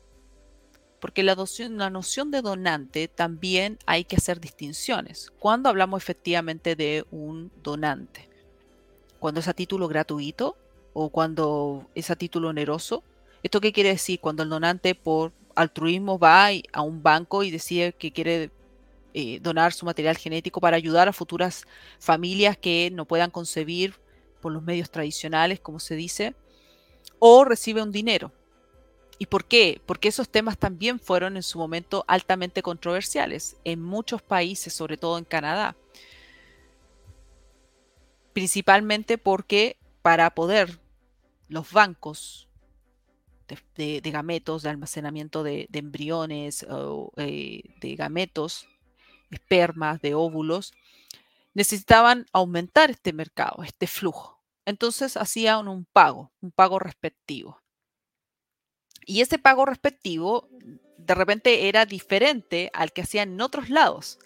Porque 1.00 1.24
la 1.24 1.36
noción, 1.36 1.78
la 1.78 1.90
noción 1.90 2.32
de 2.32 2.42
donante 2.42 3.08
también 3.08 3.78
hay 3.86 4.06
que 4.06 4.16
hacer 4.16 4.40
distinciones. 4.40 5.34
Cuando 5.40 5.68
hablamos 5.68 6.02
efectivamente 6.02 6.76
de 6.76 7.06
un 7.12 7.52
donante? 7.62 8.34
cuando 9.24 9.40
es 9.40 9.48
a 9.48 9.54
título 9.54 9.88
gratuito 9.88 10.58
o 10.94 11.10
cuando 11.10 11.90
es 11.96 12.10
a 12.10 12.16
título 12.16 12.50
oneroso. 12.50 13.04
¿Esto 13.42 13.60
qué 13.60 13.74
quiere 13.74 13.90
decir? 13.90 14.20
Cuando 14.20 14.44
el 14.44 14.50
donante 14.50 14.96
por 14.96 15.34
altruismo 15.56 16.18
va 16.18 16.48
a 16.72 16.82
un 16.82 17.04
banco 17.04 17.44
y 17.44 17.52
decide 17.52 17.94
que 17.94 18.12
quiere 18.12 18.52
eh, 19.14 19.40
donar 19.42 19.74
su 19.74 19.86
material 19.86 20.18
genético 20.18 20.60
para 20.60 20.78
ayudar 20.78 21.08
a 21.08 21.14
futuras 21.14 21.66
familias 22.00 22.58
que 22.58 22.90
no 22.92 23.06
puedan 23.06 23.30
concebir 23.30 23.96
por 24.42 24.52
los 24.52 24.64
medios 24.64 24.90
tradicionales, 24.90 25.60
como 25.60 25.80
se 25.80 25.96
dice, 25.96 26.36
o 27.20 27.46
recibe 27.46 27.82
un 27.82 27.92
dinero. 27.92 28.32
¿Y 29.20 29.28
por 29.28 29.46
qué? 29.46 29.80
Porque 29.86 30.08
esos 30.08 30.28
temas 30.30 30.58
también 30.58 31.00
fueron 31.00 31.38
en 31.38 31.44
su 31.44 31.58
momento 31.58 32.04
altamente 32.08 32.62
controversiales 32.62 33.56
en 33.64 33.82
muchos 33.82 34.22
países, 34.22 34.74
sobre 34.74 34.98
todo 34.98 35.18
en 35.18 35.24
Canadá. 35.24 35.76
Principalmente 38.34 39.18
porque 39.18 39.78
para 40.02 40.32
poder 40.32 40.80
los 41.54 41.72
bancos 41.72 42.50
de, 43.76 44.02
gametos, 44.12 44.64
de 44.64 44.70
almacenamiento 44.70 45.44
de, 45.44 45.68
embriones, 45.72 46.66
o, 46.70 47.12
eh, 47.18 47.62
de 47.80 47.96
gametos, 47.96 48.68
espermas, 49.30 50.02
de 50.02 50.16
óvulos, 50.16 50.74
necesitaban 51.54 52.26
aumentar 52.34 52.90
este 52.90 53.14
mercado, 53.14 53.64
este 53.64 53.88
flujo. 53.88 54.42
Entonces 54.66 55.18
hacían 55.18 55.68
un 55.68 55.86
pago, 55.86 56.32
un 56.42 56.52
pago 56.52 56.80
respectivo. 56.80 57.62
Y 59.06 59.22
ese 59.22 59.38
pago 59.38 59.66
respectivo 59.66 60.50
de 60.98 61.16
repente 61.16 61.68
era 61.68 61.86
diferente 61.86 62.72
al 62.74 62.94
que 62.94 63.02
hacían 63.02 63.34
en 63.34 63.42
otros 63.42 63.70
lados. 63.70 64.20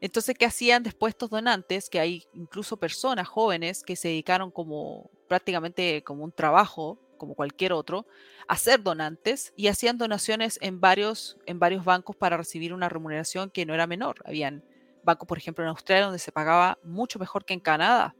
Entonces, 0.00 0.36
¿qué 0.36 0.46
hacían 0.46 0.82
después 0.82 1.12
estos 1.12 1.30
donantes? 1.30 1.88
Que 1.88 2.00
hay 2.00 2.24
incluso 2.34 2.76
personas 2.76 3.28
jóvenes 3.28 3.82
que 3.82 3.96
se 3.96 4.08
dedicaron 4.08 4.50
como 4.50 5.10
prácticamente 5.28 6.02
como 6.04 6.24
un 6.24 6.32
trabajo, 6.32 6.98
como 7.16 7.34
cualquier 7.34 7.72
otro, 7.72 8.06
a 8.48 8.56
ser 8.56 8.82
donantes 8.82 9.52
y 9.56 9.68
hacían 9.68 9.98
donaciones 9.98 10.58
en 10.60 10.80
varios, 10.80 11.38
en 11.46 11.58
varios 11.58 11.84
bancos 11.84 12.16
para 12.16 12.36
recibir 12.36 12.74
una 12.74 12.88
remuneración 12.88 13.50
que 13.50 13.66
no 13.66 13.74
era 13.74 13.86
menor. 13.86 14.22
Habían 14.24 14.64
bancos, 15.02 15.26
por 15.26 15.38
ejemplo, 15.38 15.64
en 15.64 15.70
Australia, 15.70 16.04
donde 16.04 16.18
se 16.18 16.32
pagaba 16.32 16.78
mucho 16.82 17.18
mejor 17.18 17.44
que 17.44 17.54
en 17.54 17.60
Canadá. 17.60 18.14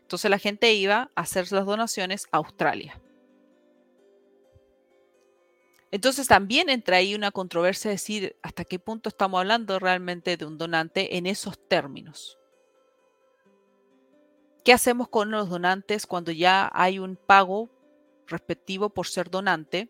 Entonces 0.00 0.30
la 0.30 0.38
gente 0.38 0.72
iba 0.72 1.10
a 1.14 1.20
hacer 1.20 1.50
las 1.52 1.66
donaciones 1.66 2.26
a 2.32 2.38
Australia. 2.38 3.00
Entonces 5.92 6.28
también 6.28 6.68
entra 6.68 6.96
ahí 6.96 7.14
una 7.14 7.32
controversia 7.32 7.90
de 7.90 7.94
decir 7.94 8.36
hasta 8.42 8.64
qué 8.64 8.78
punto 8.78 9.08
estamos 9.08 9.38
hablando 9.40 9.78
realmente 9.78 10.36
de 10.36 10.44
un 10.46 10.56
donante 10.56 11.16
en 11.16 11.26
esos 11.26 11.58
términos. 11.68 12.39
¿Qué 14.64 14.74
hacemos 14.74 15.08
con 15.08 15.30
los 15.30 15.48
donantes 15.48 16.06
cuando 16.06 16.32
ya 16.32 16.70
hay 16.74 16.98
un 16.98 17.16
pago 17.16 17.70
respectivo 18.26 18.90
por 18.90 19.06
ser 19.06 19.30
donante? 19.30 19.88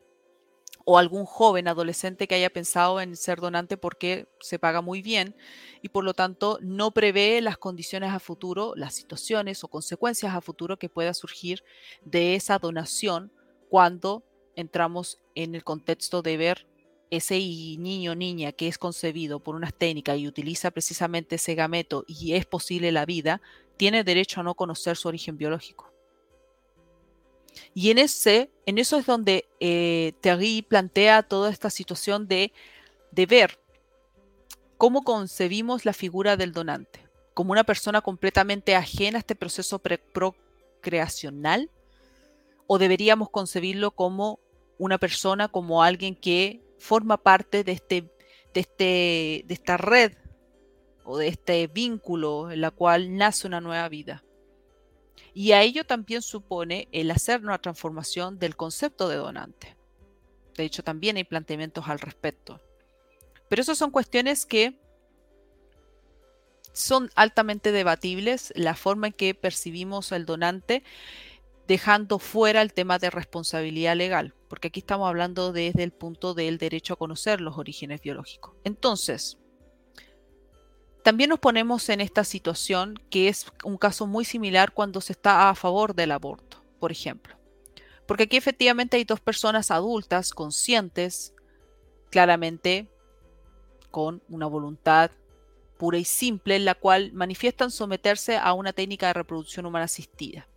O 0.84 0.96
algún 0.96 1.24
joven 1.26 1.66
adolescente 1.66 2.28
que 2.28 2.36
haya 2.36 2.50
pensado 2.50 3.00
en 3.00 3.16
ser 3.16 3.40
donante 3.40 3.76
porque 3.76 4.28
se 4.40 4.58
paga 4.60 4.80
muy 4.80 5.02
bien 5.02 5.36
y 5.82 5.88
por 5.88 6.04
lo 6.04 6.14
tanto 6.14 6.58
no 6.62 6.92
prevé 6.92 7.40
las 7.40 7.58
condiciones 7.58 8.12
a 8.12 8.20
futuro, 8.20 8.72
las 8.76 8.94
situaciones 8.94 9.62
o 9.64 9.68
consecuencias 9.68 10.34
a 10.34 10.40
futuro 10.40 10.78
que 10.78 10.88
pueda 10.88 11.14
surgir 11.14 11.64
de 12.04 12.36
esa 12.36 12.58
donación 12.58 13.32
cuando 13.68 14.24
entramos 14.54 15.18
en 15.34 15.54
el 15.54 15.64
contexto 15.64 16.22
de 16.22 16.36
ver 16.36 16.69
ese 17.10 17.34
niño 17.34 18.14
niña 18.14 18.52
que 18.52 18.68
es 18.68 18.78
concebido 18.78 19.40
por 19.40 19.56
unas 19.56 19.74
técnicas 19.74 20.18
y 20.18 20.28
utiliza 20.28 20.70
precisamente 20.70 21.36
ese 21.36 21.54
gameto 21.54 22.04
y 22.06 22.34
es 22.34 22.46
posible 22.46 22.92
la 22.92 23.04
vida, 23.04 23.40
tiene 23.76 24.04
derecho 24.04 24.40
a 24.40 24.44
no 24.44 24.54
conocer 24.54 24.96
su 24.96 25.08
origen 25.08 25.36
biológico. 25.36 25.92
Y 27.74 27.90
en, 27.90 27.98
ese, 27.98 28.50
en 28.66 28.78
eso 28.78 28.96
es 28.96 29.06
donde 29.06 29.48
eh, 29.58 30.12
Terry 30.20 30.62
plantea 30.62 31.22
toda 31.22 31.50
esta 31.50 31.68
situación 31.68 32.28
de, 32.28 32.52
de 33.10 33.26
ver 33.26 33.58
cómo 34.76 35.02
concebimos 35.02 35.84
la 35.84 35.92
figura 35.92 36.36
del 36.36 36.52
donante, 36.52 37.06
como 37.34 37.52
una 37.52 37.64
persona 37.64 38.00
completamente 38.00 38.76
ajena 38.76 39.18
a 39.18 39.20
este 39.20 39.34
proceso 39.34 39.80
procreacional, 39.80 41.70
o 42.66 42.78
deberíamos 42.78 43.30
concebirlo 43.30 43.90
como 43.90 44.38
una 44.78 44.98
persona 44.98 45.48
como 45.48 45.82
alguien 45.82 46.14
que 46.14 46.62
forma 46.80 47.18
parte 47.18 47.62
de, 47.62 47.72
este, 47.72 48.10
de, 48.52 48.60
este, 48.60 49.44
de 49.46 49.54
esta 49.54 49.76
red 49.76 50.14
o 51.04 51.18
de 51.18 51.28
este 51.28 51.66
vínculo 51.68 52.50
en 52.50 52.60
la 52.60 52.70
cual 52.70 53.16
nace 53.16 53.46
una 53.46 53.60
nueva 53.60 53.88
vida. 53.88 54.24
Y 55.32 55.52
a 55.52 55.62
ello 55.62 55.84
también 55.84 56.22
supone 56.22 56.88
el 56.90 57.10
hacer 57.10 57.40
una 57.42 57.58
transformación 57.58 58.38
del 58.38 58.56
concepto 58.56 59.08
de 59.08 59.16
donante. 59.16 59.76
De 60.56 60.64
hecho, 60.64 60.82
también 60.82 61.16
hay 61.16 61.24
planteamientos 61.24 61.88
al 61.88 62.00
respecto. 62.00 62.60
Pero 63.48 63.62
esas 63.62 63.78
son 63.78 63.90
cuestiones 63.90 64.46
que 64.46 64.80
son 66.72 67.10
altamente 67.14 67.72
debatibles, 67.72 68.52
la 68.56 68.74
forma 68.74 69.08
en 69.08 69.12
que 69.12 69.34
percibimos 69.34 70.12
el 70.12 70.24
donante 70.24 70.82
dejando 71.66 72.18
fuera 72.18 72.62
el 72.62 72.72
tema 72.72 72.98
de 72.98 73.10
responsabilidad 73.10 73.96
legal, 73.96 74.34
porque 74.50 74.66
aquí 74.66 74.80
estamos 74.80 75.08
hablando 75.08 75.52
desde 75.52 75.84
el 75.84 75.92
punto 75.92 76.34
del 76.34 76.58
derecho 76.58 76.94
a 76.94 76.96
conocer 76.96 77.40
los 77.40 77.56
orígenes 77.56 78.00
biológicos. 78.02 78.56
Entonces, 78.64 79.38
también 81.04 81.30
nos 81.30 81.38
ponemos 81.38 81.88
en 81.88 82.00
esta 82.00 82.24
situación 82.24 83.00
que 83.10 83.28
es 83.28 83.46
un 83.62 83.78
caso 83.78 84.08
muy 84.08 84.24
similar 84.24 84.72
cuando 84.72 85.00
se 85.00 85.12
está 85.12 85.48
a 85.48 85.54
favor 85.54 85.94
del 85.94 86.10
aborto, 86.10 86.64
por 86.80 86.90
ejemplo. 86.90 87.36
Porque 88.08 88.24
aquí 88.24 88.36
efectivamente 88.36 88.96
hay 88.96 89.04
dos 89.04 89.20
personas 89.20 89.70
adultas, 89.70 90.32
conscientes, 90.32 91.32
claramente 92.10 92.88
con 93.92 94.20
una 94.28 94.46
voluntad 94.46 95.12
pura 95.78 95.96
y 95.96 96.04
simple, 96.04 96.56
en 96.56 96.64
la 96.64 96.74
cual 96.74 97.12
manifiestan 97.12 97.70
someterse 97.70 98.36
a 98.36 98.52
una 98.52 98.72
técnica 98.72 99.06
de 99.06 99.12
reproducción 99.12 99.64
humana 99.64 99.84
asistida. 99.84 100.49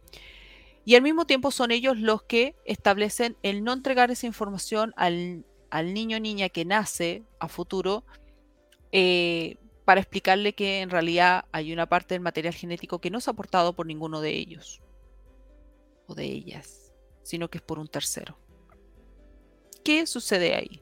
Y 0.85 0.95
al 0.95 1.01
mismo 1.01 1.25
tiempo 1.25 1.51
son 1.51 1.71
ellos 1.71 1.97
los 1.97 2.23
que 2.23 2.55
establecen 2.65 3.37
el 3.41 3.63
no 3.63 3.73
entregar 3.73 4.11
esa 4.11 4.27
información 4.27 4.93
al, 4.97 5.45
niño 5.93 6.17
o 6.17 6.19
niña 6.19 6.49
que 6.49 6.65
nace 6.65 7.23
a 7.39 7.47
futuro 7.47 8.03
eh, 8.91 9.57
para 9.85 10.01
explicarle 10.01 10.53
que 10.53 10.81
en 10.81 10.89
realidad 10.89 11.45
hay 11.51 11.73
una 11.73 11.87
parte 11.87 12.15
del 12.15 12.21
material 12.21 12.53
genético 12.53 12.99
que 12.99 13.09
no 13.09 13.17
es 13.17 13.27
aportado 13.27 13.73
por 13.73 13.85
ninguno 13.85 14.21
de 14.21 14.31
ellos 14.31 14.81
o 16.07 16.15
de 16.15 16.25
ellas, 16.25 16.93
sino 17.23 17.49
que 17.49 17.59
es 17.59 17.63
por 17.63 17.79
un 17.79 17.87
tercero. 17.87 18.37
¿Qué 19.83 20.05
sucede 20.05 20.55
ahí? 20.55 20.81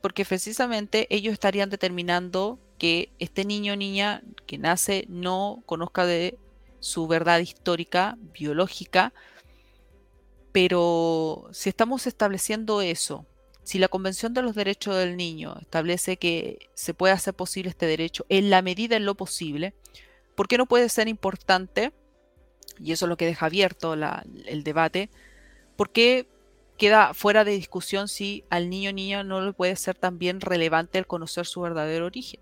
Porque 0.00 0.24
precisamente 0.24 1.06
ellos 1.10 1.32
estarían 1.32 1.70
determinando 1.70 2.58
que 2.78 3.10
este 3.18 3.44
niño 3.44 3.72
o 3.72 3.76
niña 3.76 4.22
que 4.46 4.58
nace 4.58 5.06
no 5.08 5.62
conozca 5.66 6.06
de 6.06 6.38
su 6.80 7.06
verdad 7.06 7.40
histórica, 7.40 8.16
biológica, 8.32 9.12
pero 10.52 11.48
si 11.52 11.68
estamos 11.68 12.06
estableciendo 12.06 12.80
eso, 12.80 13.26
si 13.62 13.78
la 13.78 13.88
Convención 13.88 14.32
de 14.32 14.42
los 14.42 14.54
Derechos 14.54 14.96
del 14.96 15.16
Niño 15.16 15.56
establece 15.60 16.16
que 16.16 16.70
se 16.74 16.94
puede 16.94 17.12
hacer 17.12 17.34
posible 17.34 17.68
este 17.68 17.86
derecho 17.86 18.24
en 18.28 18.48
la 18.48 18.62
medida 18.62 18.96
en 18.96 19.04
lo 19.04 19.14
posible, 19.14 19.74
¿por 20.34 20.48
qué 20.48 20.56
no 20.56 20.66
puede 20.66 20.88
ser 20.88 21.06
importante? 21.06 21.92
Y 22.80 22.92
eso 22.92 23.04
es 23.04 23.08
lo 23.10 23.16
que 23.16 23.26
deja 23.26 23.46
abierto 23.46 23.94
el 23.94 24.64
debate. 24.64 25.10
¿Por 25.76 25.90
qué 25.90 26.26
queda 26.78 27.12
fuera 27.12 27.44
de 27.44 27.52
discusión 27.52 28.08
si 28.08 28.44
al 28.48 28.70
niño 28.70 28.90
o 28.90 28.92
niña 28.94 29.22
no 29.22 29.44
le 29.44 29.52
puede 29.52 29.76
ser 29.76 29.96
también 29.96 30.40
relevante 30.40 30.98
el 30.98 31.06
conocer 31.06 31.44
su 31.44 31.60
verdadero 31.60 32.06
origen? 32.06 32.40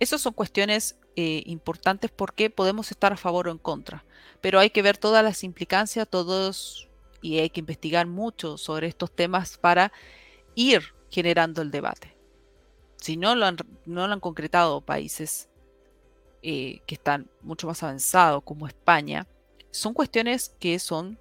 Esas 0.00 0.20
son 0.20 0.32
cuestiones 0.32 0.96
eh, 1.16 1.42
importantes 1.46 2.10
porque 2.10 2.50
podemos 2.50 2.90
estar 2.90 3.12
a 3.12 3.16
favor 3.16 3.48
o 3.48 3.52
en 3.52 3.58
contra, 3.58 4.04
pero 4.40 4.58
hay 4.58 4.70
que 4.70 4.82
ver 4.82 4.98
todas 4.98 5.22
las 5.22 5.44
implicancias, 5.44 6.08
todos, 6.08 6.88
y 7.22 7.38
hay 7.38 7.50
que 7.50 7.60
investigar 7.60 8.06
mucho 8.06 8.58
sobre 8.58 8.88
estos 8.88 9.10
temas 9.10 9.56
para 9.56 9.92
ir 10.54 10.82
generando 11.10 11.62
el 11.62 11.70
debate. 11.70 12.16
Si 12.96 13.16
no 13.16 13.34
lo 13.34 13.46
han, 13.46 13.56
no 13.86 14.06
lo 14.06 14.12
han 14.12 14.20
concretado 14.20 14.80
países 14.80 15.48
eh, 16.42 16.80
que 16.86 16.96
están 16.96 17.30
mucho 17.40 17.66
más 17.66 17.82
avanzados, 17.82 18.42
como 18.42 18.66
España, 18.66 19.26
son 19.70 19.94
cuestiones 19.94 20.54
que 20.58 20.78
son 20.78 21.18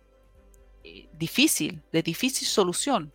eh, 0.84 1.08
difícil, 1.14 1.82
de 1.92 2.02
difícil 2.02 2.48
solución, 2.48 3.14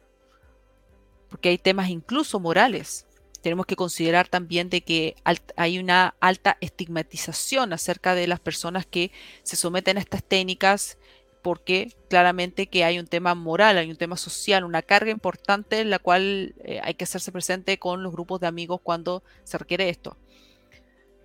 porque 1.28 1.48
hay 1.48 1.58
temas 1.58 1.88
incluso 1.88 2.38
morales 2.38 3.07
tenemos 3.42 3.66
que 3.66 3.76
considerar 3.76 4.28
también 4.28 4.68
de 4.70 4.82
que 4.82 5.16
hay 5.56 5.78
una 5.78 6.14
alta 6.20 6.56
estigmatización 6.60 7.72
acerca 7.72 8.14
de 8.14 8.26
las 8.26 8.40
personas 8.40 8.86
que 8.86 9.12
se 9.42 9.56
someten 9.56 9.96
a 9.96 10.00
estas 10.00 10.24
técnicas 10.24 10.98
porque 11.42 11.92
claramente 12.08 12.66
que 12.66 12.84
hay 12.84 12.98
un 12.98 13.06
tema 13.06 13.34
moral, 13.34 13.78
hay 13.78 13.90
un 13.90 13.96
tema 13.96 14.16
social, 14.16 14.64
una 14.64 14.82
carga 14.82 15.10
importante 15.10 15.80
en 15.80 15.90
la 15.90 15.98
cual 15.98 16.54
eh, 16.64 16.80
hay 16.82 16.94
que 16.94 17.04
hacerse 17.04 17.32
presente 17.32 17.78
con 17.78 18.02
los 18.02 18.12
grupos 18.12 18.40
de 18.40 18.48
amigos 18.48 18.80
cuando 18.82 19.22
se 19.44 19.56
requiere 19.56 19.88
esto. 19.88 20.16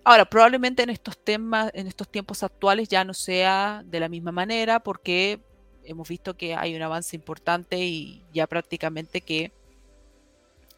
Ahora, 0.04 0.26
probablemente 0.26 0.82
en 0.82 0.90
estos 0.90 1.16
temas, 1.18 1.70
en 1.74 1.86
estos 1.86 2.08
tiempos 2.08 2.42
actuales 2.42 2.88
ya 2.88 3.04
no 3.04 3.14
sea 3.14 3.82
de 3.86 4.00
la 4.00 4.08
misma 4.08 4.32
manera, 4.32 4.80
porque 4.80 5.40
hemos 5.82 6.08
visto 6.08 6.36
que 6.36 6.54
hay 6.54 6.76
un 6.76 6.82
avance 6.82 7.16
importante 7.16 7.78
y 7.78 8.22
ya 8.32 8.46
prácticamente 8.46 9.20
que 9.20 9.52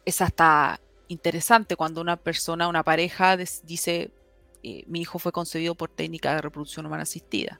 es 0.05 0.21
hasta 0.21 0.79
interesante 1.07 1.75
cuando 1.75 2.01
una 2.01 2.17
persona, 2.17 2.67
una 2.67 2.83
pareja 2.83 3.37
dice, 3.37 4.11
eh, 4.63 4.83
mi 4.87 5.01
hijo 5.01 5.19
fue 5.19 5.31
concebido 5.31 5.75
por 5.75 5.89
técnica 5.89 6.35
de 6.35 6.41
reproducción 6.41 6.85
humana 6.85 7.03
asistida. 7.03 7.59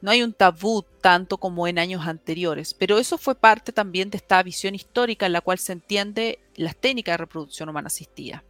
No 0.00 0.10
hay 0.12 0.22
un 0.22 0.32
tabú 0.32 0.84
tanto 1.00 1.38
como 1.38 1.66
en 1.66 1.78
años 1.78 2.06
anteriores, 2.06 2.72
pero 2.72 2.98
eso 2.98 3.18
fue 3.18 3.34
parte 3.34 3.72
también 3.72 4.10
de 4.10 4.18
esta 4.18 4.42
visión 4.42 4.74
histórica 4.74 5.26
en 5.26 5.32
la 5.32 5.40
cual 5.40 5.58
se 5.58 5.72
entiende 5.72 6.38
las 6.54 6.76
técnicas 6.76 7.14
de 7.14 7.18
reproducción 7.18 7.68
humana 7.68 7.88
asistida. 7.88 8.44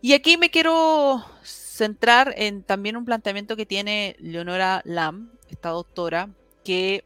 Y 0.00 0.12
aquí 0.12 0.36
me 0.36 0.50
quiero 0.50 1.24
centrar 1.42 2.34
en 2.36 2.62
también 2.62 2.96
un 2.96 3.04
planteamiento 3.04 3.56
que 3.56 3.66
tiene 3.66 4.16
Leonora 4.20 4.82
Lam, 4.84 5.32
esta 5.48 5.70
doctora, 5.70 6.28
que 6.62 7.04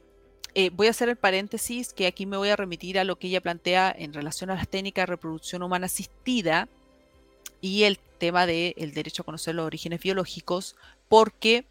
eh, 0.54 0.70
voy 0.70 0.86
a 0.86 0.90
hacer 0.90 1.08
el 1.08 1.16
paréntesis 1.16 1.92
que 1.92 2.06
aquí 2.06 2.26
me 2.26 2.36
voy 2.36 2.48
a 2.48 2.56
remitir 2.56 2.98
a 2.98 3.04
lo 3.04 3.16
que 3.16 3.28
ella 3.28 3.40
plantea 3.40 3.94
en 3.96 4.12
relación 4.12 4.50
a 4.50 4.54
las 4.54 4.68
técnicas 4.68 5.02
de 5.02 5.06
reproducción 5.06 5.62
humana 5.62 5.86
asistida 5.86 6.68
y 7.60 7.84
el 7.84 7.98
tema 8.18 8.46
del 8.46 8.92
derecho 8.92 9.22
a 9.22 9.24
conocer 9.24 9.54
los 9.54 9.66
orígenes 9.66 10.00
biológicos, 10.00 10.76
porque 11.08 11.66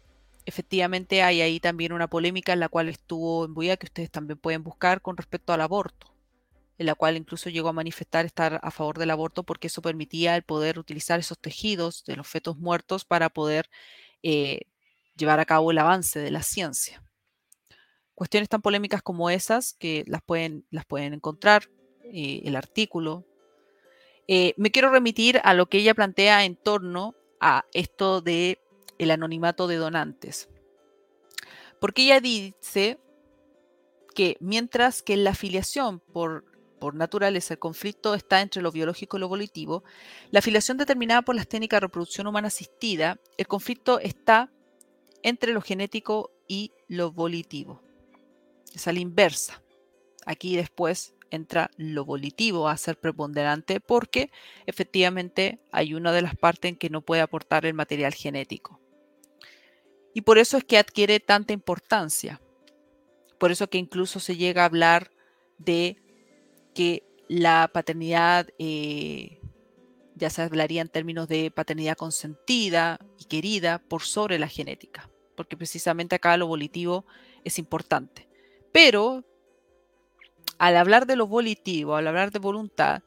efectivamente 0.46 1.22
hay 1.22 1.40
ahí 1.42 1.60
también 1.60 1.92
una 1.92 2.08
polémica 2.08 2.52
en 2.52 2.60
la 2.60 2.68
cual 2.68 2.88
estuvo 2.88 3.46
Buya 3.48 3.76
que 3.76 3.86
ustedes 3.86 4.10
también 4.10 4.38
pueden 4.38 4.62
buscar 4.62 5.02
con 5.02 5.16
respecto 5.16 5.52
al 5.52 5.60
aborto, 5.60 6.14
en 6.78 6.86
la 6.86 6.94
cual 6.94 7.16
incluso 7.16 7.50
llegó 7.50 7.68
a 7.68 7.74
manifestar 7.74 8.24
estar 8.24 8.60
a 8.62 8.70
favor 8.70 8.98
del 8.98 9.10
aborto 9.10 9.42
porque 9.42 9.66
eso 9.66 9.82
permitía 9.82 10.36
el 10.36 10.42
poder 10.42 10.78
utilizar 10.78 11.20
esos 11.20 11.38
tejidos 11.38 12.04
de 12.04 12.16
los 12.16 12.26
fetos 12.26 12.56
muertos 12.56 13.04
para 13.04 13.28
poder 13.28 13.68
eh, 14.22 14.62
llevar 15.16 15.40
a 15.40 15.44
cabo 15.44 15.70
el 15.70 15.78
avance 15.78 16.18
de 16.18 16.30
la 16.30 16.42
ciencia. 16.42 17.02
Cuestiones 18.18 18.48
tan 18.48 18.62
polémicas 18.62 19.00
como 19.00 19.30
esas 19.30 19.74
que 19.74 20.02
las 20.08 20.22
pueden, 20.22 20.64
encontrar, 20.90 21.70
eh, 22.02 22.42
el 22.44 22.56
artículo. 22.56 23.24
Eh, 24.26 24.54
me 24.56 24.72
quiero 24.72 24.90
remitir 24.90 25.40
a 25.44 25.54
lo 25.54 25.66
que 25.66 25.78
ella 25.78 25.94
plantea 25.94 26.44
en 26.44 26.56
torno 26.56 27.14
a 27.38 27.64
esto 27.72 28.20
de 28.20 28.58
el 28.98 29.12
anonimato 29.12 29.68
de 29.68 29.76
donantes. 29.76 30.48
Porque 31.80 32.02
ella 32.02 32.18
dice 32.18 32.98
que 34.16 34.36
mientras 34.40 35.00
que 35.04 35.12
en 35.12 35.22
la 35.22 35.30
afiliación 35.30 36.00
por, 36.00 36.44
por 36.80 36.96
naturaleza 36.96 37.54
el 37.54 37.60
conflicto 37.60 38.14
está 38.14 38.40
entre 38.40 38.62
lo 38.62 38.72
biológico 38.72 39.16
y 39.16 39.20
lo 39.20 39.28
volitivo, 39.28 39.84
la 40.32 40.40
afiliación 40.40 40.76
determinada 40.76 41.22
por 41.22 41.36
las 41.36 41.46
técnicas 41.46 41.76
de 41.76 41.86
reproducción 41.86 42.26
humana 42.26 42.48
asistida, 42.48 43.20
el 43.36 43.46
conflicto 43.46 44.00
está 44.00 44.50
entre 45.22 45.52
lo 45.52 45.60
genético 45.60 46.32
y 46.48 46.72
lo 46.88 47.12
volitivo. 47.12 47.80
Es 48.78 48.86
a 48.86 48.92
la 48.92 49.00
inversa. 49.00 49.60
Aquí 50.24 50.54
después 50.54 51.16
entra 51.32 51.68
lo 51.78 52.04
volitivo 52.04 52.68
a 52.68 52.76
ser 52.76 52.96
preponderante 52.96 53.80
porque 53.80 54.30
efectivamente 54.66 55.58
hay 55.72 55.94
una 55.94 56.12
de 56.12 56.22
las 56.22 56.36
partes 56.36 56.68
en 56.68 56.76
que 56.76 56.88
no 56.88 57.00
puede 57.00 57.20
aportar 57.20 57.66
el 57.66 57.74
material 57.74 58.14
genético. 58.14 58.80
Y 60.14 60.20
por 60.20 60.38
eso 60.38 60.56
es 60.56 60.62
que 60.62 60.78
adquiere 60.78 61.18
tanta 61.18 61.52
importancia. 61.52 62.40
Por 63.40 63.50
eso 63.50 63.68
que 63.68 63.78
incluso 63.78 64.20
se 64.20 64.36
llega 64.36 64.62
a 64.62 64.66
hablar 64.66 65.10
de 65.58 66.00
que 66.72 67.02
la 67.26 67.68
paternidad, 67.74 68.46
eh, 68.60 69.40
ya 70.14 70.30
se 70.30 70.42
hablaría 70.42 70.82
en 70.82 70.88
términos 70.88 71.26
de 71.26 71.50
paternidad 71.50 71.96
consentida 71.96 73.00
y 73.18 73.24
querida 73.24 73.80
por 73.80 74.02
sobre 74.02 74.38
la 74.38 74.46
genética, 74.46 75.10
porque 75.36 75.56
precisamente 75.56 76.14
acá 76.14 76.36
lo 76.36 76.46
volitivo 76.46 77.06
es 77.42 77.58
importante. 77.58 78.27
Pero 78.72 79.24
al 80.58 80.76
hablar 80.76 81.06
de 81.06 81.16
lo 81.16 81.26
volitivo, 81.26 81.96
al 81.96 82.06
hablar 82.06 82.30
de 82.30 82.38
voluntad, 82.38 83.02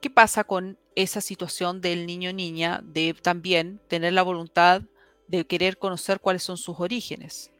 ¿qué 0.00 0.10
pasa 0.10 0.44
con 0.44 0.78
esa 0.94 1.20
situación 1.20 1.80
del 1.80 2.06
niño 2.06 2.30
o 2.30 2.32
niña 2.32 2.80
de 2.84 3.14
también 3.14 3.80
tener 3.88 4.12
la 4.12 4.22
voluntad 4.22 4.82
de 5.30 5.46
querer 5.46 5.78
conocer 5.78 6.18
cuáles 6.18 6.42
son 6.42 6.56
sus 6.56 6.80
orígenes. 6.80 7.52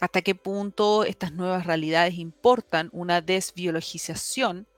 Hasta 0.00 0.22
qué 0.22 0.36
punto 0.36 1.04
estas 1.04 1.32
nuevas 1.32 1.66
realidades 1.66 2.14
importan 2.14 2.88
una 2.92 3.20
desbiologización 3.20 4.68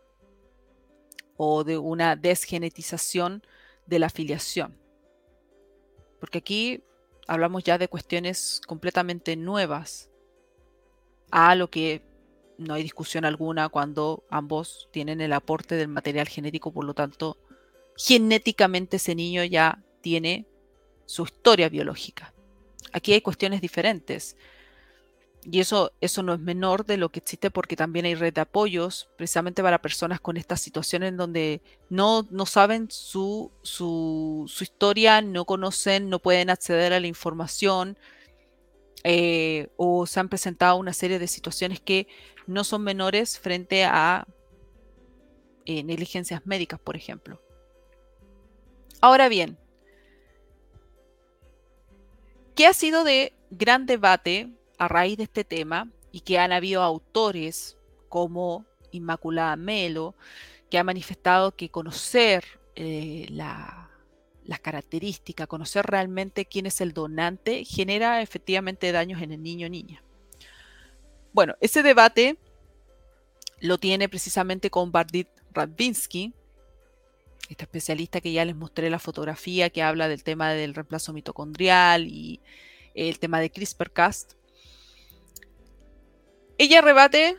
o 1.36 1.64
de 1.64 1.76
una 1.76 2.16
desgenetización 2.16 3.42
de 3.86 3.98
la 3.98 4.06
afiliación. 4.06 4.78
Porque 6.18 6.38
aquí 6.38 6.82
hablamos 7.26 7.64
ya 7.64 7.78
de 7.78 7.88
cuestiones 7.88 8.60
completamente 8.66 9.36
nuevas 9.36 10.10
a 11.30 11.54
lo 11.54 11.70
que 11.70 12.02
no 12.58 12.74
hay 12.74 12.82
discusión 12.82 13.24
alguna 13.24 13.68
cuando 13.68 14.24
ambos 14.30 14.88
tienen 14.92 15.20
el 15.20 15.32
aporte 15.32 15.74
del 15.74 15.88
material 15.88 16.28
genético, 16.28 16.72
por 16.72 16.84
lo 16.84 16.94
tanto, 16.94 17.38
genéticamente 17.96 18.96
ese 18.96 19.14
niño 19.14 19.44
ya 19.44 19.82
tiene 20.00 20.46
su 21.06 21.24
historia 21.24 21.68
biológica. 21.68 22.32
Aquí 22.92 23.12
hay 23.12 23.20
cuestiones 23.20 23.60
diferentes. 23.60 24.36
Y 25.44 25.60
eso, 25.60 25.92
eso 26.00 26.22
no 26.22 26.32
es 26.32 26.40
menor 26.40 26.86
de 26.86 26.96
lo 26.96 27.10
que 27.10 27.20
existe 27.20 27.50
porque 27.50 27.76
también 27.76 28.06
hay 28.06 28.14
red 28.14 28.32
de 28.32 28.40
apoyos 28.40 29.10
precisamente 29.16 29.62
para 29.62 29.82
personas 29.82 30.20
con 30.20 30.36
estas 30.36 30.60
situaciones 30.60 31.10
en 31.10 31.16
donde 31.18 31.60
no, 31.90 32.26
no 32.30 32.46
saben 32.46 32.90
su, 32.90 33.52
su, 33.62 34.50
historia, 34.60 35.20
no 35.20 35.44
conocen, 35.44 36.08
no 36.08 36.18
pueden 36.18 36.48
acceder 36.48 36.94
a 36.94 37.00
la 37.00 37.06
información 37.06 37.98
eh, 39.02 39.68
o 39.76 40.06
se 40.06 40.18
han 40.20 40.30
presentado 40.30 40.76
una 40.76 40.94
serie 40.94 41.18
de 41.18 41.28
situaciones 41.28 41.78
que 41.80 42.08
no 42.46 42.64
son 42.64 42.82
menores 42.82 43.38
frente 43.38 43.84
a 43.84 44.26
eh, 45.66 45.82
negligencias 45.82 46.46
médicas, 46.46 46.80
por 46.80 46.96
ejemplo. 46.96 47.42
Ahora 49.02 49.28
bien, 49.28 49.58
¿Qué 52.54 52.66
ha 52.66 52.72
sido 52.72 53.02
de 53.04 53.32
gran 53.50 53.86
debate 53.86 54.48
a 54.78 54.88
raíz 54.88 55.16
de 55.16 55.24
este 55.24 55.44
tema 55.44 55.88
y 56.12 56.20
que 56.20 56.38
han 56.38 56.52
habido 56.52 56.82
autores 56.82 57.76
como 58.08 58.64
Inmaculada 58.92 59.56
Melo, 59.56 60.14
que 60.70 60.78
ha 60.78 60.84
manifestado 60.84 61.56
que 61.56 61.70
conocer 61.70 62.44
eh, 62.76 63.26
la, 63.30 63.90
las 64.44 64.60
características, 64.60 65.46
conocer 65.46 65.86
realmente 65.86 66.46
quién 66.46 66.66
es 66.66 66.80
el 66.80 66.92
donante, 66.92 67.64
genera 67.64 68.22
efectivamente 68.22 68.92
daños 68.92 69.22
en 69.22 69.32
el 69.32 69.42
niño 69.42 69.66
o 69.66 69.70
niña. 69.70 70.02
Bueno, 71.32 71.54
ese 71.60 71.82
debate 71.82 72.36
lo 73.60 73.78
tiene 73.78 74.08
precisamente 74.08 74.70
con 74.70 74.92
Bardit 74.92 75.28
Radvinsky, 75.52 76.32
esta 77.48 77.64
especialista 77.64 78.20
que 78.20 78.32
ya 78.32 78.44
les 78.44 78.56
mostré 78.56 78.90
la 78.90 78.98
fotografía 78.98 79.70
que 79.70 79.82
habla 79.82 80.08
del 80.08 80.22
tema 80.22 80.52
del 80.52 80.74
reemplazo 80.74 81.12
mitocondrial 81.12 82.06
y 82.06 82.40
el 82.94 83.18
tema 83.18 83.40
de 83.40 83.50
CRISPR-Cas. 83.50 84.28
Ella 86.58 86.80
rebate 86.80 87.36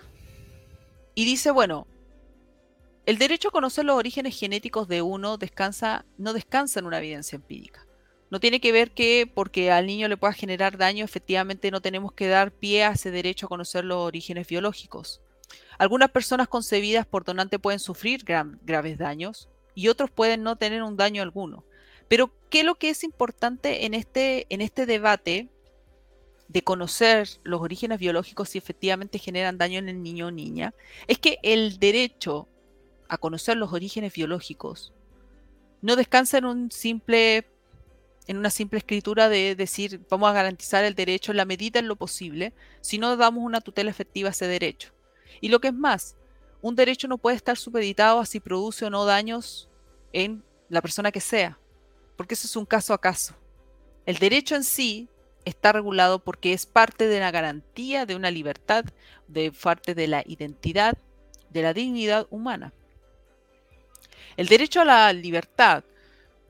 y 1.14 1.26
dice, 1.26 1.52
bueno, 1.52 1.88
el 3.06 3.18
derecho 3.18 3.50
a 3.50 3.52
conocer 3.52 3.86
los 3.86 3.96
orígenes 3.96 4.38
genéticos 4.38 4.88
de 4.88 5.02
uno 5.02 5.38
descansa, 5.38 6.06
no 6.18 6.34
descansa 6.34 6.80
en 6.80 6.86
una 6.86 6.98
evidencia 6.98 7.36
empírica. 7.36 7.86
No 8.30 8.40
tiene 8.40 8.60
que 8.60 8.72
ver 8.72 8.92
que 8.92 9.32
porque 9.32 9.72
al 9.72 9.86
niño 9.86 10.08
le 10.08 10.18
pueda 10.18 10.34
generar 10.34 10.78
daño, 10.78 11.06
efectivamente 11.06 11.72
no 11.72 11.82
tenemos 11.82 12.12
que 12.14 12.28
dar 12.28 12.52
pie 12.52 12.84
a 12.84 12.92
ese 12.92 13.12
derecho 13.12 13.46
a 13.46 13.50
conocer 13.50 13.86
los 13.86 13.98
orígenes 13.98 14.48
biológicos. 14.48 15.22
Algunas 15.78 16.10
personas 16.10 16.48
concebidas 16.48 17.06
por 17.06 17.24
donante 17.24 17.60
pueden 17.60 17.80
sufrir 17.80 18.26
graves 18.26 18.98
daños, 18.98 19.50
y 19.76 19.90
otros 19.90 20.10
pueden 20.10 20.42
no 20.42 20.56
tener 20.56 20.82
un 20.82 20.98
daño 20.98 21.22
alguno. 21.22 21.66
Pero 22.08 22.32
¿qué 22.50 22.62
es 22.62 22.66
lo 22.66 22.76
que 22.76 22.90
es 22.90 23.04
importante 23.04 23.86
en 23.86 23.94
este, 23.94 24.48
en 24.50 24.62
este 24.62 24.86
debate 24.86 25.50
de 26.48 26.62
conocer 26.64 27.28
los 27.44 27.62
orígenes 27.62 28.00
biológicos 28.00 28.50
si 28.50 28.58
efectivamente 28.58 29.20
generan 29.20 29.58
daño 29.58 29.80
en 29.80 29.90
el 29.90 30.02
niño 30.02 30.28
o 30.28 30.32
niña? 30.32 30.74
Es 31.08 31.20
que 31.20 31.40
el 31.44 31.80
derecho 31.80 32.48
a 33.08 33.18
conocer 33.18 33.58
los 33.58 33.74
orígenes 33.74 34.14
biológicos 34.14 34.94
no 35.82 35.96
descansa 35.96 36.38
en 36.38 36.46
un 36.46 36.72
simple 36.72 37.48
en 38.28 38.38
una 38.38 38.50
simple 38.50 38.80
escritura 38.80 39.30
de 39.30 39.56
decir 39.56 40.02
vamos 40.10 40.30
a 40.30 40.34
garantizar 40.34 40.84
el 40.84 40.96
derecho 40.96 41.32
en 41.32 41.38
la 41.38 41.46
medida 41.46 41.80
en 41.80 41.88
lo 41.88 41.96
posible, 41.96 42.54
si 42.82 42.98
no 42.98 43.16
damos 43.18 43.44
una 43.44 43.62
tutela 43.62 43.92
efectiva 43.92 44.30
a 44.30 44.32
ese 44.32 44.48
derecho. 44.48 44.92
Y 45.42 45.50
lo 45.50 45.60
que 45.60 45.68
es 45.68 45.74
más, 45.74 46.16
un 46.62 46.76
derecho 46.76 47.08
no 47.08 47.20
puede 47.20 47.36
estar 47.36 47.58
supeditado 47.58 48.20
a 48.20 48.26
si 48.26 48.40
produce 48.40 48.86
o 48.86 48.90
no 48.90 49.06
daños 49.06 49.70
en 50.12 50.44
la 50.70 50.82
persona 50.82 51.12
que 51.12 51.22
sea, 51.22 51.60
porque 52.18 52.34
eso 52.34 52.48
es 52.48 52.56
un 52.56 52.66
caso 52.66 52.94
a 52.94 53.02
caso. 53.02 53.36
El 54.08 54.18
derecho 54.18 54.56
en 54.56 54.64
sí 54.64 55.08
está 55.46 55.72
regulado 55.72 56.20
porque 56.20 56.54
es 56.54 56.66
parte 56.66 57.08
de 57.08 57.20
la 57.20 57.32
garantía 57.32 58.06
de 58.06 58.16
una 58.16 58.32
libertad, 58.32 58.86
de 59.28 59.52
parte 59.52 59.96
de 59.96 60.08
la 60.08 60.24
identidad, 60.26 60.98
de 61.50 61.62
la 61.62 61.74
dignidad 61.74 62.28
humana. 62.30 62.74
El 64.38 64.48
derecho 64.48 64.82
a 64.82 64.86
la 64.86 65.14
libertad 65.14 65.84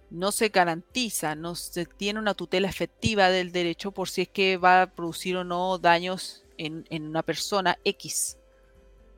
no 0.10 0.32
se 0.32 0.50
garantiza, 0.50 1.36
no 1.36 1.56
se 1.56 1.86
tiene 1.86 2.20
una 2.20 2.34
tutela 2.34 2.68
efectiva 2.68 3.30
del 3.30 3.52
derecho 3.52 3.92
por 3.92 4.10
si 4.10 4.24
es 4.24 4.30
que 4.30 4.58
va 4.58 4.82
a 4.82 4.88
producir 4.88 5.38
o 5.38 5.44
no 5.44 5.78
daños 5.78 6.44
en, 6.58 6.86
en 6.90 7.08
una 7.08 7.22
persona 7.22 7.78
X. 7.84 8.38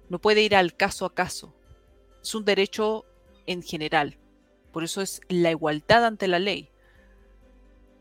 No 0.09 0.19
puede 0.19 0.41
ir 0.41 0.55
al 0.55 0.75
caso 0.75 1.05
a 1.05 1.13
caso. 1.13 1.53
Es 2.21 2.33
un 2.35 2.45
derecho 2.45 3.05
en 3.45 3.61
general. 3.61 4.17
Por 4.71 4.83
eso 4.83 5.01
es 5.01 5.21
la 5.29 5.51
igualdad 5.51 6.05
ante 6.05 6.27
la 6.27 6.39
ley. 6.39 6.69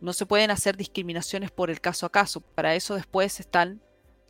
No 0.01 0.13
se 0.13 0.27
pueden 0.27 0.51
hacer 0.51 0.77
discriminaciones 0.77 1.51
por 1.51 1.71
el 1.71 1.81
caso 1.81 2.07
a 2.07 2.13
caso. 2.13 2.41
Para 2.41 2.75
eso 2.75 2.95
después 2.95 3.41
están 3.41 3.81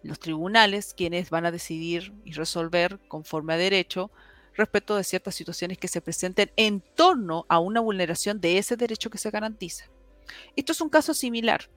los 0.03 0.19
tribunales 0.19 0.95
quienes 0.95 1.31
van 1.31 1.47
a 1.47 1.51
decidir 1.51 2.15
y 2.25 2.33
resolver 2.33 3.01
conforme 3.09 3.55
a 3.55 3.57
derecho 3.57 4.11
respecto 4.55 4.97
de 4.97 5.05
ciertas 5.05 5.35
situaciones 5.35 5.79
que 5.79 5.89
se 5.89 6.01
presenten 6.01 6.51
en 6.57 6.81
torno 6.81 7.45
a 7.49 7.59
una 7.59 7.81
vulneración 7.81 8.41
de 8.41 8.59
ese 8.59 8.77
derecho 8.77 9.11
que 9.11 9.19
se 9.19 9.31
garantiza. 9.31 9.87
Esto 10.55 10.73
es 10.73 10.81
un 10.81 10.89
caso 10.89 11.15
similar. 11.15 11.69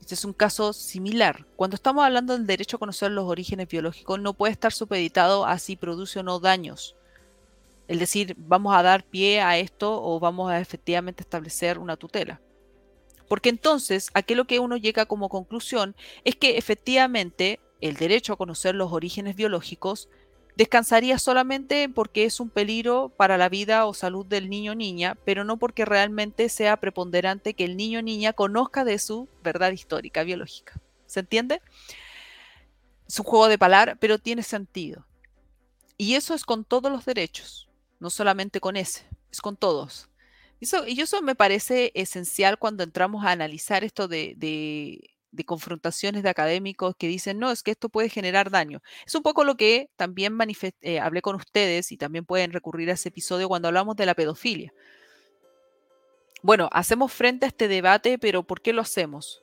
Este 0.00 0.14
es 0.14 0.24
un 0.24 0.32
caso 0.32 0.72
similar. 0.72 1.46
Cuando 1.56 1.74
estamos 1.74 2.04
hablando 2.04 2.34
del 2.34 2.46
derecho 2.46 2.76
a 2.76 2.78
conocer 2.78 3.10
los 3.10 3.24
orígenes 3.24 3.66
biológicos, 3.66 4.20
no 4.20 4.34
puede 4.34 4.52
estar 4.52 4.72
supeditado 4.72 5.44
a 5.46 5.58
si 5.58 5.76
produce 5.76 6.20
o 6.20 6.22
no 6.22 6.38
daños. 6.38 6.95
Es 7.88 7.98
decir, 7.98 8.34
vamos 8.38 8.74
a 8.74 8.82
dar 8.82 9.04
pie 9.04 9.40
a 9.40 9.58
esto 9.58 10.02
o 10.02 10.18
vamos 10.18 10.50
a 10.50 10.60
efectivamente 10.60 11.22
establecer 11.22 11.78
una 11.78 11.96
tutela. 11.96 12.40
Porque 13.28 13.48
entonces, 13.48 14.10
aquí 14.14 14.34
lo 14.34 14.46
que 14.46 14.60
uno 14.60 14.76
llega 14.76 15.06
como 15.06 15.28
conclusión 15.28 15.96
es 16.24 16.36
que 16.36 16.58
efectivamente 16.58 17.60
el 17.80 17.96
derecho 17.96 18.32
a 18.32 18.36
conocer 18.36 18.74
los 18.74 18.92
orígenes 18.92 19.36
biológicos 19.36 20.08
descansaría 20.56 21.18
solamente 21.18 21.88
porque 21.88 22.24
es 22.24 22.40
un 22.40 22.48
peligro 22.48 23.10
para 23.10 23.36
la 23.36 23.48
vida 23.48 23.84
o 23.86 23.94
salud 23.94 24.24
del 24.24 24.48
niño 24.48 24.72
o 24.72 24.74
niña, 24.74 25.16
pero 25.24 25.44
no 25.44 25.58
porque 25.58 25.84
realmente 25.84 26.48
sea 26.48 26.78
preponderante 26.78 27.54
que 27.54 27.64
el 27.64 27.76
niño 27.76 27.98
o 27.98 28.02
niña 28.02 28.32
conozca 28.32 28.84
de 28.84 28.98
su 28.98 29.28
verdad 29.42 29.72
histórica 29.72 30.22
biológica. 30.24 30.80
¿Se 31.06 31.20
entiende? 31.20 31.60
Es 33.06 33.18
un 33.20 33.26
juego 33.26 33.48
de 33.48 33.58
palabras, 33.58 33.98
pero 34.00 34.18
tiene 34.18 34.42
sentido. 34.42 35.06
Y 35.98 36.14
eso 36.14 36.34
es 36.34 36.44
con 36.44 36.64
todos 36.64 36.90
los 36.90 37.04
derechos, 37.04 37.65
no 38.00 38.10
solamente 38.10 38.60
con 38.60 38.76
ese, 38.76 39.06
es 39.30 39.40
con 39.40 39.56
todos. 39.56 40.08
Eso, 40.60 40.86
y 40.86 41.00
eso 41.00 41.20
me 41.22 41.34
parece 41.34 41.92
esencial 41.94 42.58
cuando 42.58 42.82
entramos 42.82 43.24
a 43.24 43.30
analizar 43.32 43.84
esto 43.84 44.08
de, 44.08 44.34
de, 44.36 45.44
confrontaciones 45.44 46.22
de 46.22 46.30
académicos 46.30 46.94
que 46.96 47.08
dicen, 47.08 47.38
no, 47.38 47.50
es 47.50 47.62
que 47.62 47.72
esto 47.72 47.90
puede 47.90 48.08
generar 48.08 48.50
daño. 48.50 48.80
Es 49.06 49.14
un 49.14 49.22
poco 49.22 49.44
lo 49.44 49.56
que 49.56 49.90
también 49.96 50.36
eh, 50.80 50.98
hablé 50.98 51.20
con 51.20 51.36
ustedes 51.36 51.92
y 51.92 51.98
también 51.98 52.24
pueden 52.24 52.52
recurrir 52.52 52.88
a 52.90 52.94
ese 52.94 53.10
episodio 53.10 53.48
cuando 53.48 53.68
hablamos 53.68 53.96
de 53.96 54.06
la 54.06 54.14
pedofilia. 54.14 54.72
Bueno, 56.42 56.68
hacemos 56.72 57.12
frente 57.12 57.44
a 57.44 57.48
este 57.48 57.68
debate, 57.68 58.18
pero 58.18 58.44
¿por 58.44 58.62
qué 58.62 58.72
lo 58.72 58.80
hacemos? 58.80 59.42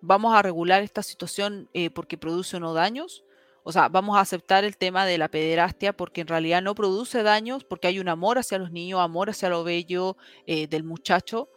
¿Vamos 0.00 0.34
a 0.34 0.42
regular 0.42 0.82
esta 0.82 1.02
situación 1.02 1.68
eh, 1.72 1.90
porque 1.90 2.18
produce 2.18 2.56
o 2.56 2.60
no 2.60 2.74
daños? 2.74 3.24
O 3.68 3.72
sea, 3.72 3.88
vamos 3.88 4.16
a 4.16 4.20
aceptar 4.20 4.62
el 4.62 4.76
tema 4.76 5.04
de 5.06 5.18
la 5.18 5.26
pederastia 5.26 5.92
porque 5.92 6.20
en 6.20 6.28
realidad 6.28 6.62
no 6.62 6.76
produce 6.76 7.24
daños, 7.24 7.64
porque 7.64 7.88
hay 7.88 7.98
un 7.98 8.08
amor 8.08 8.38
hacia 8.38 8.58
los 8.58 8.70
niños, 8.70 9.00
amor 9.00 9.28
hacia 9.28 9.48
lo 9.48 9.64
bello 9.64 10.16
eh, 10.46 10.68
del 10.68 10.84
muchacho. 10.84 11.48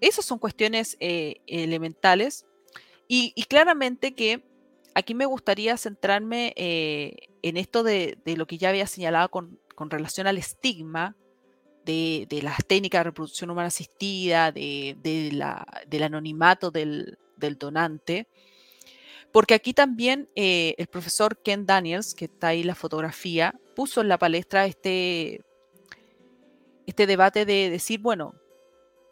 Esas 0.00 0.24
son 0.24 0.38
cuestiones 0.38 0.96
eh, 0.98 1.42
elementales. 1.46 2.46
Y, 3.06 3.34
claramente 3.50 4.14
que 4.14 4.48
aquí 4.94 5.14
me 5.14 5.26
gustaría 5.26 5.76
centrarme 5.76 6.54
eh, 6.56 7.28
en 7.42 7.58
esto 7.58 7.82
de, 7.82 8.16
lo 8.24 8.46
que 8.46 8.56
ya 8.56 8.70
había 8.70 8.86
señalado 8.86 9.30
con, 9.30 9.58
relación 9.90 10.26
al 10.26 10.38
estigma 10.38 11.16
de, 11.84 12.26
las 12.42 12.64
técnicas 12.66 13.00
de 13.00 13.04
reproducción 13.04 13.50
humana 13.50 13.68
asistida, 13.68 14.52
de, 14.52 14.96
del 15.02 16.02
anonimato 16.02 16.70
del 16.70 17.18
donante 17.58 18.26
porque 19.32 19.54
aquí 19.54 19.74
también 19.74 20.28
eh, 20.34 20.74
el 20.78 20.86
profesor 20.88 21.40
Ken 21.42 21.66
Daniels, 21.66 22.14
que 22.14 22.24
está 22.26 22.48
ahí 22.48 22.64
la 22.64 22.74
fotografía, 22.74 23.54
puso 23.76 24.00
en 24.00 24.08
la 24.08 24.18
palestra 24.18 24.66
este, 24.66 25.44
este 26.86 27.06
debate 27.06 27.44
de 27.44 27.70
decir, 27.70 28.00
bueno, 28.00 28.34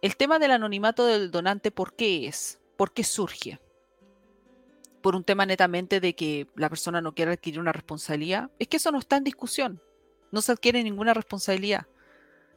el 0.03 0.17
tema 0.17 0.39
del 0.39 0.53
anonimato 0.53 1.07
del 1.07 1.31
donante, 1.31 1.71
¿por 1.71 1.95
qué 1.95 2.27
es? 2.27 2.61
¿Por 2.77 2.93
qué 2.93 3.05
surge? 3.05 3.61
¿Por 5.03 5.15
un 5.15 5.25
tema 5.25 5.47
netamente 5.47 6.01
de 6.01 6.15
que 6.15 6.49
la 6.57 6.69
persona 6.69 7.01
no 7.01 7.15
quiere 7.15 7.33
adquirir 7.33 7.61
una 7.61 7.73
responsabilidad? 7.73 8.51
Es 8.59 8.69
que 8.69 8.79
eso 8.79 8.91
no 8.91 8.99
está 8.99 9.17
en 9.17 9.25
discusión. 9.25 9.81
No 10.33 10.43
se 10.43 10.53
adquiere 10.53 10.83
ninguna 10.83 11.15
responsabilidad. 11.15 11.87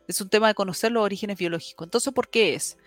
Es 0.08 0.20
un 0.20 0.30
tema 0.30 0.48
de 0.48 0.56
conocer 0.56 0.92
los 0.92 1.04
orígenes 1.04 1.38
biológicos. 1.38 1.86
Entonces, 1.86 2.12
¿por 2.12 2.30
qué 2.30 2.56
es? 2.56 2.78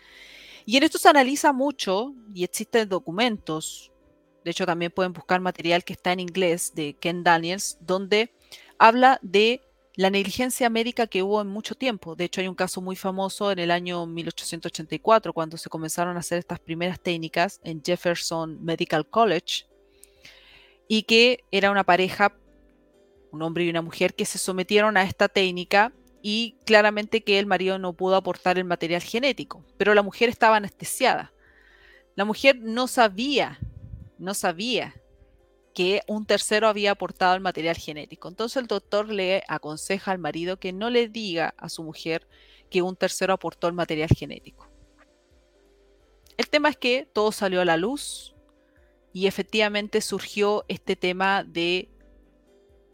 Y 0.67 0.77
en 0.77 0.83
esto 0.83 0.99
se 0.99 1.09
analiza 1.09 1.53
mucho 1.53 2.15
y 2.35 2.45
existen 2.45 2.89
documentos, 2.89 3.93
de 4.45 4.51
hecho, 4.51 4.67
también 4.67 4.93
pueden 4.93 5.15
buscar 5.15 5.41
material 5.41 5.85
que 5.85 5.95
está 5.95 6.13
en 6.13 6.21
inglés 6.21 6.75
de 6.75 6.95
Ken 6.95 7.25
Daniels, 7.25 7.79
donde 7.81 8.31
habla 8.79 9.19
de 9.23 9.63
la 9.97 10.11
negligencia 10.11 10.69
médica 10.69 11.07
que 11.07 11.23
hubo 11.23 11.41
en 11.41 11.47
mucho 11.47 11.75
tiempo. 11.75 12.15
De 12.15 12.25
hecho, 12.25 12.43
hay 12.43 12.49
un 12.49 12.55
caso 12.55 12.83
muy 12.83 12.95
famoso 12.95 13.51
en 13.51 13.59
el 13.59 13.71
año 13.71 14.05
1884, 14.05 15.33
cuando 15.33 15.57
se 15.57 15.71
comenzaron 15.71 16.17
a 16.17 16.21
hacer 16.21 16.39
estas 16.39 16.61
primeras 16.61 17.01
técnicas 17.01 17.59
en 17.65 17.83
Jefferson 17.83 18.63
Medical 18.63 19.09
College, 19.09 19.67
y 20.89 21.05
que 21.05 21.45
era 21.51 21.71
una 21.71 21.85
pareja, 21.85 22.37
un 23.31 23.41
hombre 23.41 23.65
y 23.65 23.71
una 23.71 23.81
mujer, 23.81 24.15
que 24.15 24.27
se 24.27 24.37
sometieron 24.37 24.99
a 24.99 25.05
esta 25.05 25.29
técnica 25.29 25.93
y 26.21 26.57
claramente 26.67 27.23
que 27.23 27.39
el 27.39 27.47
marido 27.47 27.79
no 27.79 27.95
pudo 27.95 28.17
aportar 28.17 28.59
el 28.59 28.65
material 28.65 29.03
genético, 29.03 29.65
pero 29.79 29.95
la 29.95 30.03
mujer 30.03 30.29
estaba 30.29 30.57
anestesiada. 30.57 31.33
La 32.15 32.27
mujer 32.27 32.59
no 32.61 32.89
sabía 32.89 33.59
no 34.19 34.35
sabía 34.35 34.95
que 35.75 36.03
un 36.07 36.25
tercero 36.25 36.69
había 36.69 36.93
aportado 36.93 37.35
el 37.35 37.41
material 37.41 37.77
genético. 37.77 38.29
Entonces 38.29 38.57
el 38.59 38.69
doctor 38.69 39.09
le 39.09 39.43
aconseja 39.49 40.13
al 40.13 40.19
marido 40.19 40.59
que 40.59 40.73
no 40.73 40.89
le 40.89 41.09
diga 41.09 41.55
a 41.59 41.69
su 41.69 41.83
mujer 41.83 42.29
que 42.71 42.81
un 42.81 42.97
tercero 42.97 43.33
aportó 43.33 43.67
el 43.67 43.75
material 43.75 44.09
genético. 44.09 44.69
El 46.37 46.49
tema 46.49 46.69
es 46.69 46.77
que 46.77 47.09
todo 47.13 47.33
salió 47.33 47.61
a 47.61 47.65
la 47.65 47.77
luz 47.77 48.35
y 49.13 49.27
efectivamente 49.27 50.01
surgió 50.01 50.65
este 50.69 50.97
tema 50.97 51.45
de, 51.45 51.89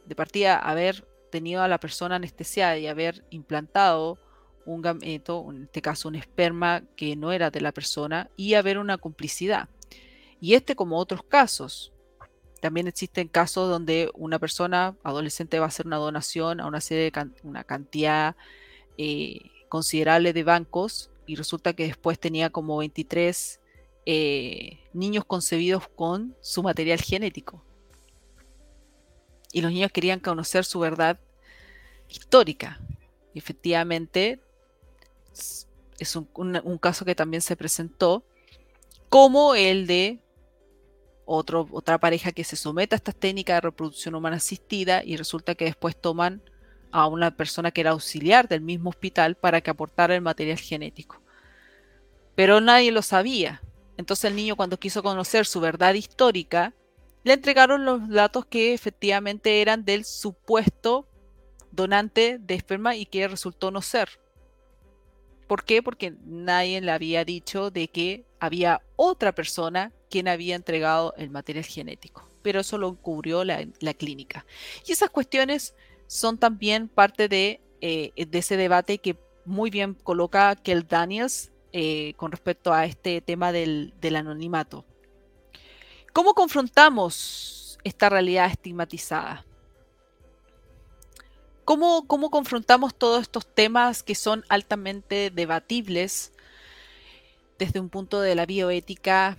de 0.07 0.15
partida, 0.15 0.59
haber 0.59 1.07
tenido 1.31 1.63
a 1.63 1.69
la 1.69 1.81
persona 1.81 2.17
anestesiada 2.17 2.77
y 2.77 2.87
haber 2.87 3.25
implantado 3.31 4.19
un 4.67 4.83
gameto, 4.83 5.47
en 5.51 5.65
este 5.65 5.81
caso 5.81 6.09
un 6.09 6.17
esperma 6.17 6.83
que 6.97 7.17
no 7.17 7.33
era 7.33 7.51
de 7.51 7.61
la 7.61 7.73
persona, 7.73 8.31
y 8.37 8.55
haber 8.55 8.79
una 8.79 8.99
complicidad. 8.99 9.69
Y 10.41 10.55
este 10.55 10.75
como 10.75 10.99
otros 10.99 11.23
casos. 11.23 11.93
También 12.61 12.89
existen 12.89 13.29
casos 13.29 13.69
donde 13.69 14.11
una 14.15 14.39
persona 14.39 14.97
adolescente 15.03 15.59
va 15.59 15.67
a 15.67 15.69
hacer 15.69 15.87
una 15.87 15.97
donación 15.97 16.61
a 16.61 16.67
una 16.67 16.81
serie 16.81 17.11
de 17.11 17.31
una 17.43 17.65
cantidad 17.65 18.37
eh, 18.99 19.41
considerable 19.69 20.33
de 20.33 20.45
bancos 20.45 21.11
y 21.27 21.37
resulta 21.37 21.73
que 21.73 21.87
después 21.87 22.19
tenía 22.19 22.51
como 22.51 22.77
23 22.79 23.61
eh, 24.05 24.79
niños 24.93 25.25
concebidos 25.25 25.89
con 25.89 26.37
su 26.41 26.63
material 26.63 27.01
genético. 27.01 27.63
Y 29.53 29.63
los 29.63 29.73
niños 29.73 29.93
querían 29.93 30.21
conocer 30.21 30.65
su 30.65 30.81
verdad 30.81 31.19
histórica. 32.09 32.81
Y 33.33 33.39
efectivamente, 33.39 34.41
es 35.99 36.17
un 36.17 36.79
caso 36.79 37.05
que 37.05 37.15
también 37.15 37.41
se 37.41 37.57
presentó 37.57 38.25
como 39.09 39.55
el 39.55 39.87
de 39.87 40.21
otra 41.33 41.99
pareja 41.99 42.33
que 42.33 42.43
se 42.43 42.57
somete 42.57 42.95
a 42.95 42.99
estas 42.99 43.15
técnicas 43.15 43.57
de 43.57 43.61
reproducción 43.61 44.17
humana 44.17 44.37
asistida 44.37 45.05
y 45.05 45.17
resulta 45.17 45.55
que 45.55 45.67
después 45.67 45.95
toman 45.97 46.43
a 46.91 47.07
una 47.07 47.37
persona 47.37 47.71
que 47.71 47.83
era 47.83 47.91
auxiliar 47.91 48.49
del 48.49 48.63
mismo 48.63 48.91
hospital 48.91 49.37
para 49.37 49.61
que 49.61 49.71
aportara 49.71 50.17
el 50.17 50.23
material 50.23 50.59
genético. 50.59 51.23
Pero 52.35 52.61
nadie 52.61 52.91
lo 52.91 53.03
sabía. 53.03 53.63
Entonces 53.97 54.25
el 54.25 54.35
niño 54.35 54.57
cuando 54.57 54.81
quiso 54.81 55.03
conocer 55.05 55.47
su 55.47 55.61
verdad 55.61 55.95
histórica, 55.95 56.75
le 57.23 57.35
entregaron 57.35 57.85
los 57.85 58.09
datos 58.09 58.47
que 58.47 58.75
efectivamente 58.75 59.61
eran 59.61 59.85
del 59.85 60.05
supuesto 60.05 61.07
donante 61.71 62.39
de 62.41 62.55
esperma 62.55 62.97
y 62.97 63.07
que 63.07 63.29
resultó 63.29 63.71
no 63.71 63.83
ser. 63.83 64.09
¿Por 65.47 65.65
qué? 65.65 65.83
Porque 65.83 66.17
nadie 66.25 66.81
le 66.81 66.91
había 66.91 67.25
dicho 67.25 67.71
de 67.71 67.89
que 67.89 68.25
había 68.41 68.83
otra 68.97 69.33
persona 69.33 69.93
quien 70.09 70.27
había 70.27 70.57
entregado 70.57 71.15
el 71.17 71.31
material 71.31 71.65
genético, 71.65 72.29
pero 72.43 72.61
eso 72.61 72.79
lo 72.79 72.97
cubrió 72.97 73.45
la, 73.45 73.95
clínica. 73.97 74.45
Y 74.87 74.93
esas 74.93 75.11
cuestiones 75.11 75.75
son 76.07 76.39
también 76.39 76.89
parte 76.89 77.29
de, 77.29 77.61
eh, 77.81 78.13
ese 78.17 78.57
debate 78.57 78.99
que 78.99 79.17
muy 79.45 79.71
bien 79.71 79.95
coloca 79.95 80.57
Kel 80.57 80.87
Daniels 80.87 81.53
eh, 81.73 82.15
con 82.17 82.33
respecto 82.33 82.73
a 82.73 82.87
este 82.87 83.21
tema 83.21 83.53
del, 83.53 83.93
anonimato. 84.17 84.85
¿Cómo 86.13 86.35
confrontamos 86.35 87.79
esta 87.85 88.09
realidad 88.09 88.51
estigmatizada? 88.51 89.45
¿Cómo, 91.65 92.09
¿Cómo 92.09 92.31
confrontamos 92.31 92.95
todos 92.95 93.23
estos 93.23 93.47
temas 93.47 94.03
que 94.03 94.17
son 94.17 94.45
altamente 94.49 95.31
debatibles 95.31 96.33
desde 97.61 97.79
un 97.79 97.91
punto 97.91 98.21
de 98.23 98.35
la 98.35 98.47
bioética 98.47 99.37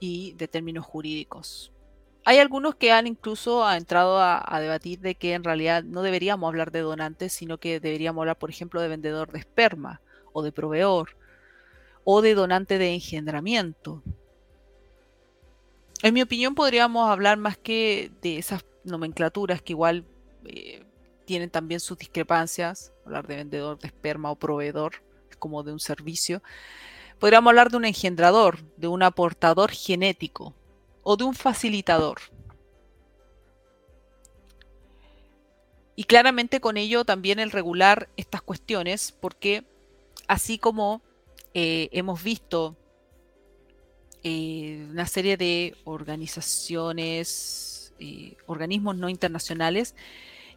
y 0.00 0.32
de 0.32 0.48
términos 0.48 0.84
jurídicos? 0.84 1.72
Hay 2.24 2.38
algunos 2.38 2.74
que 2.74 2.92
han 2.92 3.06
incluso 3.06 3.70
entrado 3.72 4.20
a, 4.20 4.60
debatir 4.60 4.98
de 4.98 5.14
que 5.14 5.32
en 5.32 5.44
realidad 5.44 5.84
no 5.84 6.02
deberíamos 6.02 6.48
hablar 6.48 6.72
de 6.72 6.80
donantes, 6.80 7.32
sino 7.32 7.56
que 7.56 7.80
deberíamos 7.80 8.20
hablar, 8.20 8.36
por 8.36 8.50
ejemplo, 8.50 8.82
de 8.82 8.88
vendedor 8.88 9.32
de 9.32 9.38
esperma 9.38 10.02
o 10.32 10.42
de 10.42 10.52
proveedor 10.52 11.16
o 12.04 12.20
de 12.20 12.34
donante 12.34 12.76
de 12.78 12.92
engendramiento. 12.92 14.02
En 16.02 16.14
mi 16.14 16.20
opinión 16.20 16.54
podríamos 16.54 17.08
hablar 17.08 17.38
más 17.38 17.56
que 17.56 18.10
de 18.20 18.38
esas 18.38 18.64
nomenclaturas 18.84 19.62
que 19.62 19.72
igual 19.72 20.04
eh, 20.44 20.84
tienen 21.24 21.48
también 21.48 21.80
sus 21.80 21.96
discrepancias, 21.96 22.92
hablar 23.06 23.26
de 23.26 23.36
vendedor 23.36 23.78
de 23.78 23.86
esperma 23.86 24.30
o 24.30 24.36
proveedor, 24.36 25.07
como 25.38 25.62
de 25.62 25.72
un 25.72 25.80
servicio. 25.80 26.42
Podríamos 27.18 27.50
hablar 27.50 27.70
de 27.70 27.78
un 27.78 27.84
engendrador, 27.84 28.62
de 28.76 28.88
un 28.88 29.02
aportador 29.02 29.70
genético, 29.70 30.54
o 31.02 31.16
de 31.16 31.24
un 31.24 31.34
facilitador. 31.34 32.18
Y 35.96 36.04
claramente 36.04 36.60
con 36.60 36.76
ello 36.76 37.04
también 37.04 37.40
el 37.40 37.50
regular 37.50 38.08
estas 38.16 38.42
cuestiones, 38.42 39.12
porque 39.18 39.64
así 40.28 40.58
como 40.58 41.02
eh, 41.54 41.88
hemos 41.92 42.22
visto 42.22 42.76
eh, 44.22 44.86
una 44.90 45.06
serie 45.06 45.36
de 45.36 45.74
organizaciones, 45.84 47.92
eh, 47.98 48.36
organismos 48.46 48.96
no 48.96 49.08
internacionales, 49.08 49.96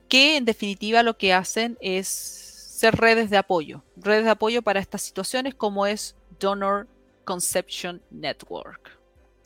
que 0.10 0.38
en 0.38 0.46
definitiva 0.46 1.02
lo 1.02 1.18
que 1.18 1.34
hacen 1.34 1.78
es 1.82 2.41
ser 2.82 2.96
redes 2.96 3.30
de 3.30 3.38
apoyo, 3.38 3.84
redes 3.96 4.24
de 4.24 4.32
apoyo 4.32 4.64
para 4.64 4.80
estas 4.80 5.04
situaciones 5.04 5.54
como 5.54 5.86
es 5.86 6.16
Donor 6.40 6.88
Conception 7.26 8.02
Network. 8.10 8.98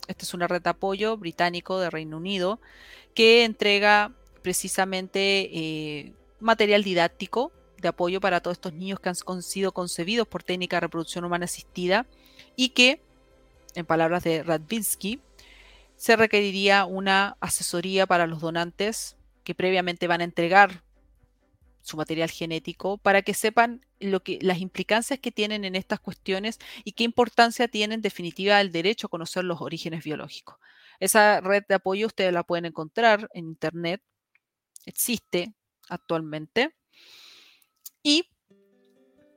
Esta 0.07 0.23
es 0.23 0.33
una 0.33 0.47
red 0.47 0.61
de 0.61 0.69
apoyo 0.69 1.17
británico 1.17 1.77
de 1.77 1.89
Reino 1.89 2.15
Unido 2.15 2.61
que 3.13 3.43
entrega 3.43 4.13
precisamente 4.41 5.49
eh, 5.51 6.13
material 6.39 6.85
didáctico 6.85 7.51
de 7.81 7.89
apoyo 7.89 8.21
para 8.21 8.39
todos 8.39 8.55
estos 8.55 8.71
niños 8.71 9.01
que 9.01 9.09
han 9.09 9.43
sido 9.43 9.73
concebidos 9.73 10.29
por 10.29 10.41
técnica 10.41 10.77
de 10.77 10.81
reproducción 10.81 11.25
humana 11.25 11.43
asistida 11.43 12.05
y 12.55 12.69
que, 12.69 13.01
en 13.73 13.85
palabras 13.85 14.23
de 14.23 14.43
Radvinsky, 14.43 15.19
se 15.97 16.15
requeriría 16.15 16.85
una 16.85 17.35
asesoría 17.41 18.07
para 18.07 18.27
los 18.27 18.39
donantes 18.39 19.17
que 19.43 19.55
previamente 19.55 20.07
van 20.07 20.21
a 20.21 20.23
entregar 20.23 20.85
su 21.85 21.97
material 21.97 22.31
genético 22.31 22.97
para 22.97 23.21
que 23.21 23.35
sepan 23.35 23.85
lo 23.99 24.23
que, 24.23 24.39
las 24.41 24.59
implicancias 24.59 25.19
que 25.19 25.31
tienen 25.31 25.63
en 25.65 25.75
estas 25.75 25.99
cuestiones 25.99 26.59
y 26.83 26.93
qué 26.93 27.03
importancia 27.03 27.67
tiene 27.67 27.93
en 27.93 28.01
definitiva 28.01 28.59
el 28.59 28.71
derecho 28.71 29.05
a 29.05 29.09
conocer 29.11 29.43
los 29.43 29.61
orígenes 29.61 30.03
biológicos. 30.03 30.57
Esa 30.99 31.41
red 31.41 31.63
de 31.69 31.75
apoyo 31.75 32.07
ustedes 32.07 32.33
la 32.33 32.43
pueden 32.43 32.65
encontrar 32.65 33.29
en 33.33 33.45
internet, 33.45 34.01
existe 34.85 35.53
actualmente. 35.87 36.75
Y 38.01 38.29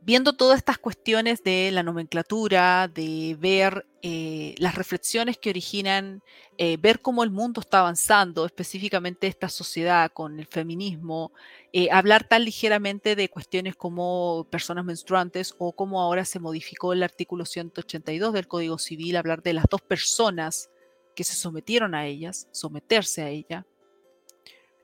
viendo 0.09 0.33
todas 0.33 0.57
estas 0.57 0.79
cuestiones 0.79 1.45
de 1.45 1.71
la 1.71 1.83
nomenclatura, 1.83 2.89
de 2.89 3.37
ver 3.39 3.85
eh, 4.01 4.55
las 4.57 4.75
reflexiones 4.75 5.37
que 5.37 5.51
originan, 5.51 6.23
eh, 6.57 6.79
ver 6.81 7.03
cómo 7.03 7.25
el 7.25 7.31
mundo 7.31 7.61
está 7.61 7.81
avanzando, 7.81 8.47
específicamente 8.47 9.27
esta 9.27 9.51
sociedad 9.51 10.11
con 10.11 10.41
el 10.41 10.47
feminismo, 10.47 11.31
eh, 11.75 11.91
hablar 11.93 12.27
tan 12.27 12.47
ligeramente 12.47 13.17
de 13.17 13.29
cuestiones 13.29 13.77
como 13.77 14.47
personas 14.51 14.87
menstruantes 14.87 15.55
o 15.59 15.73
como 15.73 16.01
ahora 16.01 16.25
se 16.25 16.41
modificó 16.41 16.95
el 16.95 17.03
artículo 17.03 17.45
182 17.45 18.33
del 18.33 18.49
Código 18.49 18.79
Civil, 18.79 19.15
hablar 19.15 19.43
de 19.43 19.53
las 19.53 19.67
dos 19.69 19.83
personas 19.83 20.71
que 21.15 21.25
se 21.25 21.35
sometieron 21.35 21.95
a 21.95 22.07
ellas, 22.07 22.49
someterse 22.51 23.21
a 23.21 23.29
ella, 23.29 23.67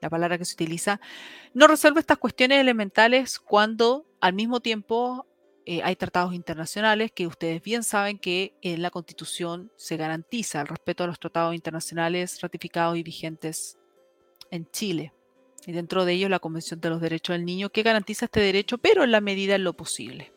la 0.05 0.11
palabra 0.11 0.38
que 0.38 0.44
se 0.44 0.55
utiliza, 0.55 1.00
no 1.55 1.66
resuelve 1.66 2.00
estas 2.00 2.18
cuestiones 2.18 2.61
elementales 2.61 3.38
cuando 3.38 4.07
al 4.20 4.34
mismo 4.34 4.61
tiempo 4.61 5.26
eh, 5.66 5.80
hay 5.82 5.96
tratados 5.96 6.34
internacionales 6.34 7.11
que 7.11 7.26
ustedes 7.26 7.62
bien 7.62 7.82
saben 7.82 8.18
que 8.18 8.55
en 8.61 8.82
la 8.82 8.90
Constitución 8.90 9.72
se 9.76 9.96
garantiza 9.96 10.61
el 10.61 10.66
respeto 10.66 11.05
a 11.05 11.07
los 11.07 11.18
tratados 11.18 11.55
internacionales 11.55 12.40
ratificados 12.42 12.98
y 12.98 13.02
vigentes 13.02 13.78
en 14.50 14.70
Chile. 14.70 15.14
Y 15.66 15.72
dentro 15.72 16.05
de 16.05 16.12
ellos 16.12 16.28
la 16.28 16.38
Convención 16.38 16.80
de 16.82 16.90
los 16.90 17.00
Derechos 17.00 17.34
del 17.34 17.46
Niño 17.46 17.70
que 17.70 17.82
garantiza 17.82 18.26
este 18.26 18.40
derecho, 18.40 18.76
pero 18.76 19.05
en 19.05 19.11
la 19.11 19.22
medida 19.22 19.55
en 19.55 19.64
lo 19.64 19.72
posible. 19.72 20.32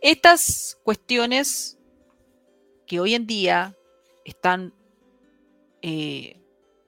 Estas 0.00 0.78
cuestiones 0.84 1.78
que 2.86 3.00
hoy 3.00 3.14
en 3.14 3.26
día 3.26 3.76
están 4.24 4.72
eh, 5.80 6.40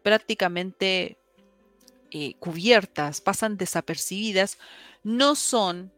prácticamente 0.05 1.19
eh, 2.17 2.37
cubiertas, 2.39 3.21
pasan 3.21 3.57
desapercibidas, 3.57 4.57
no 5.03 5.35
son 5.35 5.93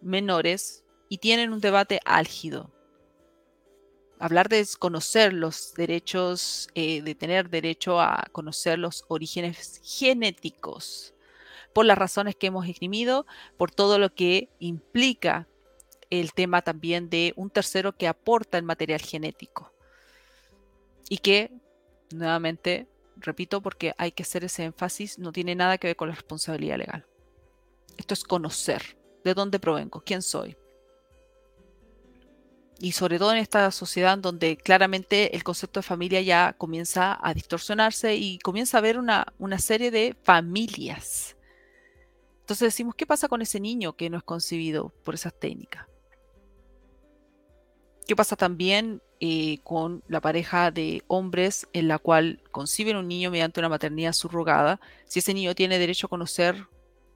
menores 0.00 0.86
y 1.10 1.18
tienen 1.18 1.52
un 1.52 1.60
debate 1.60 2.00
álgido. 2.06 2.72
Hablar 4.18 4.48
de 4.48 4.66
conocer 4.78 5.34
los 5.34 5.74
derechos, 5.74 6.68
eh, 6.74 7.02
de 7.02 7.14
tener 7.14 7.50
derecho 7.50 8.00
a 8.00 8.24
conocer 8.32 8.78
los 8.78 9.04
orígenes 9.08 9.82
genéticos, 9.84 11.14
por 11.74 11.84
las 11.84 11.98
razones 11.98 12.36
que 12.36 12.46
hemos 12.46 12.66
esgrimido, 12.66 13.26
por 13.58 13.70
todo 13.70 13.98
lo 13.98 14.14
que 14.14 14.48
implica 14.60 15.46
el 16.08 16.32
tema 16.32 16.62
también 16.62 17.10
de 17.10 17.34
un 17.36 17.50
tercero 17.50 17.98
que 17.98 18.08
aporta 18.08 18.56
el 18.56 18.64
material 18.64 19.02
genético 19.02 19.74
y 21.10 21.18
que, 21.18 21.52
nuevamente, 22.14 22.88
repito 23.24 23.60
porque 23.60 23.94
hay 23.98 24.12
que 24.12 24.22
hacer 24.22 24.44
ese 24.44 24.64
énfasis, 24.64 25.18
no 25.18 25.32
tiene 25.32 25.54
nada 25.54 25.78
que 25.78 25.88
ver 25.88 25.96
con 25.96 26.08
la 26.08 26.14
responsabilidad 26.14 26.78
legal. 26.78 27.06
Esto 27.96 28.14
es 28.14 28.24
conocer 28.24 28.96
de 29.24 29.34
dónde 29.34 29.58
provengo, 29.58 30.02
quién 30.04 30.22
soy. 30.22 30.56
Y 32.80 32.92
sobre 32.92 33.18
todo 33.18 33.32
en 33.32 33.38
esta 33.38 33.70
sociedad 33.70 34.18
donde 34.18 34.56
claramente 34.56 35.34
el 35.36 35.44
concepto 35.44 35.80
de 35.80 35.84
familia 35.84 36.20
ya 36.20 36.54
comienza 36.58 37.18
a 37.22 37.32
distorsionarse 37.32 38.16
y 38.16 38.38
comienza 38.40 38.76
a 38.76 38.80
haber 38.80 38.98
una, 38.98 39.32
una 39.38 39.58
serie 39.58 39.90
de 39.90 40.16
familias. 40.22 41.36
Entonces 42.40 42.66
decimos, 42.66 42.94
¿qué 42.94 43.06
pasa 43.06 43.28
con 43.28 43.40
ese 43.42 43.60
niño 43.60 43.96
que 43.96 44.10
no 44.10 44.18
es 44.18 44.24
concebido 44.24 44.92
por 45.04 45.14
esas 45.14 45.32
técnicas? 45.32 45.86
¿Qué 48.06 48.14
pasa 48.14 48.36
también 48.36 49.00
eh, 49.20 49.58
con 49.64 50.02
la 50.08 50.20
pareja 50.20 50.70
de 50.70 51.02
hombres 51.06 51.66
en 51.72 51.88
la 51.88 51.98
cual 51.98 52.42
conciben 52.50 52.96
un 52.96 53.08
niño 53.08 53.30
mediante 53.30 53.60
una 53.60 53.70
maternidad 53.70 54.12
subrogada? 54.12 54.80
Si 55.06 55.20
ese 55.20 55.32
niño 55.32 55.54
tiene 55.54 55.78
derecho 55.78 56.06
a 56.06 56.10
conocer 56.10 56.66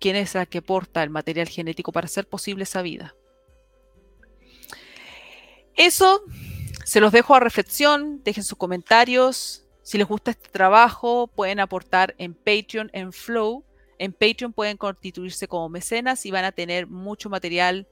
quién 0.01 0.17
es 0.17 0.35
la 0.35 0.47
que 0.47 0.63
porta 0.63 1.03
el 1.03 1.11
material 1.11 1.49
genético 1.49 1.93
para 1.93 2.07
hacer 2.07 2.27
posible 2.27 2.63
esa 2.63 2.83
vida. 2.83 3.15
Eso 5.77 6.23
se 6.85 7.01
los 7.01 7.13
dejo 7.13 7.35
a 7.35 7.41
reflexión, 7.41 8.23
dejen 8.25 8.45
sus 8.45 8.57
comentarios. 8.57 9.65
Si 9.83 9.99
les 9.99 10.09
gusta 10.09 10.31
este 10.31 10.49
trabajo, 10.49 11.27
pueden 11.29 11.61
aportar 11.61 12.15
en 12.19 12.35
Patreon, 12.35 12.91
en 12.95 13.13
Flow. 13.13 13.65
En 13.99 14.13
Patreon 14.13 14.53
pueden 14.53 14.77
constituirse 14.77 15.49
como 15.49 15.69
mecenas 15.69 16.25
y 16.25 16.31
van 16.31 16.45
a 16.45 16.53
tener 16.53 16.87
mucho 16.87 17.29
material 17.29 17.87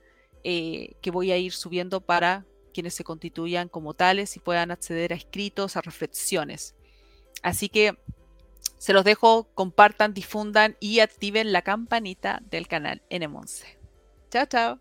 eh, 0.44 0.94
que 1.02 1.10
voy 1.10 1.32
a 1.32 1.36
ir 1.36 1.52
subiendo 1.52 2.00
para 2.00 2.46
quienes 2.76 2.92
se 2.92 3.04
constituyan 3.04 3.70
como 3.70 3.94
tales 3.94 4.36
y 4.36 4.40
puedan 4.40 4.70
acceder 4.70 5.14
a 5.14 5.16
escritos, 5.16 5.78
a 5.78 5.80
reflexiones. 5.80 6.74
Así 7.42 7.70
que 7.70 7.96
se 8.76 8.92
los 8.92 9.02
dejo, 9.02 9.48
compartan, 9.54 10.12
difundan 10.12 10.76
y 10.78 11.00
activen 11.00 11.52
la 11.52 11.62
campanita 11.62 12.42
del 12.50 12.68
canal 12.68 13.00
N11. 13.08 13.64
Chao, 14.30 14.44
chao. 14.44 14.74